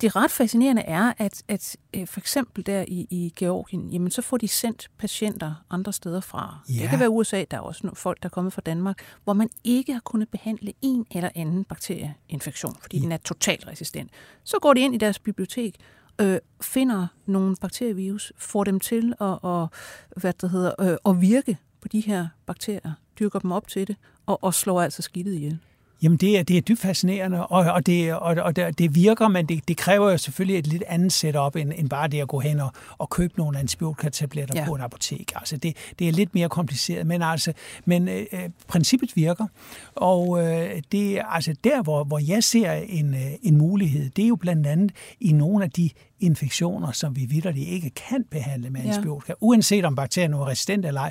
Det 0.00 0.16
ret 0.16 0.30
fascinerende 0.30 0.82
er, 0.82 1.12
at, 1.18 1.42
at 1.48 1.76
øh, 1.96 2.06
for 2.06 2.20
eksempel 2.20 2.66
der 2.66 2.84
i, 2.88 3.06
i 3.10 3.32
Georgien, 3.36 3.90
jamen 3.90 4.10
så 4.10 4.22
får 4.22 4.36
de 4.36 4.48
sendt 4.48 4.90
patienter 4.98 5.64
andre 5.70 5.92
steder 5.92 6.20
fra. 6.20 6.58
Ja. 6.68 6.82
Det 6.82 6.90
kan 6.90 7.00
være 7.00 7.10
USA, 7.10 7.44
der 7.50 7.56
er 7.56 7.60
også 7.60 7.80
nogle 7.84 7.96
folk, 7.96 8.22
der 8.22 8.28
er 8.28 8.30
kommet 8.30 8.52
fra 8.52 8.62
Danmark, 8.66 8.98
hvor 9.24 9.32
man 9.32 9.50
ikke 9.64 9.92
har 9.92 10.00
kunnet 10.00 10.28
behandle 10.28 10.72
en 10.82 11.06
eller 11.10 11.30
anden 11.34 11.64
bakterieinfektion, 11.64 12.76
fordi 12.80 12.96
ja. 12.96 13.02
den 13.02 13.12
er 13.12 13.16
totalt 13.16 13.66
resistent. 13.66 14.10
Så 14.44 14.58
går 14.62 14.74
de 14.74 14.80
ind 14.80 14.94
i 14.94 14.98
deres 14.98 15.18
bibliotek, 15.18 15.76
øh, 16.20 16.38
finder 16.60 17.06
nogle 17.26 17.56
bakterievirus, 17.60 18.32
får 18.36 18.64
dem 18.64 18.80
til 18.80 19.12
at, 19.20 19.38
og, 19.42 19.68
hvad 20.16 20.32
det 20.32 20.50
hedder, 20.50 20.72
øh, 20.80 20.96
at 21.06 21.20
virke 21.20 21.58
på 21.80 21.88
de 21.88 22.00
her 22.00 22.28
bakterier, 22.46 22.92
dyrker 23.18 23.38
dem 23.38 23.52
op 23.52 23.68
til 23.68 23.86
det, 23.86 23.96
og, 24.26 24.44
og 24.44 24.54
slår 24.54 24.82
altså 24.82 25.02
skidtet 25.02 25.34
ihjel. 25.34 25.58
Jamen 26.02 26.18
det 26.18 26.38
er, 26.38 26.42
det 26.42 26.56
er 26.56 26.60
dybt 26.60 26.80
fascinerende, 26.80 27.46
og, 27.46 27.72
og, 27.72 27.86
det, 27.86 28.14
og, 28.14 28.36
og 28.36 28.56
det 28.56 28.94
virker, 28.94 29.28
men 29.28 29.46
det, 29.46 29.68
det 29.68 29.76
kræver 29.76 30.10
jo 30.10 30.18
selvfølgelig 30.18 30.58
et 30.58 30.66
lidt 30.66 30.82
andet 30.86 31.12
setup, 31.12 31.56
end, 31.56 31.72
end 31.76 31.90
bare 31.90 32.08
det 32.08 32.20
at 32.20 32.28
gå 32.28 32.38
hen 32.40 32.60
og, 32.60 32.72
og 32.98 33.10
købe 33.10 33.34
nogle 33.36 33.58
antibiotikatabletter 33.58 34.54
ja. 34.60 34.66
på 34.66 34.74
et 34.74 34.80
apotek. 34.80 35.32
Altså 35.36 35.56
det, 35.56 35.76
det 35.98 36.08
er 36.08 36.12
lidt 36.12 36.34
mere 36.34 36.48
kompliceret, 36.48 37.06
men, 37.06 37.22
altså, 37.22 37.52
men 37.84 38.08
øh, 38.08 38.26
øh 38.32 38.48
princippet 38.68 39.16
virker. 39.16 39.46
Og 39.94 40.46
øh, 40.46 40.82
det, 40.92 41.22
altså 41.28 41.54
der, 41.64 41.82
hvor, 41.82 42.04
hvor 42.04 42.18
jeg 42.18 42.44
ser 42.44 42.72
en, 42.72 43.14
øh, 43.14 43.32
en 43.42 43.56
mulighed, 43.56 44.10
det 44.10 44.24
er 44.24 44.28
jo 44.28 44.36
blandt 44.36 44.66
andet 44.66 44.92
i 45.20 45.32
nogle 45.32 45.64
af 45.64 45.70
de 45.70 45.90
infektioner, 46.20 46.92
som 46.92 47.16
vi 47.16 47.24
vidderligt 47.24 47.68
ikke 47.68 47.90
kan 47.90 48.24
behandle 48.30 48.70
med 48.70 48.80
antibiotika, 48.80 49.32
ja. 49.32 49.34
uanset 49.40 49.84
om 49.84 49.94
bakterien 49.94 50.32
er 50.32 50.46
resistent 50.46 50.86
eller 50.86 51.00
ej, 51.00 51.10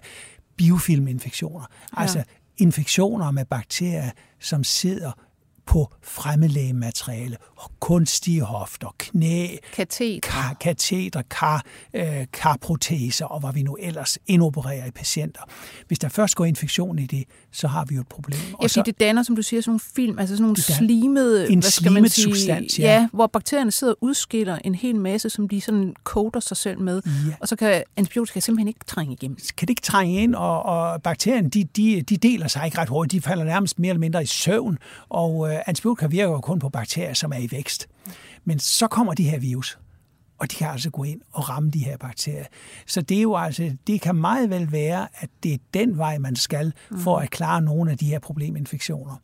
biofilminfektioner. 0.58 1.65
Altså 1.93 2.23
infektioner 2.58 3.32
med 3.32 3.46
bakterier, 3.46 4.12
som 4.39 4.63
sidder 4.63 5.12
på 5.67 5.93
fremmedlægemateriale, 6.03 7.38
kunstige 7.80 8.41
hofter, 8.41 8.95
knæ, 8.99 9.47
kateter, 9.73 10.19
kar, 10.30 10.53
kateter 10.53 11.21
kar, 11.30 11.65
øh, 11.93 12.25
karproteser 12.34 13.25
og 13.25 13.39
hvad 13.39 13.53
vi 13.53 13.63
nu 13.63 13.77
ellers 13.80 14.17
indopererer 14.27 14.86
i 14.86 14.91
patienter. 14.91 15.41
Hvis 15.88 15.99
der 15.99 16.10
først 16.10 16.36
går 16.36 16.45
infektion 16.45 16.99
i 16.99 17.06
det, 17.06 17.23
så 17.51 17.67
har 17.67 17.86
vi 17.86 17.95
jo 17.95 18.01
et 18.01 18.08
problem. 18.08 18.39
Ja, 18.49 18.56
og 18.60 18.69
så, 18.69 18.82
det 18.86 18.99
danner, 18.99 19.23
som 19.23 19.36
du 19.36 19.41
siger, 19.41 19.62
sådan 19.62 19.69
nogle 19.69 19.80
film, 19.95 20.19
altså 20.19 20.36
sådan 20.36 20.43
nogle 20.43 20.62
slimede, 20.62 21.51
en 21.51 21.60
hvad 21.60 21.71
skal 21.71 21.91
man 21.91 22.10
sige, 22.10 22.23
substans, 22.23 22.80
ja. 22.80 22.93
ja. 22.93 23.08
hvor 23.13 23.27
bakterierne 23.27 23.71
sidder 23.71 23.93
og 23.93 23.97
udskiller 24.01 24.60
en 24.63 24.75
hel 24.75 24.95
masse, 24.95 25.30
som 25.30 25.49
de 25.49 25.62
sådan 25.62 25.93
koder 26.03 26.39
sig 26.39 26.58
selv 26.58 26.80
med, 26.80 27.01
ja. 27.06 27.12
og 27.39 27.47
så 27.47 27.56
kan 27.56 27.84
antibiotika 27.97 28.39
simpelthen 28.39 28.67
ikke 28.67 28.80
trænge 28.88 29.13
igennem. 29.13 29.38
Kan 29.58 29.67
det 29.67 29.69
ikke 29.69 29.82
trænge 29.82 30.21
ind, 30.21 30.36
og, 30.36 30.63
og 30.63 31.01
bakterierne, 31.01 31.49
de, 31.49 31.63
de, 31.63 32.01
de 32.01 32.17
deler 32.17 32.47
sig 32.47 32.65
ikke 32.65 32.77
ret 32.77 32.89
hurtigt, 32.89 33.23
de 33.23 33.30
falder 33.30 33.43
nærmest 33.43 33.80
mere 33.80 33.89
eller 33.89 33.99
mindre 33.99 34.23
i 34.23 34.25
søvn, 34.25 34.77
og 35.10 35.53
øh, 35.53 35.57
Øh, 35.58 35.63
antibiotika 35.67 36.08
virker 36.08 36.34
jo 36.34 36.41
kun 36.41 36.60
på 36.60 36.70
bakterier, 36.70 37.13
som 37.13 37.32
er 37.32 37.38
i 37.38 37.48
vækst. 37.52 37.88
Men 38.46 38.60
så 38.60 38.88
kommer 38.88 39.13
de 39.13 39.30
her 39.30 39.39
virus, 39.39 39.80
og 40.38 40.52
de 40.52 40.56
kan 40.56 40.67
altså 40.67 40.89
gå 40.89 41.04
ind 41.04 41.21
og 41.32 41.50
ramme 41.50 41.69
de 41.69 41.80
her 41.80 41.97
bakterier. 41.97 42.45
Så 42.86 43.02
det 43.02 43.17
er 43.17 43.21
jo 43.21 43.36
altså, 43.36 43.71
det 43.88 44.02
kan 44.02 44.15
meget 44.15 44.50
vel 44.50 44.71
være, 44.71 45.08
at 45.15 45.30
det 45.43 45.54
er 45.54 45.58
den 45.73 45.97
vej, 45.97 46.17
man 46.17 46.36
skal 46.36 46.73
for 46.97 47.17
at 47.17 47.30
klare 47.30 47.62
nogle 47.62 47.91
af 47.91 47.97
de 47.97 48.06
her 48.06 48.19
probleminfektioner. 48.19 49.15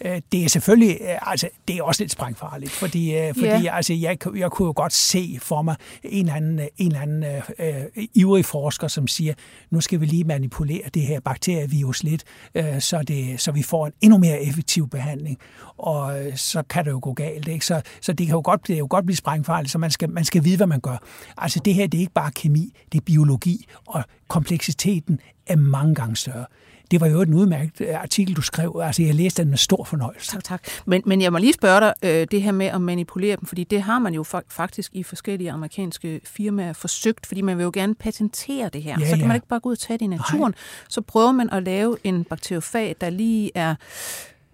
Øh, 0.00 0.20
det 0.32 0.44
er 0.44 0.48
selvfølgelig, 0.48 0.98
øh, 1.00 1.30
altså, 1.30 1.48
det 1.68 1.76
er 1.76 1.82
også 1.82 2.02
lidt 2.02 2.12
sprængfarligt, 2.12 2.70
fordi, 2.70 3.16
øh, 3.16 3.34
fordi 3.34 3.46
yeah. 3.46 3.76
altså, 3.76 3.94
jeg, 3.94 4.18
jeg 4.36 4.50
kunne 4.50 4.66
jo 4.66 4.72
godt 4.76 4.92
se 4.92 5.38
for 5.42 5.62
mig 5.62 5.76
en 6.04 6.26
eller 6.26 6.34
anden, 6.34 6.68
en 6.76 6.86
eller 6.86 7.00
anden 7.00 7.42
uh, 7.58 8.04
ivrig 8.14 8.44
forsker, 8.44 8.88
som 8.88 9.08
siger, 9.08 9.34
nu 9.70 9.80
skal 9.80 10.00
vi 10.00 10.06
lige 10.06 10.24
manipulere 10.24 10.82
det 10.94 11.02
her 11.02 11.20
bakterievirus 11.20 12.02
lidt, 12.02 12.24
uh, 12.58 12.64
så, 12.78 13.02
det, 13.02 13.40
så 13.40 13.52
vi 13.52 13.62
får 13.62 13.86
en 13.86 13.92
endnu 14.00 14.18
mere 14.18 14.42
effektiv 14.42 14.88
behandling, 14.88 15.38
og 15.76 16.16
så 16.34 16.62
kan 16.62 16.84
det 16.84 16.90
jo 16.90 17.00
gå 17.02 17.12
galt. 17.12 17.48
Ikke? 17.48 17.66
Så, 17.66 17.82
så 18.00 18.12
det 18.12 18.26
kan 18.26 18.34
jo 18.34 18.42
godt, 18.44 18.66
det 18.66 18.78
jo 18.78 18.86
godt 18.90 19.06
blive 19.06 19.16
sprængfarligt, 19.16 19.72
så 19.72 19.78
man 19.78 19.90
skal, 19.90 20.10
man 20.10 20.24
skal 20.24 20.44
vide, 20.44 20.53
vide, 20.54 20.58
hvad 20.58 20.66
man 20.66 20.80
gør. 20.80 20.96
Altså 21.38 21.60
det 21.64 21.74
her, 21.74 21.86
det 21.86 21.98
er 21.98 22.00
ikke 22.00 22.12
bare 22.12 22.30
kemi, 22.30 22.72
det 22.92 22.98
er 22.98 23.02
biologi, 23.02 23.66
og 23.86 24.04
kompleksiteten 24.28 25.20
er 25.46 25.56
mange 25.56 25.94
gange 25.94 26.16
større. 26.16 26.46
Det 26.90 27.00
var 27.00 27.06
jo 27.06 27.20
en 27.22 27.34
udmærket 27.34 27.80
øh, 27.80 28.02
artikel, 28.02 28.36
du 28.36 28.42
skrev. 28.42 28.80
Altså, 28.82 29.02
jeg 29.02 29.14
læste 29.14 29.42
den 29.42 29.50
med 29.50 29.58
stor 29.58 29.84
fornøjelse. 29.84 30.32
Tak, 30.32 30.44
tak. 30.44 30.62
Men, 30.86 31.02
men 31.06 31.22
jeg 31.22 31.32
må 31.32 31.38
lige 31.38 31.52
spørge 31.52 31.80
dig, 31.80 31.94
øh, 32.02 32.26
det 32.30 32.42
her 32.42 32.52
med 32.52 32.66
at 32.66 32.80
manipulere 32.80 33.36
dem, 33.36 33.46
fordi 33.46 33.64
det 33.64 33.82
har 33.82 33.98
man 33.98 34.14
jo 34.14 34.22
faktisk 34.48 34.90
i 34.94 35.02
forskellige 35.02 35.50
amerikanske 35.50 36.20
firmaer 36.24 36.72
forsøgt, 36.72 37.26
fordi 37.26 37.40
man 37.40 37.58
vil 37.58 37.64
jo 37.64 37.70
gerne 37.74 37.94
patentere 37.94 38.68
det 38.68 38.82
her. 38.82 38.96
Ja, 39.00 39.04
så 39.04 39.10
kan 39.10 39.20
ja. 39.20 39.26
man 39.26 39.34
ikke 39.34 39.48
bare 39.48 39.60
gå 39.60 39.68
ud 39.68 39.74
og 39.74 39.78
tage 39.78 39.98
det 39.98 40.04
i 40.04 40.08
naturen. 40.08 40.40
Nej. 40.40 40.86
Så 40.88 41.00
prøver 41.00 41.32
man 41.32 41.50
at 41.50 41.62
lave 41.62 41.96
en 42.04 42.24
bakteriofag, 42.24 42.96
der 43.00 43.10
lige 43.10 43.50
er 43.54 43.74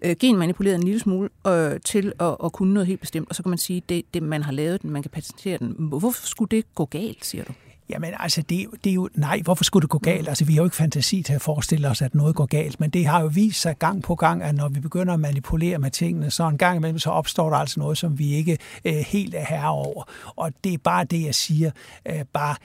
øh, 0.01 0.15
genmanipuleret 0.19 0.75
en 0.75 0.83
lille 0.83 0.99
smule 0.99 1.29
øh, 1.47 1.79
til 1.85 2.13
at, 2.19 2.35
at 2.43 2.51
kunne 2.51 2.73
noget 2.73 2.87
helt 2.87 2.99
bestemt, 2.99 3.29
og 3.29 3.35
så 3.35 3.43
kan 3.43 3.49
man 3.49 3.57
sige, 3.57 3.83
det, 3.89 4.05
det 4.13 4.23
man 4.23 4.43
har 4.43 4.51
lavet 4.51 4.81
den, 4.81 4.89
man 4.89 5.01
kan 5.01 5.11
patentere 5.11 5.57
den. 5.57 5.75
Hvorfor 5.77 6.27
skulle 6.27 6.49
det 6.49 6.75
gå 6.75 6.85
galt, 6.85 7.25
siger 7.25 7.43
du? 7.43 7.53
Jamen 7.89 8.13
altså, 8.19 8.41
det, 8.41 8.67
det 8.83 8.89
er 8.89 8.93
jo, 8.93 9.09
nej, 9.13 9.41
hvorfor 9.43 9.63
skulle 9.63 9.81
det 9.81 9.89
gå 9.89 9.97
galt? 9.97 10.27
Altså, 10.27 10.45
vi 10.45 10.53
har 10.53 10.57
jo 10.57 10.63
ikke 10.63 10.75
fantasi 10.75 11.23
til 11.23 11.33
at 11.33 11.41
forestille 11.41 11.89
os, 11.89 12.01
at 12.01 12.15
noget 12.15 12.35
går 12.35 12.45
galt, 12.45 12.79
men 12.79 12.89
det 12.89 13.05
har 13.05 13.21
jo 13.21 13.27
vist 13.33 13.61
sig 13.61 13.77
gang 13.79 14.03
på 14.03 14.15
gang, 14.15 14.43
at 14.43 14.55
når 14.55 14.69
vi 14.69 14.79
begynder 14.79 15.13
at 15.13 15.19
manipulere 15.19 15.77
med 15.79 15.91
tingene, 15.91 16.31
så 16.31 16.47
en 16.47 16.57
gang 16.57 16.77
imellem, 16.77 16.99
så 16.99 17.09
opstår 17.09 17.49
der 17.49 17.57
altså 17.57 17.79
noget, 17.79 17.97
som 17.97 18.19
vi 18.19 18.33
ikke 18.33 18.57
øh, 18.85 18.93
helt 18.93 19.35
er 19.35 19.45
herre 19.45 19.69
over. 19.69 20.03
Og 20.35 20.51
det 20.63 20.73
er 20.73 20.77
bare 20.77 21.03
det, 21.03 21.25
jeg 21.25 21.35
siger, 21.35 21.71
øh, 22.05 22.25
bare 22.33 22.55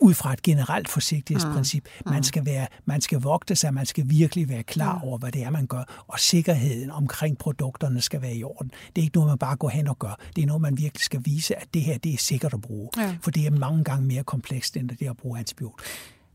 ud 0.00 0.14
fra 0.14 0.32
et 0.32 0.42
generelt 0.42 0.88
forsigtighedsprincip. 0.88 1.88
Mm. 2.06 2.12
Man, 2.12 2.22
skal 2.22 2.46
være, 2.46 2.66
man 2.84 3.00
skal 3.00 3.20
vogte 3.20 3.56
sig, 3.56 3.74
man 3.74 3.86
skal 3.86 4.04
virkelig 4.06 4.48
være 4.48 4.62
klar 4.62 5.00
over, 5.04 5.18
hvad 5.18 5.32
det 5.32 5.42
er, 5.42 5.50
man 5.50 5.66
gør, 5.66 6.04
og 6.06 6.20
sikkerheden 6.20 6.90
omkring 6.90 7.38
produkterne 7.38 8.00
skal 8.00 8.22
være 8.22 8.34
i 8.34 8.44
orden. 8.44 8.70
Det 8.96 9.02
er 9.02 9.04
ikke 9.04 9.16
noget, 9.16 9.28
man 9.28 9.38
bare 9.38 9.56
går 9.56 9.68
hen 9.68 9.88
og 9.88 9.98
gør. 9.98 10.20
Det 10.36 10.42
er 10.42 10.46
noget, 10.46 10.62
man 10.62 10.78
virkelig 10.78 11.04
skal 11.04 11.20
vise, 11.24 11.56
at 11.60 11.74
det 11.74 11.82
her 11.82 11.98
det 11.98 12.14
er 12.14 12.18
sikkert 12.18 12.54
at 12.54 12.60
bruge. 12.60 12.90
Ja. 12.96 13.16
For 13.22 13.30
det 13.30 13.46
er 13.46 13.50
mange 13.50 13.84
gange 13.84 14.06
mere 14.06 14.24
komplekst, 14.24 14.76
end 14.76 14.88
det 14.88 15.06
at 15.06 15.16
bruge 15.16 15.38
antibiotika. 15.38 15.82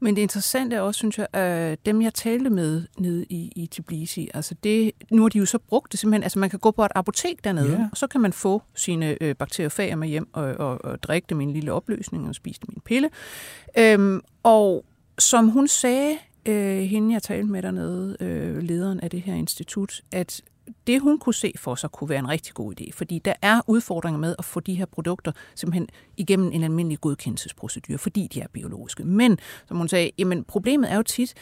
Men 0.04 0.16
det 0.16 0.22
interessante 0.22 0.76
er 0.76 0.82
også, 0.82 0.98
synes 0.98 1.18
jeg, 1.18 1.28
at 1.34 1.86
dem, 1.86 2.02
jeg 2.02 2.14
talte 2.14 2.50
med 2.50 2.84
nede 2.98 3.26
i, 3.30 3.52
i 3.56 3.68
Tbilisi, 3.68 4.30
altså 4.34 4.56
det, 4.64 4.92
nu 5.12 5.22
har 5.22 5.30
de 5.30 5.38
jo 5.38 5.46
så 5.46 5.58
brugt 5.58 5.92
det 5.92 6.00
simpelthen, 6.00 6.24
altså 6.24 6.40
man 6.40 6.50
kan 6.50 6.60
gå 6.60 6.72
på 6.72 6.86
et 6.86 6.92
apotek 6.96 7.44
dernede, 7.44 7.70
yeah. 7.70 7.88
og 7.92 7.98
så 7.98 8.08
kan 8.08 8.22
man 8.22 8.34
få 8.34 8.62
sine 8.76 9.18
øh, 9.22 9.36
bakteriofager 9.36 9.96
med 9.96 10.08
hjem 10.08 10.28
og, 10.34 10.44
og, 10.44 10.86
og 10.86 11.04
drikke 11.04 11.26
dem 11.30 11.42
i 11.42 11.44
en 11.44 11.54
lille 11.54 11.74
opløsning 11.74 12.28
og 12.28 12.36
spise 12.36 12.60
dem 12.62 12.70
i 12.72 12.76
en 12.76 12.82
pille. 12.86 13.10
Øhm, 13.78 14.22
og 14.44 14.86
som 15.20 15.50
hun 15.50 15.68
sagde, 15.68 16.18
øh, 16.46 16.80
hende 16.80 17.14
jeg 17.14 17.24
talte 17.24 17.52
med 17.52 17.62
dernede, 17.62 18.18
øh, 18.20 18.58
lederen 18.58 19.00
af 19.00 19.10
det 19.10 19.22
her 19.22 19.34
institut, 19.34 20.02
at 20.12 20.42
det 20.88 21.02
hun 21.02 21.20
kunne 21.20 21.34
se 21.34 21.54
for 21.58 21.76
sig 21.76 21.92
kunne 21.92 22.10
være 22.10 22.20
en 22.20 22.30
rigtig 22.30 22.54
god 22.54 22.82
idé, 22.82 22.90
fordi 22.94 23.20
der 23.20 23.34
er 23.42 23.62
udfordringer 23.68 24.20
med 24.20 24.36
at 24.40 24.46
få 24.46 24.60
de 24.60 24.76
her 24.76 24.86
produkter 24.86 25.32
simpelthen 25.56 25.88
igennem 26.18 26.52
en 26.52 26.64
almindelig 26.64 27.02
godkendelsesprocedure, 27.02 27.98
fordi 27.98 28.28
de 28.28 28.42
er 28.42 28.48
biologiske. 28.54 29.04
Men, 29.04 29.38
som 29.68 29.78
hun 29.78 29.88
sagde, 29.88 30.12
jamen 30.18 30.44
problemet 30.44 30.92
er 30.92 30.96
jo 30.96 31.04
tit 31.04 31.34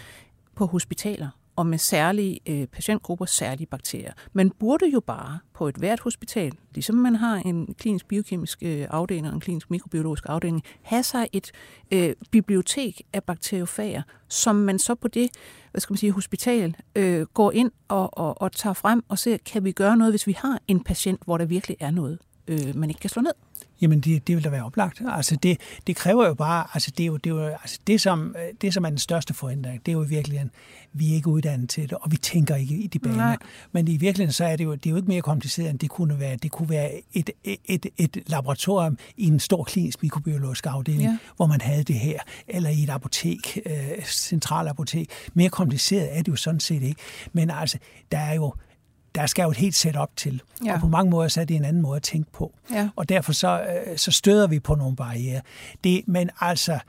på 0.56 0.66
hospitaler, 0.66 1.30
og 1.56 1.68
med 1.68 1.78
særlige 1.78 2.40
øh, 2.50 2.68
patientgrupper, 2.68 3.26
særlige 3.26 3.68
bakterier. 3.68 4.14
Man 4.34 4.50
burde 4.50 4.90
jo 4.94 5.00
bare 5.00 5.40
på 5.54 5.68
et 5.68 5.76
hvert 5.76 6.00
hospital, 6.00 6.54
ligesom 6.74 6.96
man 6.96 7.16
har 7.16 7.36
en 7.36 7.74
klinisk 7.74 8.08
biokemisk 8.08 8.60
øh, 8.62 8.88
afdeling 8.90 9.28
og 9.28 9.34
en 9.34 9.40
klinisk 9.40 9.72
mikrobiologisk 9.72 10.24
afdeling, 10.28 10.64
have 10.82 11.04
sig 11.04 11.28
et 11.34 11.52
øh, 11.92 12.14
bibliotek 12.32 13.02
af 13.14 13.24
bakteriofager, 13.24 14.02
som 14.28 14.56
man 14.56 14.80
så 14.80 14.96
på 14.96 15.08
det 15.08 15.30
hvad 15.72 15.82
skal 15.82 15.94
man 15.94 15.98
sige, 15.98 16.12
hospital 16.12 16.76
øh, 16.96 17.26
går 17.26 17.52
ind 17.52 17.72
og, 17.88 18.18
og, 18.18 18.42
og 18.42 18.52
tager 18.52 18.74
frem 18.74 19.04
og 19.08 19.20
ser, 19.20 19.38
kan 19.38 19.64
vi 19.64 19.72
gøre 19.72 19.98
noget, 19.98 20.14
hvis 20.14 20.28
vi 20.28 20.36
har 20.38 20.60
en 20.68 20.84
patient, 20.84 21.22
hvor 21.26 21.38
der 21.38 21.46
virkelig 21.46 21.78
er 21.80 21.92
noget, 21.92 22.20
øh, 22.48 22.76
man 22.76 22.90
ikke 22.90 23.00
kan 23.00 23.10
slå 23.10 23.22
ned. 23.22 23.32
Jamen, 23.82 24.00
det, 24.00 24.28
det 24.28 24.36
vil 24.36 24.44
da 24.44 24.50
være 24.50 24.66
oplagt. 24.66 25.02
Altså, 25.08 25.36
det, 25.36 25.58
det 25.88 25.96
kræver 25.96 26.28
jo 26.28 26.34
bare, 26.34 26.68
altså, 26.74 26.92
det 26.98 27.04
er 27.04 27.08
jo, 27.08 27.18
det, 27.18 27.30
er 27.30 27.36
jo, 27.36 27.46
altså, 27.46 27.80
det, 27.88 28.02
som, 28.02 28.36
det, 28.62 28.74
som 28.74 28.86
er 28.86 28.90
den 28.90 28.98
største 28.98 29.34
forhindring, 29.34 29.86
det 29.86 29.92
er 29.92 29.94
jo 29.94 30.04
i 30.04 30.08
virkeligheden, 30.08 30.52
vi 30.94 31.12
er 31.12 31.16
ikke 31.16 31.28
uddannet 31.28 31.70
til 31.70 31.90
det, 31.90 31.98
og 32.02 32.12
vi 32.12 32.18
tænker 32.18 32.56
ikke 32.56 32.76
i 32.76 32.88
de 32.88 33.00
baner. 33.00 33.16
Nej. 33.16 33.38
Men 33.72 33.88
i 33.88 33.98
virkeligheden, 33.98 34.34
så 34.34 34.46
er 34.46 34.56
det 34.56 34.64
jo, 34.64 34.76
det 34.76 34.86
er 34.86 34.90
jo 34.90 34.96
ikke 34.96 35.08
mere 35.08 35.22
kompliceret, 35.22 35.70
end 35.70 35.80
det 35.80 35.90
kunne 35.90 36.20
være. 36.20 36.36
Det 36.36 36.52
kunne 36.52 36.70
være 36.70 36.92
et, 37.14 37.30
et, 37.44 37.60
et, 37.66 37.86
et 37.98 38.18
laboratorium 38.28 38.98
i 39.18 39.28
en 39.28 39.40
stor 39.40 39.64
klinisk 39.64 40.04
mikrobiologisk 40.04 40.66
afdeling, 40.66 41.04
ja. 41.04 41.18
hvor 41.36 41.46
man 41.46 41.62
havde 41.62 41.84
det 41.84 41.96
her, 41.96 42.20
eller 42.48 42.70
i 42.70 42.84
et 42.84 42.90
apotek, 42.90 43.60
øh, 43.66 44.04
centralapotek. 44.06 45.10
Mere 45.34 45.50
kompliceret 45.50 46.18
er 46.18 46.22
det 46.22 46.28
jo 46.28 46.36
sådan 46.36 46.60
set 46.60 46.84
ikke. 46.84 47.02
Men 47.34 47.50
altså, 47.50 47.78
der 48.12 48.18
er 48.18 48.34
jo 48.34 48.54
der 49.16 49.26
skal 49.26 49.44
jo 49.44 49.50
et 49.50 49.58
helt 49.58 49.76
setup 49.76 50.10
til. 50.16 50.42
Ja. 50.66 50.74
Og 50.74 50.80
på 50.80 50.88
mange 50.88 51.10
måder 51.12 51.28
så 51.28 51.42
er 51.42 51.46
det 51.46 51.56
en 51.56 51.66
anden 51.66 51.82
måde 51.82 51.96
at 51.96 52.04
tænke 52.04 52.32
på. 52.32 52.56
Ja. 52.72 52.90
Og 52.96 53.10
derfor 53.10 53.34
så, 53.34 53.62
øh, 53.62 53.98
så 53.98 54.12
støder 54.12 54.48
vi 54.48 54.60
på 54.60 54.76
nogle 54.76 54.96
barriere. 54.96 55.42
Det, 55.84 56.02
men 56.08 56.30
altså, 56.40 56.80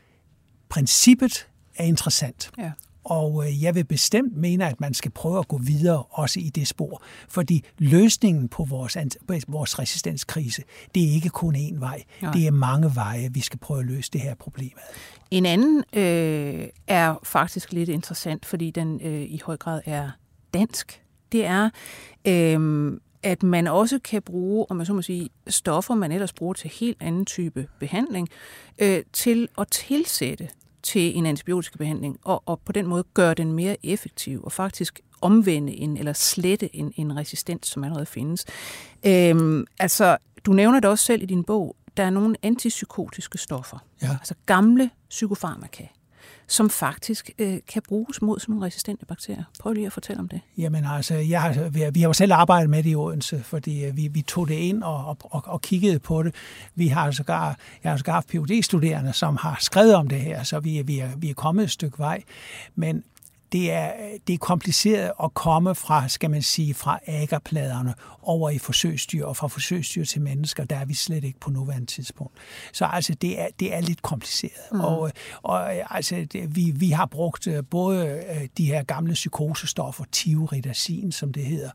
princippet 0.69 1.49
er 1.77 1.85
interessant. 1.85 2.51
Ja. 2.59 2.71
Og 3.05 3.47
øh, 3.47 3.63
jeg 3.63 3.75
vil 3.75 3.85
bestemt 3.85 4.37
mene, 4.37 4.69
at 4.69 4.81
man 4.81 4.95
skal 4.95 5.11
prøve 5.11 5.39
at 5.39 5.49
gå 5.49 5.59
videre 5.59 6.03
også 6.03 6.41
i 6.41 6.49
det 6.49 6.69
spor. 6.69 7.03
Fordi 7.29 7.65
løsningen 7.79 8.49
på 8.49 8.65
vores, 8.65 8.97
vores 9.49 9.79
resistenskrise, 9.79 10.63
det 10.95 11.09
er 11.09 11.13
ikke 11.13 11.29
kun 11.29 11.57
én 11.57 11.79
vej. 11.79 12.03
Nej. 12.23 12.33
Det 12.33 12.47
er 12.47 12.51
mange 12.51 12.95
veje, 12.95 13.29
vi 13.33 13.41
skal 13.41 13.59
prøve 13.59 13.81
at 13.81 13.87
løse 13.87 14.11
det 14.11 14.21
her 14.21 14.35
problem 14.35 14.73
En 15.31 15.47
anden 15.47 15.85
øh, 15.93 16.69
er 16.87 17.15
faktisk 17.23 17.73
lidt 17.73 17.89
interessant, 17.89 18.47
fordi 18.47 18.71
den 18.71 19.01
øh, 19.01 19.23
i 19.23 19.41
høj 19.45 19.57
grad 19.57 19.81
er 19.85 20.11
dansk 20.55 21.02
det 21.33 21.45
er, 21.45 21.71
øh, 22.27 22.93
at 23.23 23.43
man 23.43 23.67
også 23.67 23.99
kan 23.99 24.23
bruge, 24.23 24.67
om 24.71 24.77
man 24.77 24.87
så 24.87 24.93
må 24.93 25.03
sige, 25.03 25.29
stoffer, 25.47 25.95
man 25.95 26.13
ellers 26.13 26.33
bruger 26.33 26.53
til 26.53 26.71
helt 26.71 26.97
anden 27.01 27.25
type 27.25 27.69
behandling, 27.79 28.29
øh, 28.79 29.03
til 29.13 29.49
at 29.59 29.69
tilsætte 29.69 30.49
til 30.83 31.19
en 31.19 31.27
antibiotisk 31.27 31.79
behandling, 31.79 32.19
og, 32.25 32.43
og 32.47 32.61
på 32.61 32.73
den 32.73 32.87
måde 32.87 33.05
gøre 33.15 33.35
den 33.35 33.53
mere 33.53 33.77
effektiv, 33.83 34.45
og 34.45 34.53
faktisk 34.53 35.01
omvende 35.21 35.73
en, 35.73 35.97
eller 35.97 36.13
slette 36.13 36.77
en, 36.77 36.93
en 36.97 37.17
resistens, 37.17 37.67
som 37.67 37.85
allerede 37.85 38.07
findes. 38.07 38.45
Øhm, 39.07 39.67
altså, 39.79 40.17
du 40.47 40.53
nævner 40.53 40.81
det 40.81 40.91
også 40.91 41.05
selv 41.05 41.23
i 41.23 41.27
din 41.27 41.45
bog, 41.45 41.77
der 41.97 42.03
er 42.03 42.11
nogle 42.11 42.37
antipsykotiske 42.43 43.39
stoffer, 43.39 43.79
ja. 44.03 44.11
altså 44.11 44.35
gamle 44.47 44.91
psykofarmaka, 45.11 45.85
som 46.47 46.71
faktisk 46.71 47.31
øh, 47.39 47.59
kan 47.69 47.83
bruges 47.89 48.23
mod 48.23 48.41
sådan 48.41 48.53
nogle 48.53 48.67
resistente 48.67 49.07
bakterier. 49.07 49.45
Prøv 49.61 49.73
lige 49.73 49.87
at 49.87 49.93
fortælle 49.93 50.21
om 50.21 50.29
det. 50.29 50.41
Jamen 50.59 50.85
altså, 50.85 51.15
jeg 51.15 51.43
har, 51.43 51.91
vi 51.91 52.01
har 52.01 52.09
jo 52.09 52.13
selv 52.13 52.33
arbejdet 52.33 52.71
med 52.71 52.83
det 52.83 52.91
i 52.91 52.95
Odense, 52.95 53.43
fordi 53.43 53.85
øh, 53.85 53.97
vi, 53.97 54.09
vi 54.09 54.23
tog 54.23 54.49
det 54.49 54.55
ind 54.55 54.83
og, 54.83 55.17
og, 55.25 55.43
og 55.47 55.63
kiggede 55.63 55.99
på 55.99 56.23
det. 56.23 56.35
Vi 56.75 56.89
har 56.89 57.01
altså 57.01 57.17
sågar, 57.17 57.45
jeg 57.45 57.57
har 57.83 57.91
altså 57.91 58.03
sågar 58.03 58.13
haft 58.13 58.29
phd 58.29 58.63
studerende 58.63 59.13
som 59.13 59.37
har 59.37 59.57
skrevet 59.61 59.95
om 59.95 60.09
det 60.09 60.21
her, 60.21 60.43
så 60.43 60.61
vi, 60.61 60.83
vi, 60.83 60.99
er, 60.99 61.09
vi 61.17 61.31
er 61.31 61.35
kommet 61.35 61.65
et 61.65 61.71
stykke 61.71 61.99
vej. 61.99 62.23
Men 62.75 63.05
det 63.53 63.73
er, 63.73 63.93
det 64.27 64.35
er 64.35 64.39
kompliceret 64.39 65.13
at 65.23 65.35
komme 65.35 65.75
fra, 65.75 66.09
skal 66.09 66.31
man 66.31 66.43
sige, 66.43 66.75
fra 66.75 66.99
agerpladerne 67.07 67.95
over 68.23 68.51
i 68.51 68.59
forsøgsdyr, 68.59 69.25
og 69.25 69.37
fra 69.37 69.49
forsøgsdyr 69.49 70.05
til 70.05 70.23
mennesker, 70.23 70.65
der 70.65 70.77
er 70.77 70.85
vi 70.85 70.95
slet 70.95 71.25
ikke 71.25 71.41
på 71.41 71.51
nuværende 71.51 71.87
tidspunkt. 71.87 72.35
Så 72.73 72.85
altså, 72.85 73.15
det 73.15 73.41
er, 73.41 73.47
det 73.61 73.75
er 73.75 73.81
lidt 73.81 74.03
kompliceret. 74.03 74.73
Mm. 74.73 74.81
Og, 74.81 75.11
og 75.43 75.75
altså, 75.95 76.27
det, 76.33 76.57
vi, 76.57 76.73
vi 76.77 76.91
har 76.91 77.07
brugt 77.07 77.47
øh, 77.47 77.65
både 77.71 78.07
øh, 78.07 78.49
de 78.59 78.67
her 78.67 78.83
gamle 78.83 79.13
psykosestoffer, 79.13 80.05
tioridasin, 80.13 81.13
som 81.13 81.33
det 81.33 81.45
hedder. 81.45 81.71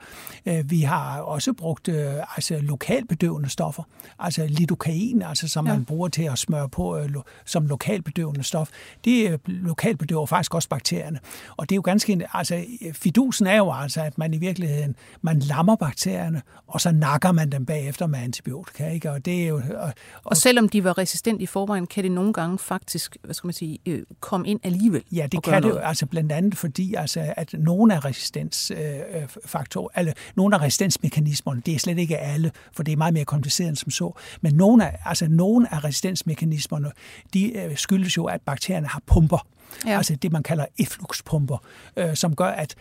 Øh, 0.45 0.71
vi 0.71 0.81
har 0.81 1.21
også 1.21 1.53
brugt 1.53 1.89
altså, 2.35 2.59
lokalbedøvende 2.61 3.49
stoffer, 3.49 3.83
altså 4.19 4.47
lidokain, 4.47 5.21
altså, 5.21 5.47
som 5.47 5.67
ja. 5.67 5.73
man 5.73 5.85
bruger 5.85 6.07
til 6.07 6.23
at 6.23 6.39
smøre 6.39 6.69
på 6.69 7.07
som 7.45 7.65
lokalbedøvende 7.65 8.43
stof. 8.43 8.69
Det 9.05 9.39
lokalbedøver 9.45 10.25
faktisk 10.25 10.55
også 10.55 10.69
bakterierne. 10.69 11.19
Og 11.57 11.66
det 11.69 11.71
er 11.71 11.75
jo 11.75 11.81
ganske... 11.81 12.27
Altså, 12.33 12.65
fidusen 12.93 13.47
er 13.47 13.57
jo 13.57 13.73
altså, 13.73 14.01
at 14.01 14.17
man 14.17 14.33
i 14.33 14.37
virkeligheden 14.37 14.95
man 15.21 15.39
lammer 15.39 15.75
bakterierne, 15.75 16.41
og 16.67 16.81
så 16.81 16.91
nakker 16.91 17.31
man 17.31 17.51
dem 17.51 17.65
bagefter 17.65 18.07
med 18.07 18.19
antibiotika. 18.19 18.89
Ikke? 18.89 19.11
Og, 19.11 19.25
det 19.25 19.43
er 19.43 19.47
jo, 19.47 19.55
og, 19.55 19.63
og, 19.77 19.93
og 20.23 20.37
selvom 20.37 20.69
de 20.69 20.83
var 20.83 20.97
resistente 20.97 21.43
i 21.43 21.45
forvejen, 21.45 21.87
kan 21.87 22.03
det 22.03 22.11
nogle 22.11 22.33
gange 22.33 22.59
faktisk 22.59 23.17
hvad 23.23 23.33
skal 23.33 23.47
man 23.47 23.53
sige, 23.53 23.79
øh, 23.85 24.03
komme 24.19 24.47
ind 24.47 24.59
alligevel? 24.63 25.03
Ja, 25.11 25.27
det 25.31 25.43
kan 25.43 25.63
det 25.63 25.69
jo 25.69 25.77
altså 25.77 26.05
blandt 26.05 26.31
andet 26.31 26.57
fordi, 26.57 26.93
altså, 26.93 27.33
at 27.37 27.53
nogle 27.53 27.95
af 27.95 28.05
resistensfaktorer, 28.05 29.89
øh, 29.95 29.99
eller 29.99 30.13
nogle 30.35 30.55
af 30.55 30.61
resistensmekanismerne, 30.61 31.61
det 31.65 31.75
er 31.75 31.79
slet 31.79 31.97
ikke 31.97 32.17
alle, 32.17 32.51
for 32.73 32.83
det 32.83 32.91
er 32.91 32.97
meget 32.97 33.13
mere 33.13 33.25
kompliceret 33.25 33.69
end 33.69 33.75
som 33.75 33.91
så, 33.91 34.13
men 34.41 34.53
nogle 34.53 34.85
af, 34.85 34.97
altså, 35.05 35.27
nogle 35.27 35.73
af 35.73 35.83
resistensmekanismerne, 35.83 36.91
de 37.33 37.57
øh, 37.57 37.77
skyldes 37.77 38.17
jo, 38.17 38.25
at 38.25 38.41
bakterierne 38.41 38.87
har 38.87 39.01
pumper. 39.05 39.47
Ja. 39.85 39.97
Altså 39.97 40.15
det, 40.15 40.31
man 40.31 40.43
kalder 40.43 40.65
effluxpumper, 40.79 41.57
øh, 41.97 42.15
som 42.15 42.35
gør, 42.35 42.45
at 42.45 42.75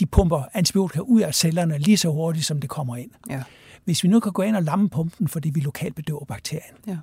de 0.00 0.06
pumper 0.06 0.42
antibiotika 0.54 1.00
ud 1.00 1.20
af 1.20 1.34
cellerne 1.34 1.78
lige 1.78 1.96
så 1.96 2.08
hurtigt, 2.08 2.46
som 2.46 2.60
det 2.60 2.70
kommer 2.70 2.96
ind. 2.96 3.10
Ja. 3.30 3.42
Hvis 3.84 4.02
vi 4.02 4.08
nu 4.08 4.20
kan 4.20 4.32
gå 4.32 4.42
ind 4.42 4.56
og 4.56 4.62
lamme 4.62 4.88
pumpen, 4.88 5.28
fordi 5.28 5.50
vi 5.50 5.60
lokalt 5.60 5.94
bedøver 5.94 6.24
bakterien, 6.24 6.74
ja. 6.86 6.96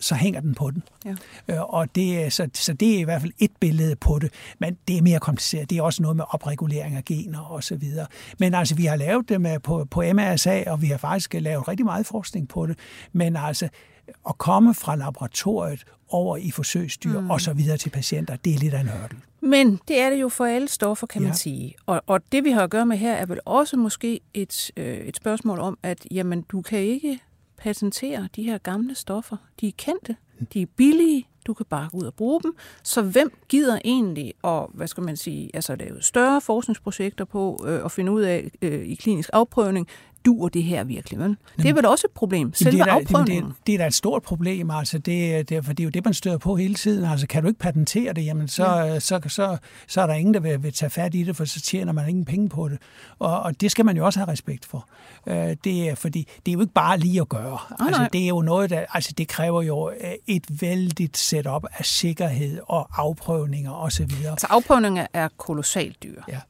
Så 0.00 0.14
hænger 0.14 0.40
den 0.40 0.54
på 0.54 0.70
den. 0.70 0.82
Ja. 1.04 1.14
Øh, 1.48 1.62
og 1.62 1.94
det, 1.94 2.32
så, 2.32 2.48
så 2.54 2.72
det 2.72 2.94
er 2.94 2.98
i 2.98 3.02
hvert 3.02 3.20
fald 3.20 3.32
et 3.38 3.50
billede 3.60 3.96
på 3.96 4.18
det, 4.18 4.32
men 4.58 4.76
det 4.88 4.98
er 4.98 5.02
mere 5.02 5.20
kompliceret. 5.20 5.70
Det 5.70 5.78
er 5.78 5.82
også 5.82 6.02
noget 6.02 6.16
med 6.16 6.24
opregulering 6.30 6.96
af 6.96 7.04
gener 7.04 7.40
og 7.40 7.64
så 7.64 7.76
videre. 7.76 8.06
Men 8.38 8.54
altså, 8.54 8.74
vi 8.74 8.84
har 8.84 8.96
lavet 8.96 9.28
det 9.28 9.40
med, 9.40 9.60
på, 9.60 9.84
på 9.90 10.02
MRSA, 10.02 10.62
og 10.66 10.82
vi 10.82 10.86
har 10.86 10.98
faktisk 10.98 11.34
lavet 11.34 11.68
rigtig 11.68 11.86
meget 11.86 12.06
forskning 12.06 12.48
på 12.48 12.66
det. 12.66 12.78
Men 13.12 13.36
altså, 13.36 13.68
at 14.28 14.38
komme 14.38 14.74
fra 14.74 14.96
laboratoriet 14.96 15.84
over 16.08 16.36
i 16.36 16.50
forsøgsdyr 16.50 17.20
mm. 17.20 17.30
og 17.30 17.40
så 17.40 17.52
videre 17.52 17.76
til 17.76 17.90
patienter, 17.90 18.36
det 18.36 18.54
er 18.54 18.58
lidt 18.58 18.74
af 18.74 18.80
en 18.80 18.88
hørtel. 18.88 19.18
Men 19.40 19.80
det 19.88 20.00
er 20.00 20.10
det 20.10 20.20
jo 20.20 20.28
for 20.28 20.44
alle 20.44 20.68
stoffer, 20.68 21.06
kan 21.06 21.22
ja. 21.22 21.28
man 21.28 21.36
sige. 21.36 21.74
Og, 21.86 22.02
og 22.06 22.20
det 22.32 22.44
vi 22.44 22.50
har 22.50 22.62
at 22.62 22.70
gøre 22.70 22.86
med 22.86 22.96
her, 22.96 23.12
er 23.12 23.26
vel 23.26 23.40
også 23.44 23.76
måske 23.76 24.20
et, 24.34 24.70
øh, 24.76 24.98
et 24.98 25.16
spørgsmål 25.16 25.58
om, 25.58 25.78
at 25.82 26.06
jamen, 26.10 26.42
du 26.42 26.62
kan 26.62 26.78
ikke 26.78 27.20
patentere 27.58 28.28
de 28.36 28.42
her 28.42 28.58
gamle 28.58 28.94
stoffer. 28.94 29.36
De 29.60 29.68
er 29.68 29.72
kendte, 29.76 30.16
de 30.52 30.62
er 30.62 30.66
billige, 30.76 31.26
du 31.46 31.54
kan 31.54 31.66
bare 31.70 31.88
gå 31.92 31.98
ud 31.98 32.02
og 32.02 32.14
bruge 32.14 32.42
dem. 32.42 32.56
Så 32.82 33.02
hvem 33.02 33.32
gider 33.48 33.78
egentlig 33.84 34.34
at, 34.44 34.66
hvad 34.74 34.86
skal 34.86 35.02
man 35.02 35.16
sige, 35.16 35.50
altså 35.54 35.76
lave 35.76 36.02
større 36.02 36.40
forskningsprojekter 36.40 37.24
på 37.24 37.64
øh, 37.66 37.84
og 37.84 37.90
finde 37.90 38.12
ud 38.12 38.22
af 38.22 38.50
øh, 38.62 38.86
i 38.86 38.94
klinisk 38.94 39.30
afprøvning, 39.32 39.88
duer 40.26 40.48
det 40.48 40.62
her 40.62 40.84
virkelig? 40.84 41.18
Vel? 41.18 41.36
Det 41.56 41.68
er 41.68 41.74
vel 41.74 41.86
også 41.86 42.06
et 42.06 42.14
problem, 42.14 42.54
selve 42.54 42.72
det 42.72 42.80
er 42.80 42.84
da, 42.84 43.22
Det, 43.32 43.44
det 43.66 43.74
er 43.74 43.78
da 43.78 43.86
et 43.86 43.94
stort 43.94 44.22
problem, 44.22 44.70
altså 44.70 44.98
det, 44.98 45.48
det, 45.48 45.64
for 45.64 45.72
det 45.72 45.82
er 45.82 45.84
jo 45.84 45.90
det, 45.90 46.04
man 46.04 46.14
støder 46.14 46.38
på 46.38 46.56
hele 46.56 46.74
tiden. 46.74 47.04
Altså 47.04 47.26
kan 47.26 47.42
du 47.42 47.48
ikke 47.48 47.60
patentere 47.60 48.12
det, 48.12 48.24
jamen 48.24 48.48
så, 48.48 48.66
ja. 48.66 49.00
så, 49.00 49.20
så, 49.22 49.28
så, 49.28 49.56
så 49.86 50.00
er 50.00 50.06
der 50.06 50.14
ingen, 50.14 50.34
der 50.34 50.40
vil, 50.40 50.62
vil 50.62 50.72
tage 50.72 50.90
fat 50.90 51.14
i 51.14 51.22
det, 51.22 51.36
for 51.36 51.44
så 51.44 51.60
tjener 51.60 51.92
man 51.92 52.08
ingen 52.08 52.24
penge 52.24 52.48
på 52.48 52.68
det. 52.68 52.78
Og, 53.18 53.40
og 53.40 53.60
det 53.60 53.70
skal 53.70 53.84
man 53.84 53.96
jo 53.96 54.04
også 54.04 54.18
have 54.18 54.32
respekt 54.32 54.64
for. 54.64 54.88
Øh, 55.26 55.56
det 55.64 55.88
er, 55.88 55.94
fordi 55.94 56.28
det 56.46 56.52
er 56.52 56.54
jo 56.54 56.60
ikke 56.60 56.72
bare 56.72 56.98
lige 56.98 57.20
at 57.20 57.28
gøre. 57.28 57.58
Oh, 57.80 57.86
altså, 57.86 58.08
det 58.12 58.22
er 58.22 58.28
jo 58.28 58.42
noget, 58.42 58.70
der, 58.70 58.84
altså 58.92 59.12
det 59.18 59.28
kræver 59.28 59.62
jo 59.62 59.90
øh, 59.90 60.12
et 60.26 60.60
vældigt 60.60 61.16
setup 61.16 61.64
af 61.78 61.84
sikkerhed 61.84 62.60
og 62.66 62.88
afprøvninger 63.02 63.72
osv. 63.72 64.10
Altså 64.30 64.46
afprøvninger 64.50 65.06
er 65.12 65.28
kolossalt 65.36 66.02
dyre. 66.02 66.22
Ja. 66.28 66.40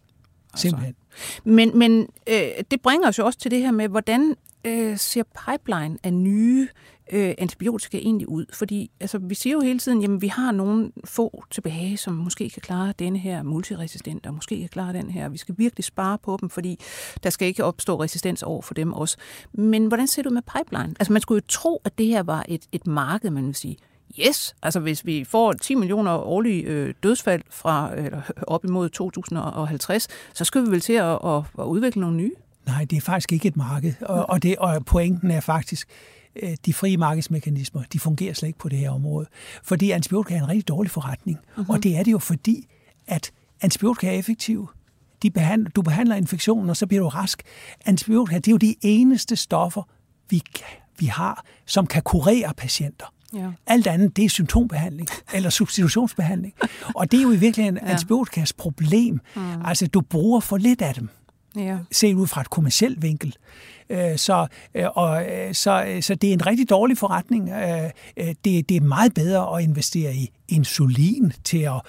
Simpelthen. 0.55 0.89
Altså. 0.89 1.06
Men, 1.45 1.79
men 1.79 2.09
øh, 2.27 2.49
det 2.71 2.81
bringer 2.81 3.09
os 3.09 3.19
jo 3.19 3.27
også 3.27 3.39
til 3.39 3.51
det 3.51 3.61
her 3.61 3.71
med, 3.71 3.89
hvordan 3.89 4.37
øh, 4.65 4.99
ser 4.99 5.23
pipeline 5.23 5.99
af 6.03 6.13
nye 6.13 6.69
øh, 7.13 7.35
antibiotika 7.39 7.99
egentlig 7.99 8.29
ud? 8.29 8.47
Fordi 8.53 8.91
altså, 9.01 9.19
vi 9.19 9.35
siger 9.35 9.55
jo 9.55 9.61
hele 9.61 9.79
tiden, 9.79 10.15
at 10.15 10.23
vi 10.23 10.29
har 10.29 10.53
nogle 10.53 10.93
få 11.05 11.45
tilbage, 11.51 11.97
som 11.97 12.15
måske 12.15 12.51
kan 12.51 12.63
klare 12.63 12.93
denne 12.99 13.19
her 13.19 13.43
multiresistent, 13.43 14.27
og 14.27 14.35
måske 14.35 14.61
kan 14.61 14.69
klare 14.69 14.93
den 14.93 15.11
her. 15.11 15.29
Vi 15.29 15.39
skal 15.39 15.55
virkelig 15.59 15.85
spare 15.85 16.19
på 16.19 16.39
dem, 16.41 16.51
fordi 16.51 16.81
der 17.23 17.31
skal 17.31 17.49
ikke 17.49 17.65
opstå 17.65 18.03
resistens 18.03 18.43
over 18.43 18.63
for 18.63 18.75
dem 18.75 18.93
også. 18.93 19.17
Men 19.53 19.87
hvordan 19.87 20.07
ser 20.07 20.23
det 20.23 20.31
ud 20.31 20.35
med 20.35 20.43
pipeline? 20.43 20.95
Altså 21.01 21.13
man 21.13 21.23
skulle 21.23 21.43
jo 21.43 21.47
tro, 21.49 21.81
at 21.85 21.99
det 21.99 22.07
her 22.07 22.23
var 22.23 22.45
et, 22.49 22.67
et 22.73 22.87
marked, 22.87 23.31
man 23.31 23.47
vil 23.47 23.55
sige, 23.55 23.77
Yes, 24.21 24.55
altså 24.63 24.81
hvis 24.81 25.07
vi 25.07 25.25
får 25.25 25.53
10 25.53 25.75
millioner 25.75 26.13
årlige 26.13 26.63
øh, 26.63 26.95
dødsfald 27.03 27.43
fra 27.51 27.97
eller 27.97 28.23
op 28.55 28.65
imod 28.65 28.89
2050, 28.89 30.09
så 30.35 30.45
skal 30.45 30.67
vi 30.67 30.71
vel 30.71 30.81
til 30.81 30.93
at, 30.93 31.19
at, 31.25 31.43
at 31.59 31.65
udvikle 31.65 32.01
nogle 32.01 32.17
nye? 32.17 32.33
Nej, 32.67 32.85
det 32.85 32.97
er 32.97 33.01
faktisk 33.01 33.33
ikke 33.33 33.49
et 33.49 33.57
marked, 33.57 33.95
og, 34.01 34.31
og, 34.31 34.43
det, 34.43 34.57
og 34.57 34.85
pointen 34.85 35.31
er 35.31 35.41
faktisk, 35.41 35.89
øh, 36.43 36.57
de 36.67 36.75
frie 36.75 36.97
markedsmekanismer, 36.97 37.83
de 37.93 38.01
fungerer 38.01 38.35
slet 38.35 38.47
ikke 38.47 38.59
på 38.59 38.69
det 38.69 38.79
her 38.79 38.91
område. 38.91 39.27
Fordi 39.63 39.91
antibiotika 39.91 40.35
er 40.35 40.39
en 40.39 40.49
rigtig 40.49 40.69
dårlig 40.69 40.91
forretning, 40.91 41.39
uh-huh. 41.39 41.65
og 41.69 41.83
det 41.83 41.97
er 41.97 42.03
det 42.03 42.13
jo 42.13 42.19
fordi, 42.19 42.67
at 43.07 43.33
antibiotika 43.61 44.07
er 44.07 44.19
effektive. 44.19 44.69
De 45.23 45.31
behandler, 45.31 45.71
du 45.71 45.83
behandler 45.83 46.17
infektionen, 46.17 46.71
og 46.71 46.77
så 46.77 46.87
bliver 46.87 47.03
du 47.03 47.09
rask. 47.09 47.43
Antibiotika, 47.87 48.37
det 48.37 48.49
er 48.49 48.53
jo 48.53 48.57
de 48.57 48.75
eneste 48.83 49.37
stoffer, 49.37 49.83
vi, 50.31 50.43
vi 50.99 51.07
har, 51.07 51.45
som 51.67 51.87
kan 51.87 52.03
kurere 52.03 52.55
patienter. 52.57 53.13
Ja. 53.35 53.49
Alt 53.67 53.87
andet, 53.87 54.17
det 54.17 54.25
er 54.25 54.29
symptombehandling 54.29 55.09
eller 55.35 55.51
substitutionsbehandling. 55.51 56.55
Og 56.95 57.13
det 57.13 57.19
er 57.19 57.23
jo 57.23 57.33
i 57.33 57.37
virkeligheden 57.37 57.79
ja. 57.83 57.93
antibiotikas 57.93 58.53
problem. 58.53 59.21
Mm. 59.37 59.43
Altså, 59.65 59.87
du 59.87 60.01
bruger 60.01 60.41
for 60.41 60.57
lidt 60.57 60.83
af 60.83 60.95
dem. 60.95 61.09
ja. 61.57 61.79
set 61.93 62.15
ud 62.15 62.27
fra 62.27 62.41
et 62.41 62.51
kommersielt 62.51 63.03
vinkel. 63.03 63.37
Øh, 63.91 64.17
så, 64.17 64.47
øh, 64.75 64.87
og, 64.95 65.25
øh, 65.33 65.55
så, 65.55 65.99
så 66.01 66.15
det 66.15 66.29
er 66.29 66.33
en 66.33 66.47
rigtig 66.47 66.71
dårlig 66.71 66.99
forretning. 66.99 67.51
Det, 68.17 68.69
det 68.69 68.71
er 68.71 68.81
meget 68.81 69.15
bedre 69.15 69.57
at 69.59 69.65
investere 69.65 70.15
i 70.15 70.31
insulin 70.49 71.33
til 71.45 71.59
at 71.59 71.81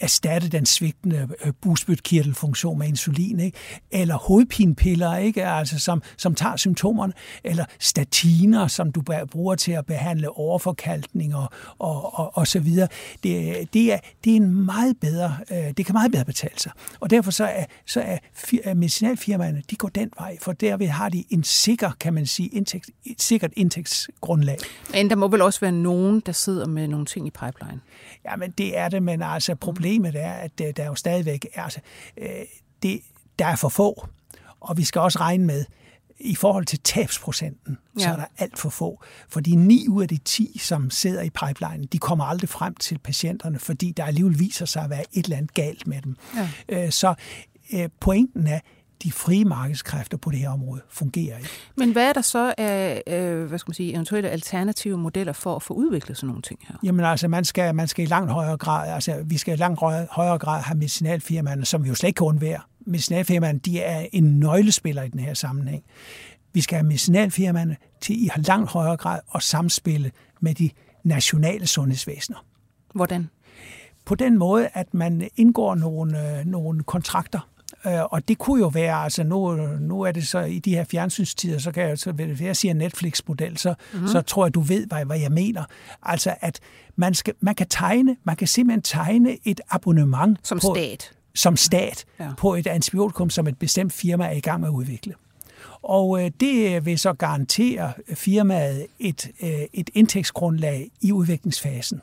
erstatte 0.00 0.48
den 0.48 0.66
svigtende 0.66 1.28
øh, 1.44 1.52
busbytkirtelfunktion 1.60 2.78
med 2.78 2.88
insulin, 2.88 3.40
ikke? 3.40 3.58
eller 3.90 4.14
hovedpinepiller, 4.14 5.16
ikke? 5.16 5.46
Altså, 5.46 5.78
som, 5.78 6.02
som 6.16 6.34
tager 6.34 6.56
symptomerne, 6.56 7.12
eller 7.44 7.64
statiner, 7.78 8.66
som 8.66 8.92
du 8.92 9.02
bruger 9.30 9.54
til 9.54 9.72
at 9.72 9.86
behandle 9.86 10.30
overforkalkning 10.30 11.34
og, 11.34 11.50
og, 11.78 12.18
og, 12.18 12.36
og 12.36 12.46
så 12.46 12.60
videre. 12.60 12.88
Det, 13.22 13.56
det, 13.72 13.92
er, 13.92 13.98
det 14.24 14.32
er 14.32 14.36
en 14.36 14.64
meget 14.64 14.96
bedre, 15.00 15.36
øh, 15.50 15.72
det 15.76 15.86
kan 15.86 15.92
meget 15.92 16.12
bedre 16.12 16.24
betale 16.24 16.58
sig. 16.58 16.72
Og 17.00 17.10
derfor 17.10 17.30
så 17.30 17.44
er, 17.44 17.64
så 17.86 18.00
er 18.64 18.74
medicinalfirmaerne, 18.74 19.62
de 19.70 19.76
går 19.76 19.88
den 19.88 20.10
vej, 20.18 20.38
for 20.40 20.52
derved 20.52 20.88
har 20.88 21.08
de 21.08 21.24
en 21.30 21.44
sikker, 21.44 21.90
kan 22.00 22.14
man 22.14 22.26
sige, 22.26 22.48
indtægt, 22.48 22.90
et 23.04 23.22
sikkert 23.22 23.50
indtægtsgrundlag. 23.56 24.58
Men 24.92 25.10
der 25.10 25.16
må 25.16 25.28
vel 25.28 25.42
også 25.42 25.60
være 25.60 25.72
nogen, 25.72 26.20
der 26.26 26.32
sidder 26.32 26.66
med 26.66 26.88
nogle 26.88 27.06
ting 27.06 27.26
i 27.26 27.30
pipeline? 27.30 27.80
Ja, 28.24 28.36
men 28.36 28.50
det 28.50 28.78
er 28.78 28.88
det, 28.88 29.02
men 29.02 29.22
altså 29.22 29.41
problemet 29.60 30.16
er, 30.16 30.32
at 30.32 30.60
øh, 30.62 30.72
der 30.76 30.86
jo 30.86 30.94
stadigvæk 30.94 31.46
er, 31.54 31.62
altså, 31.62 31.80
øh, 32.16 32.28
det, 32.82 33.00
der 33.38 33.46
er 33.46 33.56
for 33.56 33.68
få, 33.68 34.06
og 34.60 34.76
vi 34.76 34.84
skal 34.84 35.00
også 35.00 35.18
regne 35.18 35.44
med, 35.44 35.64
i 36.24 36.34
forhold 36.34 36.64
til 36.64 36.78
tabsprocenten, 36.84 37.78
ja. 37.98 38.02
så 38.02 38.08
er 38.10 38.16
der 38.16 38.24
alt 38.38 38.58
for 38.58 38.68
få. 38.68 39.04
Fordi 39.28 39.54
9 39.54 39.88
ud 39.88 40.02
af 40.02 40.08
de 40.08 40.16
10, 40.16 40.58
som 40.58 40.90
sidder 40.90 41.22
i 41.22 41.30
pipeline, 41.30 41.86
de 41.92 41.98
kommer 41.98 42.24
aldrig 42.24 42.48
frem 42.48 42.74
til 42.74 42.98
patienterne, 42.98 43.58
fordi 43.58 43.92
der 43.96 44.04
alligevel 44.04 44.38
viser 44.38 44.64
sig 44.64 44.84
at 44.84 44.90
være 44.90 45.04
et 45.12 45.24
eller 45.24 45.36
andet 45.36 45.54
galt 45.54 45.86
med 45.86 46.02
dem. 46.02 46.16
Ja. 46.36 46.48
Øh, 46.68 46.90
så 46.90 47.14
pointen 48.00 48.46
er, 48.46 48.60
de 49.02 49.12
frie 49.12 49.44
markedskræfter 49.44 50.16
på 50.16 50.30
det 50.30 50.38
her 50.38 50.50
område 50.50 50.80
fungerer 50.88 51.38
ikke. 51.38 51.50
Men 51.76 51.92
hvad 51.92 52.08
er 52.08 52.12
der 52.12 52.20
så 52.20 52.54
af 52.58 53.02
øh, 53.06 53.44
hvad 53.44 53.58
skal 53.58 53.70
man 53.70 53.74
sige, 53.74 53.92
eventuelle 53.94 54.30
alternative 54.30 54.98
modeller 54.98 55.32
for 55.32 55.56
at 55.56 55.62
få 55.62 55.74
udviklet 55.74 56.16
sådan 56.16 56.28
nogle 56.28 56.42
ting 56.42 56.60
her? 56.68 56.76
Jamen 56.82 57.04
altså, 57.04 57.28
man 57.28 57.44
skal, 57.44 57.74
man 57.74 57.88
skal 57.88 58.04
i 58.04 58.08
langt 58.08 58.32
højere 58.32 58.56
grad, 58.56 58.94
altså 58.94 59.22
vi 59.24 59.38
skal 59.38 59.54
i 59.54 59.56
langt 59.56 59.80
højere 60.10 60.38
grad 60.38 60.62
have 60.62 60.78
medicinalfirmaerne, 60.78 61.64
som 61.64 61.84
vi 61.84 61.88
jo 61.88 61.94
slet 61.94 62.08
ikke 62.08 62.18
kan 62.18 62.26
undvære. 62.26 62.60
Medicinalfirmaerne, 62.86 63.58
de 63.58 63.80
er 63.80 64.06
en 64.12 64.24
nøglespiller 64.40 65.02
i 65.02 65.08
den 65.08 65.20
her 65.20 65.34
sammenhæng. 65.34 65.84
Vi 66.52 66.60
skal 66.60 66.76
have 66.76 66.86
medicinalfirmaerne 66.86 67.76
til 68.00 68.24
i 68.24 68.30
langt 68.36 68.70
højere 68.70 68.96
grad 68.96 69.20
at 69.34 69.42
samspille 69.42 70.10
med 70.40 70.54
de 70.54 70.70
nationale 71.04 71.66
sundhedsvæsener. 71.66 72.44
Hvordan? 72.94 73.30
På 74.04 74.14
den 74.14 74.38
måde, 74.38 74.68
at 74.74 74.94
man 74.94 75.28
indgår 75.36 75.74
nogle, 75.74 76.38
øh, 76.38 76.46
nogle 76.46 76.82
kontrakter 76.82 77.48
og 77.84 78.28
det 78.28 78.38
kunne 78.38 78.60
jo 78.60 78.68
være, 78.68 78.94
altså 78.94 79.22
nu, 79.24 79.56
nu 79.80 80.02
er 80.02 80.12
det 80.12 80.28
så 80.28 80.38
i 80.38 80.58
de 80.58 80.70
her 80.70 80.84
fjernsynstider, 80.84 81.58
så 81.58 81.72
kan 81.72 81.88
jeg, 81.88 81.98
så, 81.98 82.12
hvis 82.12 82.40
jeg 82.40 82.56
siger 82.56 82.74
Netflix-model, 82.74 83.58
så, 83.58 83.74
mm-hmm. 83.92 84.08
så 84.08 84.20
tror 84.20 84.44
jeg, 84.46 84.54
du 84.54 84.60
ved, 84.60 84.86
hvad, 84.86 85.04
hvad 85.04 85.18
jeg 85.18 85.32
mener. 85.32 85.64
Altså, 86.02 86.34
at 86.40 86.60
man, 86.96 87.14
skal, 87.14 87.34
man 87.40 87.54
kan 87.54 87.66
tegne, 87.68 88.16
man 88.24 88.36
kan 88.36 88.48
simpelthen 88.48 88.82
tegne 88.82 89.36
et 89.44 89.60
abonnement. 89.70 90.38
Som 90.42 90.58
på, 90.58 90.74
stat. 90.74 91.12
Som 91.34 91.56
stat 91.56 92.04
ja. 92.20 92.28
på 92.38 92.54
et 92.54 92.66
antibiotikum, 92.66 93.30
som 93.30 93.46
et 93.46 93.58
bestemt 93.58 93.92
firma 93.92 94.26
er 94.26 94.32
i 94.32 94.40
gang 94.40 94.60
med 94.60 94.68
at 94.68 94.72
udvikle. 94.72 95.14
Og 95.82 96.24
øh, 96.24 96.30
det 96.40 96.86
vil 96.86 96.98
så 96.98 97.12
garantere 97.12 97.92
firmaet 98.14 98.86
et, 98.98 99.30
øh, 99.42 99.50
et 99.72 99.90
indtægtsgrundlag 99.94 100.90
i 101.00 101.12
udviklingsfasen. 101.12 102.00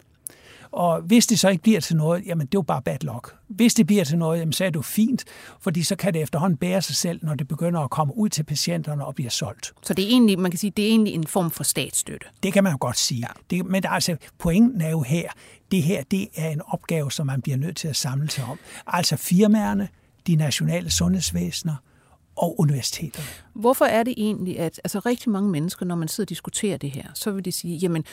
Og 0.72 1.01
hvis 1.01 1.28
det 1.28 1.39
så 1.39 1.49
ikke 1.49 1.63
bliver 1.63 1.80
til 1.80 1.95
noget, 1.95 2.26
jamen 2.26 2.47
det 2.47 2.55
er 2.55 2.57
jo 2.57 2.61
bare 2.61 2.82
bad 2.82 2.97
luck. 3.01 3.36
Hvis 3.47 3.74
det 3.74 3.88
bliver 3.88 4.03
til 4.03 4.17
noget, 4.17 4.39
jamen 4.39 4.53
så 4.53 4.65
er 4.65 4.70
det 4.70 4.76
jo 4.76 4.82
fint, 4.82 5.26
fordi 5.59 5.84
så 5.84 5.95
kan 5.95 6.13
det 6.13 6.22
efterhånden 6.22 6.57
bære 6.57 6.82
sig 6.82 6.95
selv, 6.95 7.20
når 7.24 7.36
det 7.36 7.47
begynder 7.47 7.80
at 7.80 7.89
komme 7.89 8.17
ud 8.17 8.30
til 8.30 8.43
patienterne 8.43 9.05
og 9.05 9.15
bliver 9.15 9.30
solgt. 9.30 9.74
Så 9.82 9.93
det 9.93 10.05
er 10.05 10.09
egentlig, 10.09 10.39
man 10.39 10.51
kan 10.51 10.57
sige, 10.57 10.72
det 10.72 10.86
er 10.86 10.89
egentlig 10.89 11.13
en 11.13 11.28
form 11.28 11.51
for 11.51 11.63
statsstøtte? 11.63 12.28
Det 12.43 12.53
kan 12.53 12.63
man 12.63 12.72
jo 12.72 12.78
godt 12.82 12.97
sige. 12.97 13.20
Ja. 13.20 13.55
Det, 13.55 13.65
men 13.65 13.84
altså, 13.88 14.17
pointen 14.38 14.82
er 14.82 14.89
jo 14.89 15.01
her, 15.01 15.30
det 15.72 15.84
her 15.84 16.03
det 16.11 16.28
er 16.36 16.49
en 16.49 16.61
opgave, 16.67 17.11
som 17.11 17.28
man 17.28 17.41
bliver 17.41 17.57
nødt 17.57 17.78
til 17.78 17.88
at 17.88 17.95
samle 17.95 18.30
sig 18.30 18.43
om. 18.43 18.59
Altså 18.88 19.15
firmaerne, 19.15 19.88
de 20.28 20.36
nationale 20.36 20.91
sundhedsvæsener, 20.91 21.76
og 22.36 22.59
universiteterne. 22.59 23.28
Hvorfor 23.53 23.86
er 23.86 24.03
det 24.03 24.13
egentlig, 24.17 24.59
at 24.59 24.82
altså 24.84 24.99
rigtig 24.99 25.30
mange 25.30 25.49
mennesker, 25.49 25.86
når 25.86 25.95
man 25.95 26.07
sidder 26.07 26.26
og 26.26 26.30
diskuterer 26.30 26.78
det 26.78 26.91
her, 26.91 27.03
så 27.13 27.32
vil 27.32 27.45
de 27.45 27.51
sige, 27.51 27.78
jamen 27.78 28.03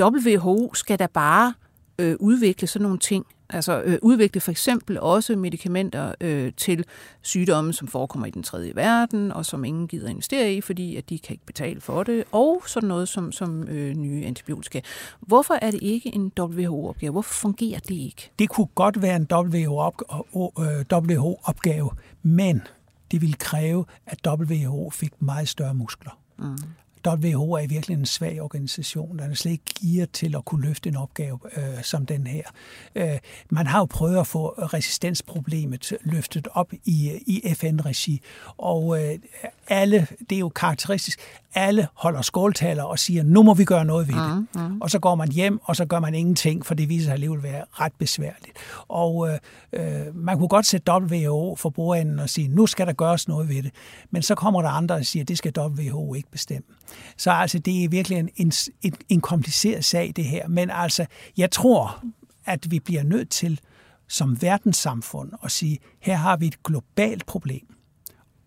WHO 0.00 0.74
skal 0.74 0.98
da 0.98 1.06
bare 1.06 1.54
øh, 2.00 2.16
udvikle 2.20 2.66
sådan 2.66 2.82
nogle 2.82 2.98
ting. 2.98 3.26
Altså 3.52 3.82
øh, 3.82 3.98
udvikle 4.02 4.40
for 4.40 4.50
eksempel 4.50 5.00
også 5.00 5.36
medicamenter 5.36 6.14
øh, 6.20 6.52
til 6.56 6.84
sygdomme, 7.22 7.72
som 7.72 7.88
forekommer 7.88 8.26
i 8.26 8.30
den 8.30 8.42
tredje 8.42 8.72
verden, 8.74 9.32
og 9.32 9.46
som 9.46 9.64
ingen 9.64 9.88
gider 9.88 10.08
investere 10.08 10.54
i, 10.54 10.60
fordi 10.60 10.96
at 10.96 11.10
de 11.10 11.18
kan 11.18 11.34
ikke 11.34 11.46
betale 11.46 11.80
for 11.80 12.02
det, 12.02 12.24
og 12.32 12.62
sådan 12.66 12.88
noget 12.88 13.08
som, 13.08 13.32
som 13.32 13.68
øh, 13.68 13.94
nye 13.94 14.26
antibiotika. 14.26 14.80
Hvorfor 15.20 15.54
er 15.54 15.70
det 15.70 15.82
ikke 15.82 16.14
en 16.14 16.32
WHO-opgave? 16.38 17.12
Hvorfor 17.12 17.34
fungerer 17.34 17.78
det 17.78 17.94
ikke? 17.94 18.30
Det 18.38 18.48
kunne 18.48 18.68
godt 18.74 19.02
være 19.02 19.16
en 19.16 19.28
WHO-opgave, 19.32 21.90
men 22.22 22.62
det 23.10 23.20
ville 23.20 23.36
kræve, 23.36 23.84
at 24.06 24.18
WHO 24.26 24.90
fik 24.90 25.22
meget 25.22 25.48
større 25.48 25.74
muskler. 25.74 26.18
Mm. 26.38 26.56
WHO 27.06 27.52
er 27.52 27.58
i 27.58 27.66
virkelig 27.66 27.94
en 27.94 28.06
svag 28.06 28.42
organisation. 28.42 29.18
Den 29.18 29.30
er 29.30 29.34
slet 29.34 29.52
ikke 29.52 29.64
giver 29.64 30.06
til 30.06 30.36
at 30.36 30.44
kunne 30.44 30.66
løfte 30.66 30.88
en 30.88 30.96
opgave 30.96 31.38
øh, 31.56 31.82
som 31.82 32.06
den 32.06 32.26
her. 32.26 32.42
Øh, 32.94 33.18
man 33.50 33.66
har 33.66 33.78
jo 33.78 33.84
prøvet 33.84 34.18
at 34.18 34.26
få 34.26 34.48
resistensproblemet 34.48 35.92
løftet 36.02 36.48
op 36.52 36.72
i, 36.84 37.10
øh, 37.10 37.20
i 37.26 37.54
FN-regi, 37.54 38.20
og 38.56 39.02
øh, 39.02 39.18
alle, 39.68 40.06
det 40.30 40.36
er 40.36 40.40
jo 40.40 40.48
karakteristisk, 40.48 41.20
alle 41.54 41.88
holder 41.94 42.22
skåltaler 42.22 42.82
og 42.82 42.98
siger, 42.98 43.22
nu 43.22 43.42
må 43.42 43.54
vi 43.54 43.64
gøre 43.64 43.84
noget 43.84 44.08
ved 44.08 44.14
det. 44.14 44.46
Mm, 44.54 44.62
mm. 44.62 44.80
Og 44.80 44.90
så 44.90 44.98
går 44.98 45.14
man 45.14 45.32
hjem, 45.32 45.60
og 45.62 45.76
så 45.76 45.84
gør 45.84 46.00
man 46.00 46.14
ingenting, 46.14 46.66
for 46.66 46.74
det 46.74 46.88
viser 46.88 47.04
sig 47.04 47.12
alligevel 47.12 47.38
at 47.38 47.42
være 47.42 47.64
ret 47.70 47.92
besværligt. 47.98 48.58
Og 48.88 49.28
øh, 49.28 49.38
øh 49.72 50.16
man 50.16 50.38
kunne 50.38 50.48
godt 50.48 50.66
sætte 50.66 50.92
WHO 50.92 51.56
for 51.56 51.70
bordenden 51.70 52.18
og 52.18 52.30
sige, 52.30 52.48
nu 52.48 52.66
skal 52.66 52.86
der 52.86 52.92
gøres 52.92 53.28
noget 53.28 53.48
ved 53.48 53.62
det. 53.62 53.70
Men 54.10 54.22
så 54.22 54.34
kommer 54.34 54.62
der 54.62 54.68
andre 54.68 54.94
og 54.94 55.06
siger, 55.06 55.24
det 55.24 55.38
skal 55.38 55.52
WHO 55.58 56.14
ikke 56.14 56.30
bestemme. 56.30 56.66
Så 57.16 57.30
altså, 57.30 57.58
det 57.58 57.84
er 57.84 57.88
virkelig 57.88 58.18
en, 58.18 58.30
en, 58.36 58.52
en, 58.82 58.94
en 59.08 59.20
kompliceret 59.20 59.84
sag, 59.84 60.12
det 60.16 60.24
her. 60.24 60.48
Men 60.48 60.70
altså, 60.70 61.06
jeg 61.36 61.50
tror, 61.50 62.04
at 62.46 62.70
vi 62.70 62.80
bliver 62.80 63.02
nødt 63.02 63.30
til 63.30 63.60
som 64.08 64.42
verdenssamfund 64.42 65.32
at 65.44 65.50
sige, 65.50 65.78
her 66.00 66.16
har 66.16 66.36
vi 66.36 66.46
et 66.46 66.62
globalt 66.62 67.26
problem. 67.26 67.66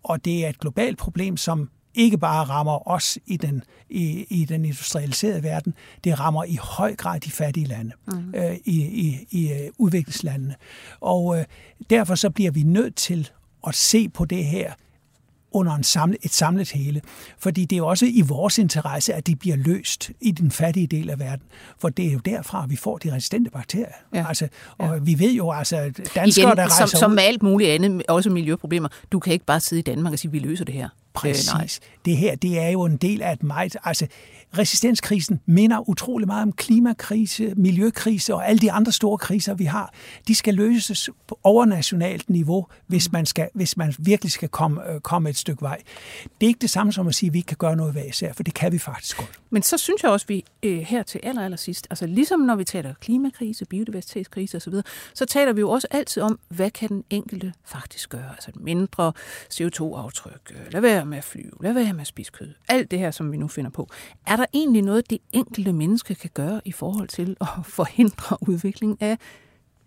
Og 0.04 0.24
det 0.24 0.44
er 0.44 0.48
et 0.48 0.58
globalt 0.58 0.98
problem, 0.98 1.36
som 1.36 1.70
ikke 1.94 2.18
bare 2.18 2.44
rammer 2.44 2.88
os 2.88 3.18
i 3.26 3.36
den, 3.36 3.62
i, 3.90 4.26
i 4.30 4.44
den 4.44 4.64
industrialiserede 4.64 5.42
verden, 5.42 5.74
det 6.04 6.20
rammer 6.20 6.44
i 6.44 6.58
høj 6.62 6.96
grad 6.96 7.20
de 7.20 7.30
fattige 7.30 7.66
lande, 7.66 7.92
mm. 8.06 8.34
øh, 8.34 8.56
i, 8.64 8.82
i, 8.82 9.26
i 9.30 9.52
øh, 9.52 9.70
udviklingslandene. 9.78 10.54
Og 11.00 11.38
øh, 11.38 11.44
derfor 11.90 12.14
så 12.14 12.30
bliver 12.30 12.50
vi 12.50 12.62
nødt 12.62 12.96
til 12.96 13.30
at 13.66 13.74
se 13.74 14.08
på 14.08 14.24
det 14.24 14.44
her 14.44 14.72
under 15.54 15.72
en 15.72 15.84
samlet, 15.84 16.18
et 16.22 16.30
samlet 16.30 16.70
hele. 16.70 17.00
Fordi 17.38 17.64
det 17.64 17.78
er 17.78 17.82
også 17.82 18.06
i 18.06 18.20
vores 18.20 18.58
interesse, 18.58 19.14
at 19.14 19.26
det 19.26 19.38
bliver 19.38 19.56
løst 19.56 20.10
i 20.20 20.30
den 20.30 20.50
fattige 20.50 20.86
del 20.86 21.10
af 21.10 21.18
verden. 21.18 21.46
For 21.78 21.88
det 21.88 22.06
er 22.06 22.12
jo 22.12 22.18
derfra, 22.18 22.66
vi 22.66 22.76
får 22.76 22.98
de 22.98 23.12
resistente 23.12 23.50
bakterier. 23.50 23.86
Ja. 24.14 24.28
Altså, 24.28 24.48
og 24.78 24.94
ja. 24.94 24.98
vi 25.02 25.18
ved 25.18 25.32
jo, 25.32 25.50
altså, 25.50 25.76
danskere, 26.14 26.46
Igen, 26.46 26.56
der 26.56 26.62
rejser 26.62 26.86
som, 26.86 26.98
som 26.98 27.10
med 27.10 27.22
alt 27.22 27.42
muligt 27.42 27.70
andet, 27.70 28.02
også 28.08 28.30
miljøproblemer, 28.30 28.88
du 29.12 29.18
kan 29.18 29.32
ikke 29.32 29.44
bare 29.44 29.60
sidde 29.60 29.80
i 29.80 29.82
Danmark 29.82 30.12
og 30.12 30.18
sige, 30.18 30.30
vi 30.30 30.38
løser 30.38 30.64
det 30.64 30.74
her. 30.74 30.88
Præcis. 31.14 31.48
Øh, 31.48 31.58
nej. 31.58 31.68
Det 32.04 32.16
her, 32.16 32.34
det 32.34 32.58
er 32.58 32.68
jo 32.68 32.84
en 32.84 32.96
del 32.96 33.22
af 33.22 33.32
et 33.32 33.42
meget... 33.42 33.76
Altså, 33.84 34.06
resistenskrisen 34.58 35.40
minder 35.46 35.88
utrolig 35.88 36.26
meget 36.26 36.42
om 36.42 36.52
klimakrise, 36.52 37.54
miljøkrise 37.56 38.34
og 38.34 38.48
alle 38.48 38.58
de 38.58 38.72
andre 38.72 38.92
store 38.92 39.18
kriser, 39.18 39.54
vi 39.54 39.64
har. 39.64 39.94
De 40.28 40.34
skal 40.34 40.54
løses 40.54 41.10
på 41.26 41.38
overnationalt 41.42 42.30
niveau, 42.30 42.66
hvis 42.86 43.12
man, 43.12 43.26
skal, 43.26 43.48
hvis 43.54 43.76
man 43.76 43.94
virkelig 43.98 44.32
skal 44.32 44.48
komme, 44.48 44.90
øh, 44.90 45.00
komme 45.00 45.30
et 45.30 45.36
stykke 45.36 45.62
vej. 45.62 45.78
Det 46.40 46.46
er 46.46 46.48
ikke 46.48 46.60
det 46.60 46.70
samme 46.70 46.92
som 46.92 47.08
at 47.08 47.14
sige, 47.14 47.28
at 47.28 47.32
vi 47.32 47.38
ikke 47.38 47.46
kan 47.46 47.56
gøre 47.56 47.76
noget 47.76 47.92
hver 47.92 48.04
især, 48.04 48.32
for 48.32 48.42
det 48.42 48.54
kan 48.54 48.72
vi 48.72 48.78
faktisk 48.78 49.16
godt. 49.16 49.40
Men 49.50 49.62
så 49.62 49.78
synes 49.78 50.02
jeg 50.02 50.10
også, 50.10 50.24
at 50.24 50.28
vi 50.28 50.44
øh, 50.62 50.78
her 50.78 51.02
til 51.02 51.20
aller, 51.22 51.44
aller 51.44 51.56
sidst, 51.56 51.86
altså 51.90 52.06
ligesom 52.06 52.40
når 52.40 52.56
vi 52.56 52.64
taler 52.64 52.94
klimakrise, 53.00 53.64
biodiversitetskrise 53.64 54.56
osv., 54.56 54.74
så 55.14 55.24
taler 55.24 55.52
vi 55.52 55.60
jo 55.60 55.70
også 55.70 55.88
altid 55.90 56.22
om, 56.22 56.38
hvad 56.48 56.70
kan 56.70 56.88
den 56.88 57.04
enkelte 57.10 57.52
faktisk 57.64 58.08
gøre? 58.08 58.30
Altså 58.30 58.50
mindre 58.54 59.12
CO2-aftryk, 59.54 60.50
øh, 60.50 60.72
lad 60.72 60.80
være 60.80 61.03
med 61.04 61.18
at 61.18 61.24
flyve, 61.24 61.52
lad 61.60 61.72
være 61.72 61.92
med 61.92 62.00
at 62.00 62.06
spise 62.06 62.32
kød. 62.32 62.54
Alt 62.68 62.90
det 62.90 62.98
her, 62.98 63.10
som 63.10 63.32
vi 63.32 63.36
nu 63.36 63.48
finder 63.48 63.70
på. 63.70 63.88
Er 64.26 64.36
der 64.36 64.46
egentlig 64.54 64.82
noget, 64.82 65.10
det 65.10 65.18
enkelte 65.32 65.72
menneske 65.72 66.14
kan 66.14 66.30
gøre 66.34 66.60
i 66.64 66.72
forhold 66.72 67.08
til 67.08 67.36
at 67.40 67.48
forhindre 67.78 68.36
udvikling 68.48 69.02
af 69.02 69.18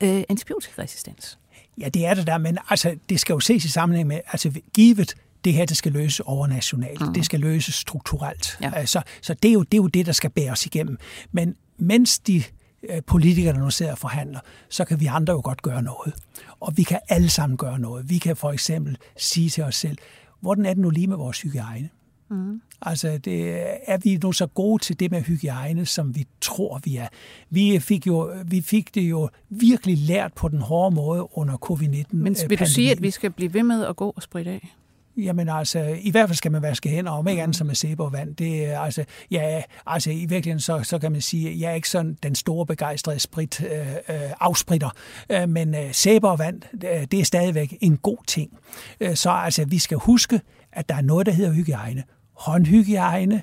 øh, 0.04 0.24
antibiotikaresistens? 0.30 1.40
Ja, 1.78 1.90
det 1.90 2.06
er 2.06 2.14
det 2.14 2.28
der, 2.28 2.38
men 2.38 2.58
altså, 2.70 2.96
det 3.10 3.20
skal 3.20 3.34
jo 3.34 3.40
ses 3.40 3.66
i 3.66 3.70
sammenhæng 3.70 4.08
med, 4.08 4.20
altså 4.32 4.52
givet 4.74 5.16
det 5.44 5.54
her, 5.54 5.66
det 5.66 5.78
skal 5.78 5.92
løses 5.92 6.20
overnationalt, 6.20 7.02
mm. 7.02 7.14
det 7.14 7.26
skal 7.26 7.40
løses 7.40 7.76
strukturelt. 7.76 8.58
Ja. 8.62 8.72
Altså, 8.76 9.02
så 9.22 9.34
det 9.34 9.50
er, 9.50 9.54
jo, 9.54 9.64
det 9.64 9.74
er 9.74 9.82
jo 9.82 9.88
det, 9.88 10.06
der 10.06 10.12
skal 10.12 10.30
bæres 10.30 10.66
igennem. 10.66 10.98
Men 11.32 11.56
mens 11.78 12.20
de 12.20 12.44
øh, 12.90 13.02
politikerne 13.08 13.60
nu 13.60 13.70
sidder 13.70 13.92
og 13.92 13.98
forhandler, 13.98 14.40
så 14.70 14.86
kan 14.86 15.00
vi 15.00 15.06
andre 15.06 15.34
jo 15.34 15.42
godt 15.44 15.62
gøre 15.62 15.82
noget. 15.82 16.14
Og 16.60 16.78
vi 16.78 16.84
kan 16.84 17.00
alle 17.10 17.30
sammen 17.30 17.58
gøre 17.58 17.80
noget. 17.80 18.10
Vi 18.10 18.18
kan 18.18 18.36
for 18.36 18.52
eksempel 18.52 18.98
sige 19.18 19.50
til 19.50 19.64
os 19.64 19.76
selv, 19.76 19.98
hvordan 20.40 20.66
er 20.66 20.70
det 20.70 20.82
nu 20.82 20.90
lige 20.90 21.08
med 21.08 21.18
vores 21.18 21.42
hygiejne? 21.42 21.90
Mm. 22.30 22.62
Altså, 22.82 23.18
det, 23.18 23.64
er 23.88 23.98
vi 23.98 24.20
nu 24.24 24.32
så 24.32 24.48
gode 24.48 24.84
til 24.84 25.00
det 25.00 25.12
med 25.12 25.22
hygiejne, 25.22 25.86
som 25.86 26.16
vi 26.16 26.26
tror, 26.42 26.82
vi 26.84 26.96
er? 26.96 27.08
Vi 27.50 27.80
fik, 27.80 28.08
jo, 28.08 28.34
vi 28.46 28.62
fik 28.62 28.96
det 28.96 29.02
jo 29.02 29.30
virkelig 29.50 29.98
lært 29.98 30.34
på 30.34 30.48
den 30.48 30.62
hårde 30.62 30.96
måde 30.96 31.38
under 31.38 31.58
covid-19. 31.72 32.04
Men 32.12 32.36
vil 32.50 32.60
du 32.60 32.66
sige, 32.66 32.92
at 32.92 33.02
vi 33.02 33.12
skal 33.12 33.32
blive 33.32 33.54
ved 33.54 33.64
med 33.64 33.86
at 33.86 33.96
gå 33.96 34.14
og 34.16 34.24
spritte 34.24 34.52
af? 34.52 34.76
Jamen 35.18 35.50
altså, 35.50 35.98
i 36.02 36.12
hvert 36.12 36.30
fald 36.30 36.36
skal 36.36 36.52
man 36.52 36.62
vaske 36.62 36.90
hænder, 36.90 37.12
om 37.12 37.28
ikke 37.28 37.44
andet 37.44 37.58
som 37.58 37.68
med 37.68 37.76
sæbe 37.76 38.04
og 38.04 38.14
vand. 38.14 38.36
Det 38.36 38.66
er 38.66 38.80
altså, 38.80 39.06
ja, 39.32 39.62
altså 39.86 40.12
i 40.12 40.26
virkeligheden 40.26 40.60
så, 40.60 40.84
så 40.84 41.00
kan 41.00 41.12
man 41.12 41.22
sige, 41.22 41.50
at 41.50 41.60
jeg 41.60 41.72
er 41.72 41.76
ikke 41.76 41.90
sådan 41.90 42.18
den 42.24 42.36
store 42.36 42.66
begejstrede 42.66 43.20
sprit, 43.20 43.64
øh, 43.64 43.88
øh, 44.10 44.32
afspritter, 44.40 44.90
øh, 45.30 45.50
men 45.50 45.76
øh, 45.76 45.94
sæbe 45.94 46.28
og 46.28 46.40
vand, 46.40 46.62
det 47.08 47.20
er 47.20 47.24
stadigvæk 47.24 47.78
en 47.82 47.98
god 47.98 48.18
ting. 48.28 48.52
Øh, 49.00 49.16
så 49.16 49.30
altså, 49.30 49.66
vi 49.66 49.80
skal 49.80 49.98
huske, 49.98 50.42
at 50.72 50.90
der 50.90 50.96
er 50.96 51.02
noget, 51.02 51.26
der 51.26 51.32
hedder 51.32 51.54
hygiejne. 51.54 52.04
Håndhygiejne, 52.34 53.42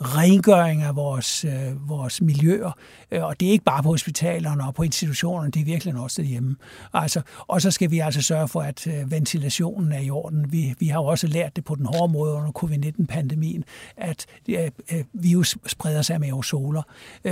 rengøring 0.00 0.82
af 0.82 0.96
vores, 0.96 1.44
øh, 1.44 1.88
vores 1.88 2.22
miljøer. 2.22 2.72
Øh, 3.10 3.24
og 3.24 3.40
det 3.40 3.48
er 3.48 3.52
ikke 3.52 3.64
bare 3.64 3.82
på 3.82 3.88
hospitalerne 3.88 4.66
og 4.66 4.74
på 4.74 4.82
institutionerne, 4.82 5.50
det 5.50 5.60
er 5.60 5.64
virkelig 5.64 5.94
også 5.94 6.22
derhjemme. 6.22 6.56
Altså, 6.92 7.22
og 7.38 7.62
så 7.62 7.70
skal 7.70 7.90
vi 7.90 7.98
altså 7.98 8.22
sørge 8.22 8.48
for, 8.48 8.62
at 8.62 8.86
øh, 8.86 9.10
ventilationen 9.10 9.92
er 9.92 9.98
i 9.98 10.10
orden. 10.10 10.52
Vi, 10.52 10.74
vi 10.78 10.86
har 10.86 11.00
jo 11.00 11.04
også 11.04 11.26
lært 11.26 11.56
det 11.56 11.64
på 11.64 11.74
den 11.74 11.86
hårde 11.86 12.12
måde 12.12 12.32
under 12.32 12.52
covid-19-pandemien, 12.52 13.64
at 13.96 14.26
øh, 14.48 14.70
øh, 14.92 15.04
virus 15.12 15.56
spreder 15.66 16.02
sig 16.02 16.20
med 16.20 16.28
aerosoler. 16.28 16.82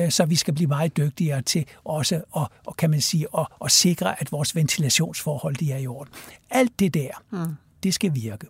Så 0.08 0.24
vi 0.24 0.36
skal 0.36 0.54
blive 0.54 0.68
meget 0.68 0.96
dygtigere 0.96 1.42
til 1.42 1.66
også 1.84 2.14
at, 2.36 2.46
og 2.66 2.76
kan 2.76 2.90
man 2.90 3.00
sige, 3.00 3.26
at, 3.38 3.46
at 3.64 3.70
sikre, 3.70 4.20
at 4.20 4.32
vores 4.32 4.56
ventilationsforhold 4.56 5.56
de 5.56 5.72
er 5.72 5.78
i 5.78 5.86
orden. 5.86 6.12
Alt 6.50 6.78
det 6.78 6.94
der, 6.94 7.22
mm. 7.30 7.54
det 7.82 7.94
skal 7.94 8.14
virke. 8.14 8.46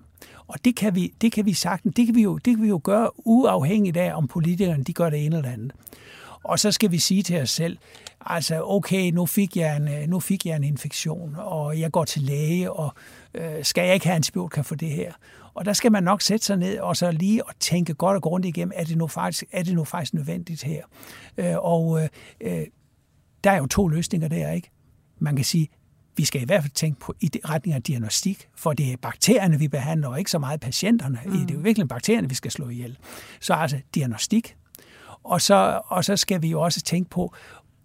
Og 0.47 0.64
det 0.64 0.76
kan 0.76 0.95
vi, 0.95 1.14
det 1.20 1.32
kan 1.32 1.47
vi 1.47 1.53
sagtens, 1.53 1.95
det 1.95 2.07
kan 2.07 2.14
vi, 2.14 2.22
jo, 2.22 2.36
det 2.36 2.57
kan 2.57 2.62
vi 2.62 2.68
jo 2.68 2.80
gøre 2.84 3.11
uafhængigt 3.26 3.97
af, 3.97 4.14
om 4.14 4.28
politikerne 4.28 4.84
de 4.84 4.93
gør 4.93 5.11
det 5.11 5.26
ene 5.26 5.36
eller 5.36 5.51
andet. 5.51 5.72
Og 6.45 6.59
så 6.59 6.72
skal 6.72 6.90
vi 6.90 6.99
sige 6.99 7.22
til 7.22 7.40
os 7.40 7.51
selv, 7.51 7.78
altså 8.26 8.62
okay, 8.64 9.11
nu 9.11 9.26
fik 9.26 9.57
jeg 9.57 9.76
en, 9.76 9.88
øh, 9.88 10.09
nu 10.09 10.20
fik 10.20 10.47
jeg 10.47 10.57
en 10.57 10.64
infektion, 10.64 11.34
og 11.38 11.80
jeg 11.80 11.90
går 11.90 12.05
til 12.05 12.22
læge, 12.22 12.72
og 12.72 12.95
øh, 13.34 13.64
skal 13.64 13.84
jeg 13.84 13.95
ikke 13.95 14.07
have 14.07 14.16
antibiotika 14.16 14.61
for 14.61 14.74
det 14.74 14.90
her? 14.90 15.12
Og 15.55 15.64
der 15.64 15.72
skal 15.72 15.93
man 15.93 16.03
nok 16.03 16.22
sætte 16.22 16.47
sig 16.47 16.57
ned 16.57 16.78
og 16.78 16.97
så 16.97 17.11
lige 17.11 17.47
og 17.47 17.53
tænke 17.61 17.95
godt 17.95 18.16
og 18.16 18.22
grundigt 18.22 18.57
igennem, 18.57 18.72
er 18.76 18.84
det 18.84 18.97
nu 18.97 19.07
faktisk, 19.07 19.45
er 19.53 19.62
det 19.62 19.74
nu 19.74 19.84
faktisk 19.84 20.14
nødvendigt 20.14 20.62
her? 20.62 20.84
Øh, 21.36 21.57
og 21.59 22.03
øh, 22.03 22.09
øh 22.40 22.66
der 23.45 23.51
er 23.51 23.59
jo 23.59 23.66
to 23.66 23.88
løsninger 23.88 24.28
der, 24.28 24.53
ikke? 24.53 24.70
Man 25.18 25.36
kan 25.36 25.45
sige, 25.45 25.68
vi 26.16 26.24
skal 26.24 26.42
i 26.42 26.44
hvert 26.44 26.62
fald 26.62 26.72
tænke 26.72 27.00
på 27.00 27.14
i 27.20 27.30
retning 27.44 27.74
af 27.74 27.82
diagnostik, 27.82 28.48
for 28.54 28.72
det 28.72 28.92
er 28.92 28.96
bakterierne, 28.96 29.58
vi 29.58 29.68
behandler, 29.68 30.08
og 30.08 30.18
ikke 30.18 30.30
så 30.30 30.38
meget 30.38 30.60
patienterne. 30.60 31.20
Mm. 31.24 31.32
Det 31.32 31.50
er 31.50 31.54
jo 31.54 31.60
virkelig 31.60 31.88
bakterierne, 31.88 32.28
vi 32.28 32.34
skal 32.34 32.50
slå 32.50 32.68
ihjel. 32.68 32.98
Så 33.40 33.54
altså 33.54 33.80
diagnostik. 33.94 34.56
Og 35.24 35.40
så, 35.40 35.80
og 35.86 36.04
så 36.04 36.16
skal 36.16 36.42
vi 36.42 36.48
jo 36.48 36.60
også 36.60 36.80
tænke 36.80 37.10
på 37.10 37.34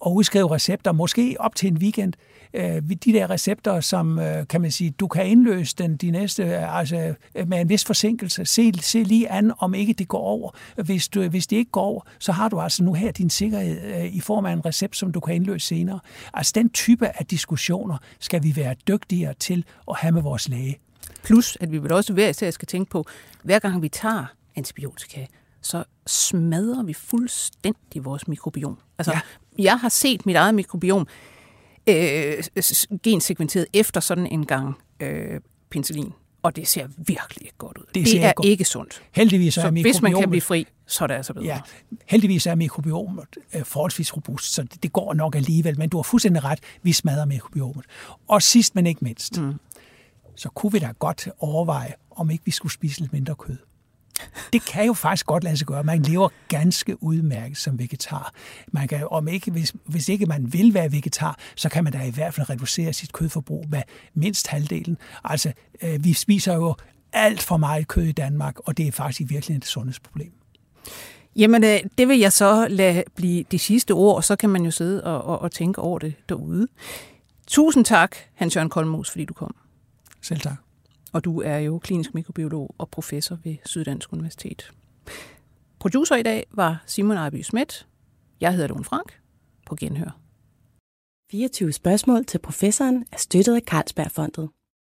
at 0.06 0.12
udskrive 0.12 0.56
recepter, 0.56 0.92
måske 0.92 1.36
op 1.40 1.56
til 1.56 1.68
en 1.68 1.78
weekend, 1.78 2.14
øh, 2.54 2.82
de 3.06 3.14
der 3.14 3.30
recepter, 3.30 3.80
som 3.80 4.20
øh, 4.20 4.48
kan 4.48 4.62
man 4.62 4.72
sige, 4.72 4.90
du 4.90 5.08
kan 5.08 5.28
indløse 5.28 5.76
den 5.76 5.98
de 5.98 6.12
næste, 6.12 6.58
altså 6.58 7.14
med 7.48 7.62
en 7.62 7.70
vis 7.70 7.86
forsinkelse. 7.86 8.46
Se, 8.46 8.74
se 8.82 9.04
lige 9.04 9.32
an, 9.32 9.52
om 9.60 9.74
ikke 9.74 9.94
det 9.94 10.08
går 10.08 10.18
over. 10.18 10.52
Hvis, 10.76 11.08
du, 11.08 11.28
hvis 11.28 11.48
det 11.48 11.58
ikke 11.58 11.72
går 11.72 11.82
over, 11.82 12.02
så 12.20 12.32
har 12.32 12.50
du 12.50 12.60
altså 12.60 12.84
nu 12.84 12.94
her 12.94 13.12
din 13.12 13.30
sikkerhed 13.30 13.82
øh, 13.82 14.16
i 14.16 14.20
form 14.20 14.46
af 14.46 14.54
en 14.54 14.66
recept, 14.66 14.98
som 14.98 15.12
du 15.12 15.20
kan 15.20 15.36
indløse 15.36 15.68
senere. 15.68 16.00
Altså 16.34 16.52
den 16.56 16.70
type 16.70 17.08
af 17.08 17.26
diskussioner 17.26 17.98
skal 18.20 18.44
vi 18.44 18.56
være 18.56 18.76
dygtigere 18.88 19.34
til 19.34 19.66
at 19.90 19.98
have 19.98 20.12
med 20.12 20.22
vores 20.22 20.50
læge. 20.50 20.80
Plus, 21.24 21.58
at 21.62 21.72
vi 21.72 21.78
vil 21.78 21.92
også 21.92 22.14
hver 22.14 22.30
især 22.30 22.52
skal 22.52 22.68
tænke 22.68 22.92
på, 22.92 23.06
hver 23.44 23.60
gang 23.60 23.82
vi 23.82 23.90
tager 23.90 24.26
antibiotika, 24.56 25.26
så 25.62 25.84
smadrer 26.08 26.84
vi 26.84 26.94
fuldstændig 26.94 28.06
vores 28.06 28.28
mikrobiom. 28.28 28.78
Altså, 28.98 29.12
ja. 29.14 29.64
jeg 29.64 29.80
har 29.80 29.90
set 29.90 30.26
mit 30.26 30.36
eget 30.36 30.56
mikrobiom 30.56 31.08
øh, 31.88 32.44
gensekventeret 33.04 33.66
efter 33.74 34.00
sådan 34.00 34.28
en 34.28 34.46
gang 34.46 34.76
øh, 35.00 35.40
penicillin. 35.70 36.14
Og 36.44 36.56
det 36.56 36.68
ser 36.68 36.88
virkelig 36.98 37.44
ikke 37.44 37.58
godt 37.58 37.78
ud. 37.78 37.84
Det, 37.96 38.06
det 38.06 38.24
er 38.24 38.34
godt. 38.34 38.48
ikke 38.48 38.66
sundt. 38.66 39.04
Heldigvis 39.12 39.58
er 39.58 39.62
så 39.62 39.70
hvis 39.70 40.02
man 40.02 40.16
kan 40.16 40.30
blive 40.30 40.42
fri, 40.42 40.68
så 40.88 41.04
er 41.04 41.08
det 41.08 41.16
altså 41.16 41.34
bedre. 41.34 41.46
Ja, 41.46 41.60
heldigvis 42.06 42.48
er 42.48 42.56
mikrobiomet 42.56 43.26
øh, 43.56 43.66
forholdsvis 43.66 44.16
robust, 44.16 44.54
så 44.54 44.64
det, 44.64 44.84
det 44.84 44.94
går 44.94 45.14
nok 45.14 45.36
alligevel. 45.36 45.78
Men 45.80 45.90
du 45.90 45.98
har 45.98 46.04
fuldstændig 46.04 46.44
ret, 46.44 46.60
vi 46.84 46.94
smadrer 46.94 47.26
mikrobiomet. 47.26 47.86
Og 48.28 48.42
sidst, 48.42 48.76
men 48.76 48.88
ikke 48.88 49.04
mindst, 49.04 49.42
mm. 49.42 49.54
så 50.36 50.50
kunne 50.50 50.72
vi 50.72 50.80
da 50.80 50.92
godt 51.00 51.28
overveje, 51.40 51.94
om 52.12 52.30
ikke 52.30 52.46
vi 52.46 52.52
skulle 52.52 52.74
spise 52.74 53.00
lidt 53.00 53.14
mindre 53.14 53.36
kød. 53.36 53.58
Det 54.54 54.66
kan 54.66 54.86
jo 54.86 54.94
faktisk 54.94 55.26
godt 55.26 55.44
lade 55.44 55.58
sig 55.58 55.68
gøre. 55.68 55.84
Man 55.84 56.02
lever 56.02 56.30
ganske 56.48 57.04
udmærket 57.04 57.58
som 57.58 57.80
vegetar. 57.80 58.34
Man 58.68 58.88
kan, 58.88 59.08
om 59.12 59.28
ikke, 59.28 59.52
hvis, 59.52 59.74
hvis 59.86 60.10
ikke 60.10 60.26
man 60.26 60.54
vil 60.54 60.74
være 60.74 60.92
vegetar, 60.92 61.40
så 61.56 61.70
kan 61.70 61.84
man 61.84 61.94
da 61.94 62.02
i 62.02 62.12
hvert 62.12 62.34
fald 62.34 62.50
reducere 62.50 62.94
sit 62.94 63.14
kødforbrug 63.14 63.66
med 63.70 63.82
mindst 64.14 64.48
halvdelen. 64.48 64.98
Altså, 65.24 65.54
øh, 65.82 66.04
vi 66.04 66.14
spiser 66.14 66.54
jo 66.54 66.76
alt 67.14 67.44
for 67.44 67.58
meget 67.58 67.88
kød 67.88 68.04
i 68.04 68.12
Danmark, 68.12 68.60
og 68.60 68.78
det 68.78 68.88
er 68.88 68.92
faktisk 68.92 69.30
virkelig 69.30 69.58
et 69.58 69.66
sundhedsproblem. 69.66 70.32
Jamen, 71.36 71.64
øh, 71.64 71.80
det 71.98 72.08
vil 72.08 72.20
jeg 72.20 72.34
så 72.34 72.68
lade 72.70 73.04
blive 73.16 73.46
de 73.52 73.60
sidste 73.60 73.92
ord, 73.92 74.16
og 74.16 74.24
så 74.24 74.36
kan 74.36 74.50
man 74.50 74.66
jo 74.66 74.72
sidde 74.72 75.04
og, 75.04 75.24
og, 75.24 75.42
og 75.42 75.52
tænke 75.52 75.82
over 75.82 76.00
det 76.00 76.14
derude. 76.30 76.68
Tusind 77.48 77.86
tak, 77.86 78.16
Hans-Jørgen 78.34 78.70
Kolmos, 78.70 79.10
fordi 79.10 79.26
du 79.26 79.34
kom. 79.34 79.56
Selv 80.22 80.40
tak 80.40 80.67
og 81.14 81.26
du 81.26 81.42
er 81.42 81.58
jo 81.58 81.80
klinisk 81.80 82.14
mikrobiolog 82.14 82.76
og 82.78 82.90
professor 82.90 83.38
ved 83.44 83.56
Syddansk 83.66 84.14
Universitet. 84.14 84.72
Producer 85.80 86.16
i 86.16 86.24
dag 86.24 86.46
var 86.52 86.84
Simon 86.86 87.18
Arby 87.18 87.42
Schmidt. 87.42 87.88
Jeg 88.42 88.54
hedder 88.54 88.68
Lone 88.68 88.84
Frank. 88.84 89.20
På 89.66 89.76
genhør. 89.76 90.20
24 91.32 91.72
spørgsmål 91.72 92.26
til 92.26 92.40
professoren 92.40 93.06
er 93.12 93.18
støttet 93.18 93.56
af 93.56 93.62
Carlsbergfondet. 93.62 94.50